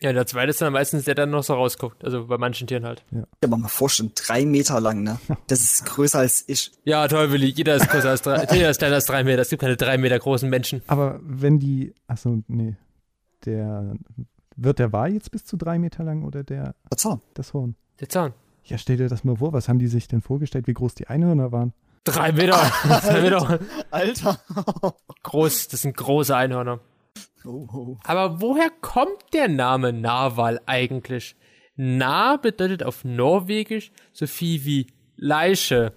Ja, 0.00 0.12
der 0.12 0.26
zweite 0.26 0.50
ist 0.50 0.60
dann 0.60 0.72
meistens 0.72 1.04
der, 1.04 1.14
der 1.14 1.26
dann 1.26 1.30
noch 1.30 1.44
so 1.44 1.54
rausguckt. 1.54 2.04
Also 2.04 2.26
bei 2.26 2.36
manchen 2.36 2.66
Tieren 2.66 2.84
halt. 2.84 3.04
Kann 3.40 3.50
mir 3.50 3.56
mal 3.56 3.68
vorstellen, 3.68 4.10
drei 4.16 4.44
Meter 4.44 4.80
lang, 4.80 5.04
ne? 5.04 5.18
Das 5.46 5.60
ist 5.60 5.86
größer 5.86 6.18
als 6.18 6.42
ich. 6.48 6.72
Ja, 6.82 7.06
toll, 7.06 7.30
Willi. 7.30 7.46
Jeder 7.46 7.76
ist 7.76 7.88
größer 7.88 8.10
als 8.10 8.22
drei, 8.22 8.44
jeder 8.52 8.70
ist 8.70 8.78
kleiner 8.78 8.96
als 8.96 9.04
drei 9.04 9.22
Meter. 9.22 9.42
Es 9.42 9.50
gibt 9.50 9.62
keine 9.62 9.76
drei 9.76 9.98
Meter 9.98 10.18
großen 10.18 10.50
Menschen. 10.50 10.82
Aber 10.88 11.20
wenn 11.22 11.60
die, 11.60 11.94
achso, 12.08 12.42
nee, 12.48 12.74
der, 13.44 13.94
wird 14.56 14.80
der 14.80 14.92
Wal 14.92 15.12
jetzt 15.12 15.30
bis 15.30 15.44
zu 15.44 15.56
drei 15.56 15.78
Meter 15.78 16.02
lang 16.02 16.24
oder 16.24 16.42
der, 16.42 16.74
Verzahn. 16.88 17.20
das 17.34 17.54
Horn? 17.54 17.76
Der 18.00 18.08
Zahn. 18.08 18.34
Ja, 18.64 18.78
stell 18.78 18.96
dir 18.96 19.08
das 19.08 19.22
mal 19.22 19.36
vor, 19.36 19.52
was 19.52 19.68
haben 19.68 19.78
die 19.78 19.86
sich 19.86 20.08
denn 20.08 20.20
vorgestellt, 20.20 20.66
wie 20.66 20.74
groß 20.74 20.94
die 20.94 21.06
Einhörner 21.06 21.52
waren? 21.52 21.74
Drei 22.04 22.32
Meter. 22.32 22.72
drei 22.84 23.20
Meter. 23.20 23.58
Alter. 23.90 24.40
Groß. 25.22 25.68
Das 25.68 25.82
sind 25.82 25.96
große 25.96 26.34
Einhörner. 26.34 26.80
Oh, 27.44 27.66
oh. 27.72 27.96
Aber 28.04 28.40
woher 28.40 28.70
kommt 28.80 29.32
der 29.32 29.48
Name 29.48 29.92
Narwal 29.92 30.60
eigentlich? 30.66 31.36
Nar 31.76 32.38
bedeutet 32.40 32.82
auf 32.82 33.04
Norwegisch 33.04 33.92
so 34.12 34.26
viel 34.26 34.64
wie 34.64 34.86
Leiche. 35.16 35.92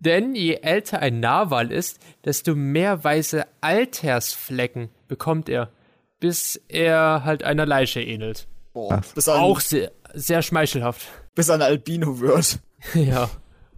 Denn 0.00 0.34
je 0.34 0.54
älter 0.62 1.00
ein 1.00 1.20
Narwal 1.20 1.70
ist, 1.70 1.98
desto 2.24 2.54
mehr 2.54 3.02
weiße 3.04 3.44
Altersflecken 3.60 4.88
bekommt 5.08 5.48
er, 5.48 5.70
bis 6.20 6.60
er 6.68 7.22
halt 7.24 7.42
einer 7.42 7.66
Leiche 7.66 8.00
ähnelt. 8.00 8.46
Boah. 8.72 9.02
Bis, 9.14 9.28
an, 9.28 9.40
Auch 9.40 9.60
sehr, 9.60 9.92
sehr 10.14 10.42
schmeichelhaft. 10.42 11.06
bis 11.34 11.50
an 11.50 11.60
Albino 11.62 12.18
wird. 12.20 12.60
ja. 12.94 13.28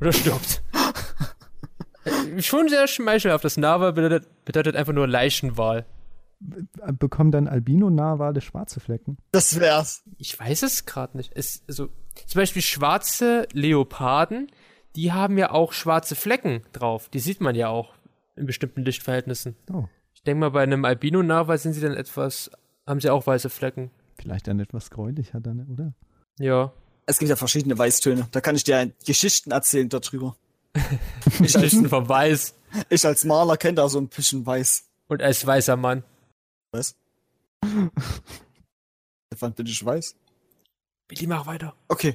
Oder 0.00 0.12
stirbt. 0.12 0.62
Schon 2.41 2.68
sehr 2.68 2.87
schmeichelhaft. 2.89 3.45
Das 3.45 3.57
Narwal 3.57 3.93
bedeutet, 3.93 4.28
bedeutet 4.45 4.76
einfach 4.76 4.93
nur 4.93 5.07
Leichenwal. 5.07 5.87
Äh, 6.80 6.93
Bekommen 6.93 7.30
dann 7.30 7.49
Albino-Narwale 7.49 8.41
schwarze 8.41 8.80
Flecken? 8.80 9.18
Das 9.32 9.59
wär's. 9.61 10.03
Ich 10.18 10.39
weiß 10.39 10.62
es 10.62 10.84
gerade 10.87 11.16
nicht. 11.16 11.32
Es, 11.34 11.62
also, 11.68 11.89
zum 12.26 12.41
Beispiel 12.41 12.62
schwarze 12.62 13.47
Leoparden, 13.53 14.49
die 14.97 15.12
haben 15.12 15.39
ja 15.39 15.51
auch 15.51 15.72
schwarze 15.72 16.14
Flecken 16.14 16.62
drauf. 16.72 17.09
Die 17.09 17.20
sieht 17.20 17.41
man 17.41 17.55
ja 17.55 17.68
auch 17.68 17.95
in 18.34 18.47
bestimmten 18.47 18.82
Lichtverhältnissen. 18.82 19.57
Oh, 19.72 19.84
Ich 20.14 20.22
denke 20.22 20.41
mal, 20.41 20.51
bei 20.51 20.62
einem 20.62 20.84
Albino-Narwal 20.84 21.59
sind 21.59 21.72
sie 21.72 21.80
dann 21.80 21.95
etwas, 21.95 22.51
haben 22.87 23.01
sie 23.01 23.11
auch 23.11 23.26
weiße 23.26 23.51
Flecken. 23.51 23.91
vielleicht 24.18 24.47
dann 24.49 24.61
etwas 24.61 24.91
gräulicher 24.91 25.41
dann, 25.41 25.66
oder? 25.70 25.95
Ja. 26.39 26.72
Es 27.07 27.18
gibt 27.18 27.28
ja 27.28 27.37
verschiedene 27.37 27.78
Weißtöne. 27.78 28.26
Da 28.32 28.41
kann 28.41 28.57
ich 28.57 28.64
dir 28.64 28.91
Geschichten 29.07 29.53
erzählen 29.53 29.89
darüber. 29.89 30.37
ich, 31.41 31.57
als, 31.57 31.74
vom 31.89 32.09
Weiß 32.09 32.55
ich 32.91 33.05
als 33.07 33.24
Maler 33.24 33.57
kenne 33.57 33.77
da 33.77 33.89
so 33.89 33.99
ein 33.99 34.09
bisschen 34.09 34.45
Weiß. 34.45 34.85
und 35.09 35.22
als 35.22 35.47
weißer 35.47 35.77
Mann. 35.77 36.05
Was? 36.72 36.95
Wann 39.39 39.55
bin 39.55 39.66
ich 39.66 39.85
weiß? 39.85 40.14
Billy, 41.09 41.27
mach 41.27 41.47
weiter. 41.47 41.74
Okay. 41.89 42.14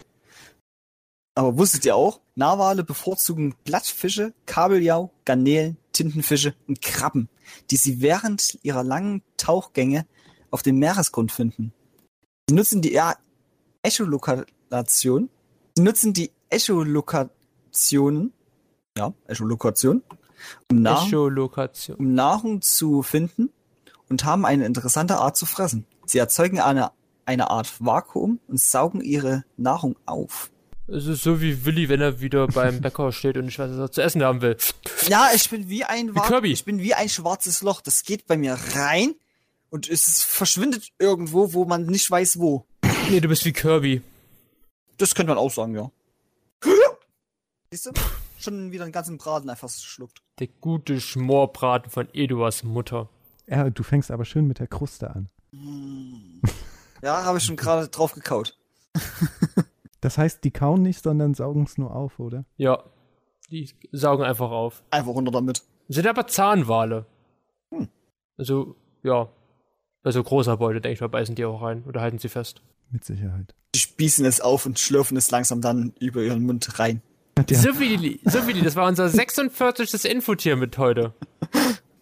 Aber 1.35 1.57
wusstet 1.57 1.85
ihr 1.85 1.95
auch, 1.95 2.19
Narwale 2.35 2.83
bevorzugen 2.83 3.55
Blattfische, 3.63 4.33
Kabeljau, 4.45 5.11
Garnelen, 5.25 5.77
Tintenfische 5.93 6.55
und 6.67 6.81
Krabben, 6.81 7.29
die 7.69 7.77
sie 7.77 8.01
während 8.01 8.59
ihrer 8.63 8.83
langen 8.83 9.23
Tauchgänge 9.37 10.05
auf 10.49 10.61
dem 10.61 10.77
Meeresgrund 10.79 11.31
finden. 11.31 11.73
Sie 12.49 12.55
nutzen 12.55 12.81
die 12.81 12.95
E- 12.95 13.13
Echolokation, 13.83 15.29
sie 15.77 15.83
nutzen 15.83 16.13
die 16.13 16.31
Echolokationen, 16.49 18.33
ja, 18.97 19.13
Echolokation, 19.27 20.03
um, 20.71 20.81
Nahrung, 20.81 21.07
Echolokation. 21.07 21.97
um 21.97 22.13
Nahrung 22.13 22.61
zu 22.61 23.03
finden 23.03 23.49
und 24.09 24.25
haben 24.25 24.45
eine 24.45 24.65
interessante 24.65 25.17
Art 25.17 25.37
zu 25.37 25.45
fressen. 25.45 25.85
Sie 26.05 26.17
erzeugen 26.17 26.59
eine, 26.59 26.91
eine 27.25 27.49
Art 27.49 27.73
Vakuum 27.79 28.39
und 28.47 28.59
saugen 28.59 29.01
ihre 29.01 29.43
Nahrung 29.57 29.95
auf. 30.05 30.51
Es 30.87 31.05
ist 31.05 31.23
so 31.23 31.39
wie 31.39 31.63
Willi, 31.63 31.87
wenn 31.87 32.01
er 32.01 32.19
wieder 32.19 32.47
beim 32.47 32.81
Bäcker 32.81 33.11
steht 33.13 33.37
und 33.37 33.45
nicht 33.45 33.59
weiß, 33.59 33.71
was 33.71 33.77
er 33.79 33.91
zu 33.91 34.01
essen 34.01 34.23
haben 34.23 34.41
will. 34.41 34.57
Ja, 35.07 35.29
ich 35.33 35.49
bin 35.49 35.69
wie 35.69 35.85
ein 35.85 36.13
Wa- 36.15 36.27
Kirby. 36.27 36.51
ich 36.51 36.65
bin 36.65 36.79
wie 36.79 36.93
ein 36.93 37.07
schwarzes 37.07 37.61
Loch. 37.61 37.79
Das 37.81 38.03
geht 38.03 38.27
bei 38.27 38.35
mir 38.35 38.57
rein 38.75 39.15
und 39.69 39.89
es 39.89 40.21
verschwindet 40.23 40.89
irgendwo, 40.99 41.53
wo 41.53 41.63
man 41.63 41.85
nicht 41.85 42.11
weiß 42.11 42.39
wo. 42.39 42.65
Nee, 43.09 43.21
du 43.21 43.29
bist 43.29 43.45
wie 43.45 43.53
Kirby. 43.53 44.01
Das 44.97 45.15
könnte 45.15 45.29
man 45.29 45.37
auch 45.37 45.51
sagen, 45.51 45.75
ja. 45.75 45.89
Siehst 47.71 47.85
du? 47.85 47.91
Schon 48.41 48.71
wieder 48.71 48.83
einen 48.83 48.91
ganzen 48.91 49.17
Braten 49.17 49.49
einfach 49.49 49.69
schluckt. 49.69 50.21
Der 50.39 50.47
gute 50.47 50.99
Schmorbraten 50.99 51.91
von 51.91 52.07
Eduards 52.13 52.63
Mutter. 52.63 53.09
Ja, 53.47 53.69
du 53.69 53.83
fängst 53.83 54.11
aber 54.11 54.25
schön 54.25 54.47
mit 54.47 54.59
der 54.59 54.67
Kruste 54.67 55.09
an. 55.11 55.29
Ja, 57.03 57.23
habe 57.23 57.39
ich 57.39 57.43
schon 57.43 57.55
gerade 57.55 57.87
drauf 57.87 58.13
gekaut. 58.13 58.55
Das 60.01 60.17
heißt, 60.17 60.43
die 60.43 60.51
kauen 60.51 60.81
nicht, 60.81 61.03
sondern 61.03 61.35
saugen 61.35 61.63
es 61.63 61.77
nur 61.77 61.95
auf, 61.95 62.19
oder? 62.19 62.43
Ja. 62.57 62.83
Die 63.51 63.69
saugen 63.91 64.23
einfach 64.23 64.49
auf. 64.49 64.83
Einfach 64.89 65.11
runter 65.13 65.31
damit. 65.31 65.61
Sind 65.87 66.07
aber 66.07 66.25
Zahnwale. 66.25 67.05
Also, 68.37 68.75
ja. 69.03 69.29
Bei 70.01 70.11
so 70.11 70.23
großer 70.23 70.57
Beute, 70.57 70.81
denke 70.81 70.95
ich 70.95 71.01
mal, 71.01 71.07
beißen 71.07 71.35
die 71.35 71.45
auch 71.45 71.61
rein 71.61 71.83
oder 71.83 72.01
halten 72.01 72.17
sie 72.17 72.29
fest. 72.29 72.63
Mit 72.89 73.05
Sicherheit. 73.05 73.53
Die 73.75 73.79
spießen 73.79 74.25
es 74.25 74.41
auf 74.41 74.65
und 74.65 74.79
schlürfen 74.79 75.15
es 75.15 75.29
langsam 75.29 75.61
dann 75.61 75.93
über 75.99 76.23
ihren 76.23 76.43
Mund 76.43 76.79
rein. 76.79 77.03
Ja, 77.37 77.57
So 77.57 77.79
Willi, 77.79 78.19
so 78.25 78.45
Willi, 78.45 78.61
das 78.61 78.75
war 78.75 78.87
unser 78.87 79.09
46. 79.09 80.05
Infotier 80.05 80.55
mit 80.55 80.77
heute. 80.77 81.13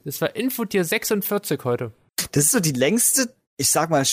Das 0.05 0.21
war 0.21 0.35
Infotier 0.35 0.83
46 0.83 1.63
heute. 1.63 1.91
Das 2.31 2.45
ist 2.45 2.51
so 2.51 2.59
die 2.59 2.71
längste, 2.71 3.33
ich 3.57 3.69
sag 3.69 3.89
mal, 3.89 4.05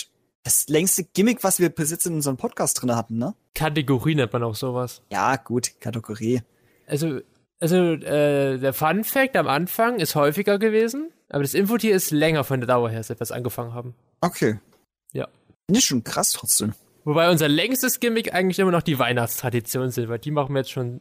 das 0.45 0.69
längste 0.69 1.05
Gimmick, 1.05 1.43
was 1.43 1.59
wir 1.59 1.71
bis 1.71 1.91
jetzt 1.91 2.07
in 2.07 2.15
unserem 2.15 2.37
Podcast 2.37 2.81
drin 2.81 2.95
hatten, 2.95 3.19
ne? 3.19 3.35
Kategorie 3.55 4.15
nennt 4.15 4.33
man 4.33 4.43
auch 4.45 4.55
sowas. 4.55 5.03
Ja, 5.11 5.37
gut, 5.37 5.73
Kategorie. 5.81 6.43
Also, 6.87 7.21
also 7.59 7.77
äh, 7.77 8.59
der 8.59 8.73
Fun 8.73 9.03
Fact 9.03 9.37
am 9.37 9.49
Anfang 9.49 9.99
ist 9.99 10.15
häufiger 10.15 10.59
gewesen, 10.59 11.11
aber 11.31 11.43
das 11.43 11.55
Infotier 11.55 11.97
ist 11.97 12.11
länger 12.11 12.45
von 12.45 12.61
der 12.61 12.69
Dauer 12.69 12.91
her, 12.91 13.03
seit 13.03 13.19
wir 13.19 13.25
es 13.25 13.33
angefangen 13.33 13.75
haben. 13.75 13.95
Okay. 14.21 14.61
Ja. 15.13 15.27
Nicht 15.69 15.87
schon 15.87 16.05
krass 16.05 16.31
trotzdem. 16.33 16.75
Wobei 17.07 17.31
unser 17.31 17.47
längstes 17.47 18.01
Gimmick 18.01 18.35
eigentlich 18.35 18.59
immer 18.59 18.73
noch 18.73 18.83
die 18.83 18.99
Weihnachtstradition 18.99 19.93
sind, 19.93 20.09
weil 20.09 20.19
die 20.19 20.33
machen 20.33 20.53
wir 20.53 20.59
jetzt 20.59 20.73
schon 20.73 21.01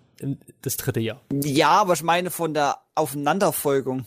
das 0.62 0.78
dritte 0.78 1.00
Jahr. 1.00 1.20
Ja, 1.34 1.70
aber 1.82 1.94
ich 1.94 2.04
meine 2.04 2.30
von 2.30 2.54
der 2.54 2.78
Aufeinanderfolgung. 2.94 4.06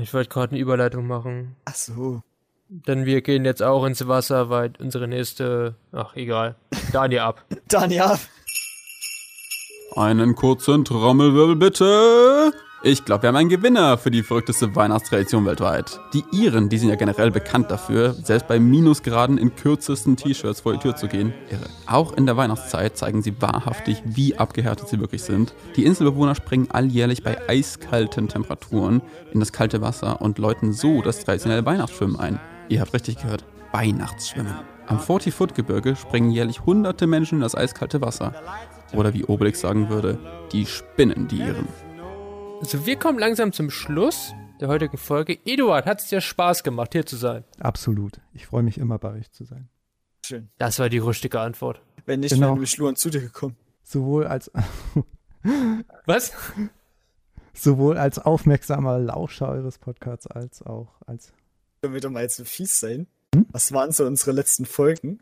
Ich 0.00 0.14
wollte 0.14 0.30
gerade 0.30 0.52
eine 0.52 0.60
Überleitung 0.60 1.06
machen. 1.06 1.54
Ach 1.66 1.74
so. 1.74 2.22
Denn 2.70 3.04
wir 3.04 3.20
gehen 3.20 3.44
jetzt 3.44 3.62
auch 3.62 3.84
ins 3.84 4.08
Wasser, 4.08 4.48
weil 4.48 4.72
unsere 4.78 5.06
nächste. 5.06 5.74
Ach, 5.92 6.16
egal. 6.16 6.56
Daniel 6.92 7.20
ab. 7.20 7.44
Daniel. 7.68 8.18
Einen 9.94 10.34
kurzen 10.34 10.86
Trommelwirbel 10.86 11.56
bitte. 11.56 12.52
Ich 12.84 13.04
glaube, 13.04 13.22
wir 13.22 13.28
haben 13.28 13.36
einen 13.36 13.48
Gewinner 13.48 13.96
für 13.96 14.10
die 14.10 14.24
verrückteste 14.24 14.74
Weihnachtstradition 14.74 15.46
weltweit. 15.46 16.00
Die 16.14 16.24
Iren, 16.32 16.68
die 16.68 16.78
sind 16.78 16.88
ja 16.88 16.96
generell 16.96 17.30
bekannt 17.30 17.70
dafür, 17.70 18.12
selbst 18.12 18.48
bei 18.48 18.58
Minusgraden 18.58 19.38
in 19.38 19.54
kürzesten 19.54 20.16
T-Shirts 20.16 20.62
vor 20.62 20.72
die 20.72 20.80
Tür 20.80 20.96
zu 20.96 21.06
gehen. 21.06 21.32
Irre. 21.48 21.66
Auch 21.86 22.12
in 22.14 22.26
der 22.26 22.36
Weihnachtszeit 22.36 22.96
zeigen 22.96 23.22
sie 23.22 23.40
wahrhaftig, 23.40 24.02
wie 24.04 24.36
abgehärtet 24.36 24.88
sie 24.88 24.98
wirklich 24.98 25.22
sind. 25.22 25.54
Die 25.76 25.84
Inselbewohner 25.84 26.34
springen 26.34 26.72
alljährlich 26.72 27.22
bei 27.22 27.48
eiskalten 27.48 28.26
Temperaturen 28.26 29.00
in 29.32 29.38
das 29.38 29.52
kalte 29.52 29.80
Wasser 29.80 30.20
und 30.20 30.38
läuten 30.38 30.72
so 30.72 31.02
das 31.02 31.24
traditionelle 31.24 31.64
Weihnachtsschwimmen 31.64 32.18
ein. 32.18 32.40
Ihr 32.68 32.80
habt 32.80 32.94
richtig 32.94 33.18
gehört. 33.18 33.44
Weihnachtsschwimmen. 33.70 34.56
Am 34.88 34.98
40-Foot-Gebirge 34.98 35.94
springen 35.94 36.32
jährlich 36.32 36.66
hunderte 36.66 37.06
Menschen 37.06 37.36
in 37.36 37.42
das 37.42 37.54
eiskalte 37.54 38.00
Wasser. 38.00 38.34
Oder 38.92 39.14
wie 39.14 39.24
Obelix 39.24 39.60
sagen 39.60 39.88
würde, 39.88 40.18
die 40.50 40.66
spinnen 40.66 41.28
die 41.28 41.38
Iren. 41.38 41.68
Also 42.62 42.86
wir 42.86 42.96
kommen 42.96 43.18
langsam 43.18 43.52
zum 43.52 43.70
Schluss 43.70 44.32
der 44.60 44.68
heutigen 44.68 44.96
Folge. 44.96 45.36
Eduard, 45.44 45.84
hat 45.84 46.00
es 46.00 46.06
dir 46.08 46.20
Spaß 46.20 46.62
gemacht, 46.62 46.92
hier 46.92 47.04
zu 47.04 47.16
sein? 47.16 47.44
Absolut. 47.58 48.20
Ich 48.32 48.46
freue 48.46 48.62
mich 48.62 48.78
immer 48.78 48.98
bei 48.98 49.12
euch 49.12 49.30
zu 49.32 49.44
sein. 49.44 49.68
Schön. 50.24 50.48
Das 50.58 50.78
war 50.78 50.88
die 50.88 50.98
richtige 50.98 51.40
Antwort. 51.40 51.82
Wenn 52.06 52.20
nicht, 52.20 52.32
Genau. 52.34 52.48
wären 52.50 52.60
wir 52.60 52.66
Schluren 52.68 52.94
zu 52.96 53.10
dir 53.10 53.20
gekommen. 53.20 53.56
Sowohl 53.82 54.26
als, 54.28 54.50
Was? 56.06 56.32
sowohl 57.52 57.98
als 57.98 58.20
aufmerksamer 58.20 58.98
Lauscher 59.00 59.48
eures 59.48 59.78
Podcasts 59.78 60.28
als 60.28 60.62
auch 60.62 60.94
als. 61.06 61.32
Können 61.82 61.94
wir 61.94 62.00
doch 62.00 62.10
mal 62.10 62.22
jetzt 62.22 62.36
so 62.36 62.44
fies 62.44 62.78
sein? 62.78 63.08
Hm? 63.34 63.46
Was 63.50 63.72
waren 63.72 63.90
so 63.90 64.06
unsere 64.06 64.30
letzten 64.30 64.66
Folgen? 64.66 65.18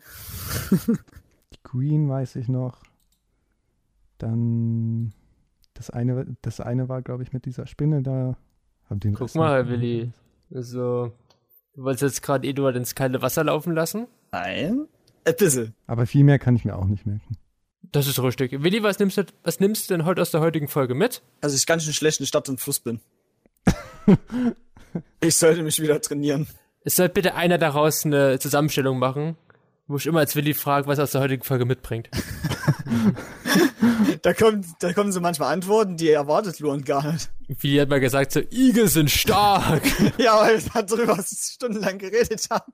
Queen 1.65 2.09
weiß 2.09 2.37
ich 2.37 2.49
noch. 2.49 2.83
Dann 4.19 5.15
das 5.81 5.89
eine, 5.89 6.27
das 6.43 6.61
eine 6.61 6.91
war, 6.91 7.01
glaube 7.01 7.23
ich, 7.23 7.33
mit 7.33 7.47
dieser 7.47 7.67
Spinne 7.67 8.03
da. 8.03 8.37
Hab 8.91 9.01
den 9.01 9.15
Guck 9.15 9.35
mal, 9.35 9.67
Willi. 9.67 10.13
Also, 10.55 11.11
du 11.75 11.83
wolltest 11.85 12.03
jetzt 12.03 12.23
gerade 12.23 12.47
Eduard 12.47 12.77
ins 12.77 12.95
kalte 12.95 13.23
Wasser 13.23 13.45
laufen 13.45 13.75
lassen? 13.75 14.07
Nein. 14.31 14.89
Ein 15.25 15.35
bisschen. 15.39 15.75
Aber 15.87 16.05
viel 16.05 16.23
mehr 16.23 16.39
kann 16.39 16.55
ich 16.55 16.67
mir 16.67 16.77
auch 16.77 16.85
nicht 16.85 17.07
merken. 17.07 17.39
Das 17.93 18.07
ist 18.07 18.23
richtig. 18.23 18.63
Willi, 18.63 18.83
was 18.83 18.99
nimmst 18.99 19.17
du, 19.17 19.25
was 19.43 19.59
nimmst 19.59 19.89
du 19.89 19.95
denn 19.95 20.05
heute 20.05 20.21
aus 20.21 20.33
der 20.33 20.43
heutigen 20.43 20.69
Folge 20.69 20.95
mit? 20.95 21.23
Also 21.41 21.57
ich 21.57 21.67
ganz 21.67 21.85
schön 21.85 21.95
schlecht 21.95 22.21
in 22.21 22.27
Stadt 22.27 22.51
und 22.51 22.61
Fluss 22.61 22.81
bin. 22.81 23.01
ich 25.21 25.37
sollte 25.37 25.63
mich 25.63 25.81
wieder 25.81 25.99
trainieren. 26.03 26.47
Es 26.85 26.97
soll 26.97 27.09
bitte 27.09 27.37
einer 27.37 27.57
daraus 27.57 28.05
eine 28.05 28.39
Zusammenstellung 28.39 28.99
machen, 28.99 29.39
wo 29.87 29.97
ich 29.97 30.07
immer 30.07 30.21
als 30.21 30.37
Willi 30.37 30.53
frage, 30.53 30.87
was 30.89 30.99
er 30.99 31.05
aus 31.05 31.13
der 31.13 31.23
heutigen 31.23 31.43
Folge 31.43 31.65
mitbringt. 31.65 32.11
Da, 34.23 34.35
kommt, 34.35 34.67
da 34.81 34.93
kommen 34.93 35.13
so 35.13 35.21
manchmal 35.21 35.53
Antworten, 35.53 35.97
die 35.97 36.11
erwartet 36.11 36.61
Luan 36.61 36.83
gar 36.85 37.13
nicht. 37.13 37.31
Willi 37.49 37.79
hat 37.79 37.89
mal 37.89 38.01
gesagt, 38.01 38.33
so, 38.33 38.41
Igel 38.51 38.89
sind 38.89 39.11
stark. 39.11 39.83
Ja, 40.19 40.41
weil 40.41 40.63
wir 40.63 40.83
darüber 40.83 41.23
stundenlang 41.23 41.99
geredet 41.99 42.49
haben. 42.51 42.73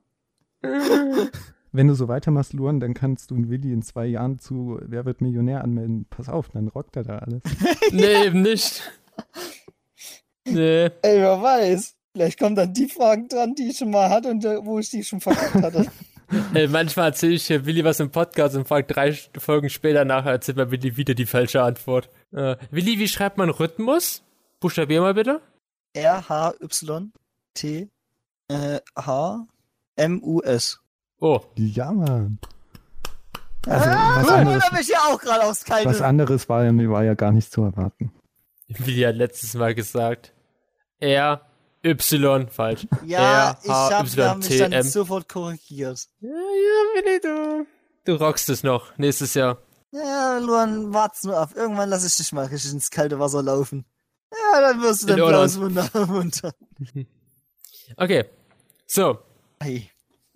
Wenn 1.71 1.87
du 1.87 1.93
so 1.93 2.07
weitermachst, 2.07 2.53
Luan, 2.53 2.79
dann 2.79 2.93
kannst 2.93 3.31
du 3.31 3.35
einen 3.35 3.49
Willi 3.49 3.71
in 3.71 3.81
zwei 3.81 4.05
Jahren 4.05 4.39
zu 4.39 4.79
Wer 4.81 5.05
wird 5.05 5.21
Millionär 5.21 5.63
anmelden. 5.63 6.05
Pass 6.09 6.29
auf, 6.29 6.49
dann 6.49 6.67
rockt 6.67 6.95
er 6.95 7.03
da 7.03 7.19
alles. 7.19 7.41
nee, 7.91 8.25
eben 8.25 8.41
nicht. 8.41 8.81
Nee. 10.45 10.89
Ey, 11.01 11.19
wer 11.19 11.41
weiß. 11.41 11.95
Vielleicht 12.13 12.39
kommen 12.39 12.55
dann 12.55 12.73
die 12.73 12.87
Fragen 12.87 13.27
dran, 13.27 13.53
die 13.53 13.69
ich 13.69 13.77
schon 13.77 13.91
mal 13.91 14.09
hatte 14.09 14.29
und 14.29 14.43
wo 14.43 14.79
ich 14.79 14.89
die 14.89 15.03
schon 15.03 15.21
verkackt 15.21 15.53
hatte. 15.55 15.91
Ey, 16.53 16.67
manchmal 16.67 17.07
erzähle 17.07 17.33
ich 17.33 17.45
hier 17.47 17.65
Willi 17.65 17.83
was 17.85 17.99
im 18.01 18.11
Podcast 18.11 18.55
und 18.55 18.67
frage 18.67 18.85
drei 18.91 19.13
Folgen 19.37 19.69
später 19.69 20.03
nachher, 20.05 20.31
erzählt 20.31 20.57
mir 20.57 20.71
Willi 20.71 20.97
wieder 20.97 21.13
die 21.13 21.25
falsche 21.25 21.61
Antwort. 21.63 22.09
Äh, 22.33 22.57
Willi, 22.69 22.99
wie 22.99 23.07
schreibt 23.07 23.37
man 23.37 23.49
Rhythmus? 23.49 24.23
Buchstabier 24.59 24.99
mal 25.01 25.13
bitte. 25.13 25.39
R-H-Y-T 25.93 27.87
äh. 28.49 28.79
Oh, 31.19 31.39
Ja, 31.55 31.91
Mann. 31.91 32.39
Also, 33.65 33.89
Ah, 33.89 34.21
was, 34.21 34.29
anderes, 34.29 34.87
ja 34.87 34.97
auch 35.09 35.19
gerade 35.19 35.43
aufs 35.45 35.65
Kalte. 35.65 35.89
was 35.89 36.01
anderes 36.01 36.47
war, 36.47 36.63
ja- 36.63 36.89
war 36.89 37.03
ja 37.03 37.15
gar 37.15 37.31
nicht 37.31 37.51
zu 37.51 37.63
erwarten. 37.63 38.11
Willi 38.67 39.01
hat 39.01 39.15
letztes 39.15 39.53
Mal 39.55 39.73
gesagt. 39.75 40.33
R, 40.99 41.41
Y, 41.87 42.47
falsch. 42.49 42.87
Ja, 43.05 43.57
ich 43.63 43.69
H, 43.69 43.91
hab 43.91 44.05
Y, 44.05 44.17
ja 44.17 44.35
mich 44.35 44.57
dann 44.57 44.83
sofort 44.83 45.27
korrigiert. 45.29 46.07
Ja, 46.19 46.29
ja, 46.29 46.33
Willi, 46.95 47.19
du. 47.21 47.65
Du 48.05 48.15
rockst 48.15 48.49
es 48.49 48.63
noch, 48.63 48.97
nächstes 48.97 49.33
Jahr. 49.33 49.57
Ja, 49.91 50.37
Luan, 50.37 50.93
wart's 50.93 51.23
nur 51.23 51.37
ab. 51.37 51.51
Irgendwann 51.55 51.89
lass 51.89 52.05
ich 52.05 52.15
dich 52.15 52.31
mal 52.31 52.45
richtig 52.45 52.71
ins 52.71 52.91
kalte 52.91 53.19
Wasser 53.19 53.41
laufen. 53.41 53.85
Ja, 54.31 54.61
dann 54.61 54.81
wirst 54.81 55.03
du 55.03 55.07
den 55.07 55.17
Irland. 55.17 55.33
Blaus 55.33 55.57
munter. 55.57 56.07
munter. 56.07 56.53
Okay. 57.95 58.25
So. 58.85 59.19
Hey. 59.61 59.89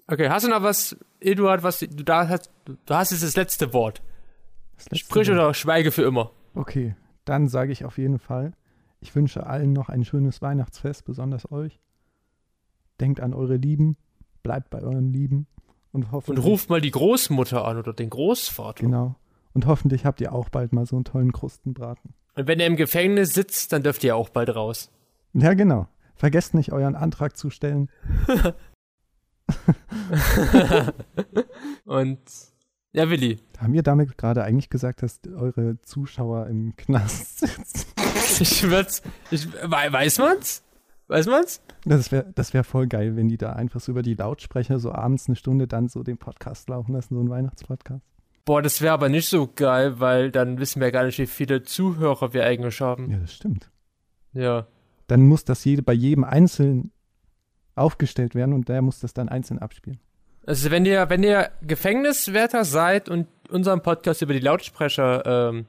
Okay, 0.07 0.29
hast 0.29 0.45
du 0.45 0.49
noch 0.49 0.63
was, 0.63 0.95
Eduard, 1.19 1.63
was 1.63 1.79
du 1.79 1.87
da 1.87 2.27
hast? 2.27 2.49
Du 2.65 2.95
hast 2.95 3.11
jetzt 3.11 3.23
das 3.23 3.35
letzte 3.35 3.73
Wort. 3.73 4.01
Das 4.77 4.85
letzte 4.85 4.97
Sprich 4.97 5.27
Wort. 5.27 5.37
oder 5.37 5.53
schweige 5.53 5.91
für 5.91 6.03
immer. 6.03 6.31
Okay, 6.55 6.95
dann 7.25 7.47
sage 7.49 7.71
ich 7.71 7.85
auf 7.85 7.97
jeden 7.97 8.19
Fall, 8.19 8.53
ich 9.01 9.13
wünsche 9.15 9.45
allen 9.45 9.73
noch 9.73 9.89
ein 9.89 10.05
schönes 10.05 10.41
Weihnachtsfest, 10.41 11.03
besonders 11.05 11.51
euch. 11.51 11.81
Denkt 12.99 13.19
an 13.19 13.33
eure 13.33 13.57
Lieben, 13.57 13.97
bleibt 14.43 14.69
bei 14.69 14.81
euren 14.81 15.11
Lieben 15.11 15.47
und 15.91 16.03
Und 16.03 16.11
hoffentlich, 16.11 16.45
ruft 16.45 16.69
mal 16.69 16.79
die 16.81 16.91
Großmutter 16.91 17.65
an 17.65 17.77
oder 17.77 17.93
den 17.93 18.09
Großvater. 18.09 18.83
genau. 18.83 19.15
Und 19.53 19.65
hoffentlich 19.65 20.05
habt 20.05 20.21
ihr 20.21 20.31
auch 20.33 20.47
bald 20.47 20.71
mal 20.71 20.85
so 20.85 20.95
einen 20.95 21.03
tollen 21.03 21.33
Krustenbraten. 21.33 22.13
Und 22.35 22.47
wenn 22.47 22.61
er 22.61 22.67
im 22.67 22.77
Gefängnis 22.77 23.33
sitzt, 23.33 23.73
dann 23.73 23.83
dürft 23.83 24.01
ihr 24.05 24.15
auch 24.15 24.29
bald 24.29 24.55
raus. 24.55 24.89
Ja, 25.33 25.53
genau. 25.55 25.87
Vergesst 26.15 26.53
nicht, 26.53 26.71
euren 26.71 26.95
Antrag 26.95 27.35
zu 27.35 27.49
stellen. 27.49 27.89
Und 31.85 32.19
ja, 32.93 33.09
Willi. 33.09 33.39
Haben 33.59 33.73
wir 33.73 33.83
damit 33.83 34.17
gerade 34.17 34.43
eigentlich 34.43 34.69
gesagt, 34.69 35.01
dass 35.03 35.19
eure 35.35 35.79
Zuschauer 35.81 36.47
im 36.47 36.75
Knast 36.75 37.39
sitzen? 37.39 37.87
Ich 38.39 38.63
würd's. 38.63 39.01
Ich, 39.29 39.47
wei- 39.53 39.91
weiß 39.91 40.19
man's? 40.19 40.63
Weiß 41.07 41.25
man's? 41.27 41.61
Das 41.85 42.11
wäre 42.11 42.31
das 42.35 42.53
wär 42.53 42.63
voll 42.63 42.87
geil, 42.87 43.15
wenn 43.15 43.27
die 43.27 43.37
da 43.37 43.53
einfach 43.53 43.79
so 43.81 43.91
über 43.91 44.01
die 44.01 44.13
Lautsprecher 44.13 44.79
so 44.79 44.91
abends 44.91 45.27
eine 45.27 45.35
Stunde 45.35 45.67
dann 45.67 45.87
so 45.89 46.03
den 46.03 46.17
Podcast 46.17 46.69
laufen 46.69 46.93
lassen, 46.93 47.15
so 47.15 47.19
einen 47.19 47.29
Weihnachtspodcast. 47.29 48.05
Boah, 48.45 48.61
das 48.61 48.81
wäre 48.81 48.93
aber 48.93 49.09
nicht 49.09 49.27
so 49.27 49.47
geil, 49.53 49.99
weil 49.99 50.31
dann 50.31 50.57
wissen 50.59 50.81
wir 50.81 50.91
gar 50.91 51.03
nicht, 51.03 51.19
wie 51.19 51.27
viele 51.27 51.63
Zuhörer 51.63 52.33
wir 52.33 52.45
eigentlich 52.45 52.81
haben. 52.81 53.11
Ja, 53.11 53.19
das 53.19 53.33
stimmt. 53.33 53.69
Ja. 54.33 54.67
Dann 55.07 55.27
muss 55.27 55.43
das 55.43 55.63
jede, 55.65 55.83
bei 55.83 55.93
jedem 55.93 56.23
einzeln 56.23 56.91
aufgestellt 57.75 58.33
werden 58.33 58.53
und 58.53 58.69
der 58.69 58.81
muss 58.81 58.99
das 58.99 59.13
dann 59.13 59.29
einzeln 59.29 59.59
abspielen. 59.59 59.99
Also 60.45 60.71
wenn 60.71 60.85
ihr, 60.85 61.09
wenn 61.09 61.23
ihr 61.23 61.51
Gefängniswärter 61.61 62.65
seid 62.65 63.09
und 63.09 63.27
unseren 63.49 63.81
Podcast 63.81 64.21
über 64.21 64.33
die 64.33 64.39
Lautsprecher 64.39 65.49
ähm, 65.49 65.65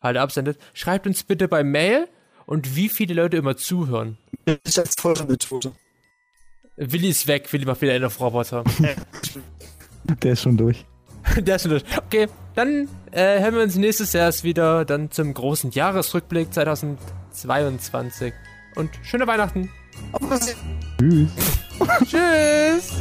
halt 0.00 0.16
absendet, 0.16 0.58
schreibt 0.74 1.06
uns 1.06 1.22
bitte 1.22 1.48
bei 1.48 1.62
Mail 1.62 2.08
und 2.46 2.74
wie 2.76 2.88
viele 2.88 3.14
Leute 3.14 3.36
immer 3.36 3.56
zuhören. 3.56 4.18
Ich 4.64 4.78
als 4.78 4.94
Foltermethode. 4.98 5.72
Willi 6.76 7.08
ist 7.08 7.26
weg, 7.26 7.52
Willi 7.52 7.64
macht 7.64 7.80
wieder 7.82 7.92
einen 7.92 8.04
auf 8.04 8.20
Roboter. 8.20 8.64
Der 10.22 10.32
ist 10.32 10.42
schon 10.42 10.56
durch. 10.56 10.84
Der 11.36 11.56
ist 11.56 11.62
schon 11.62 11.72
durch. 11.72 11.84
Okay, 11.96 12.28
dann 12.54 12.88
äh, 13.10 13.40
hören 13.40 13.54
wir 13.56 13.62
uns 13.62 13.76
nächstes 13.76 14.12
Jahr 14.12 14.26
erst 14.26 14.44
wieder, 14.44 14.84
dann 14.84 15.10
zum 15.10 15.34
großen 15.34 15.72
Jahresrückblick 15.72 16.52
2022. 16.52 18.32
Und 18.76 18.90
schöne 19.02 19.26
Weihnachten. 19.26 19.70
Was 20.12 20.56
Tschüss. 20.98 21.30
Tschüss. 22.08 22.92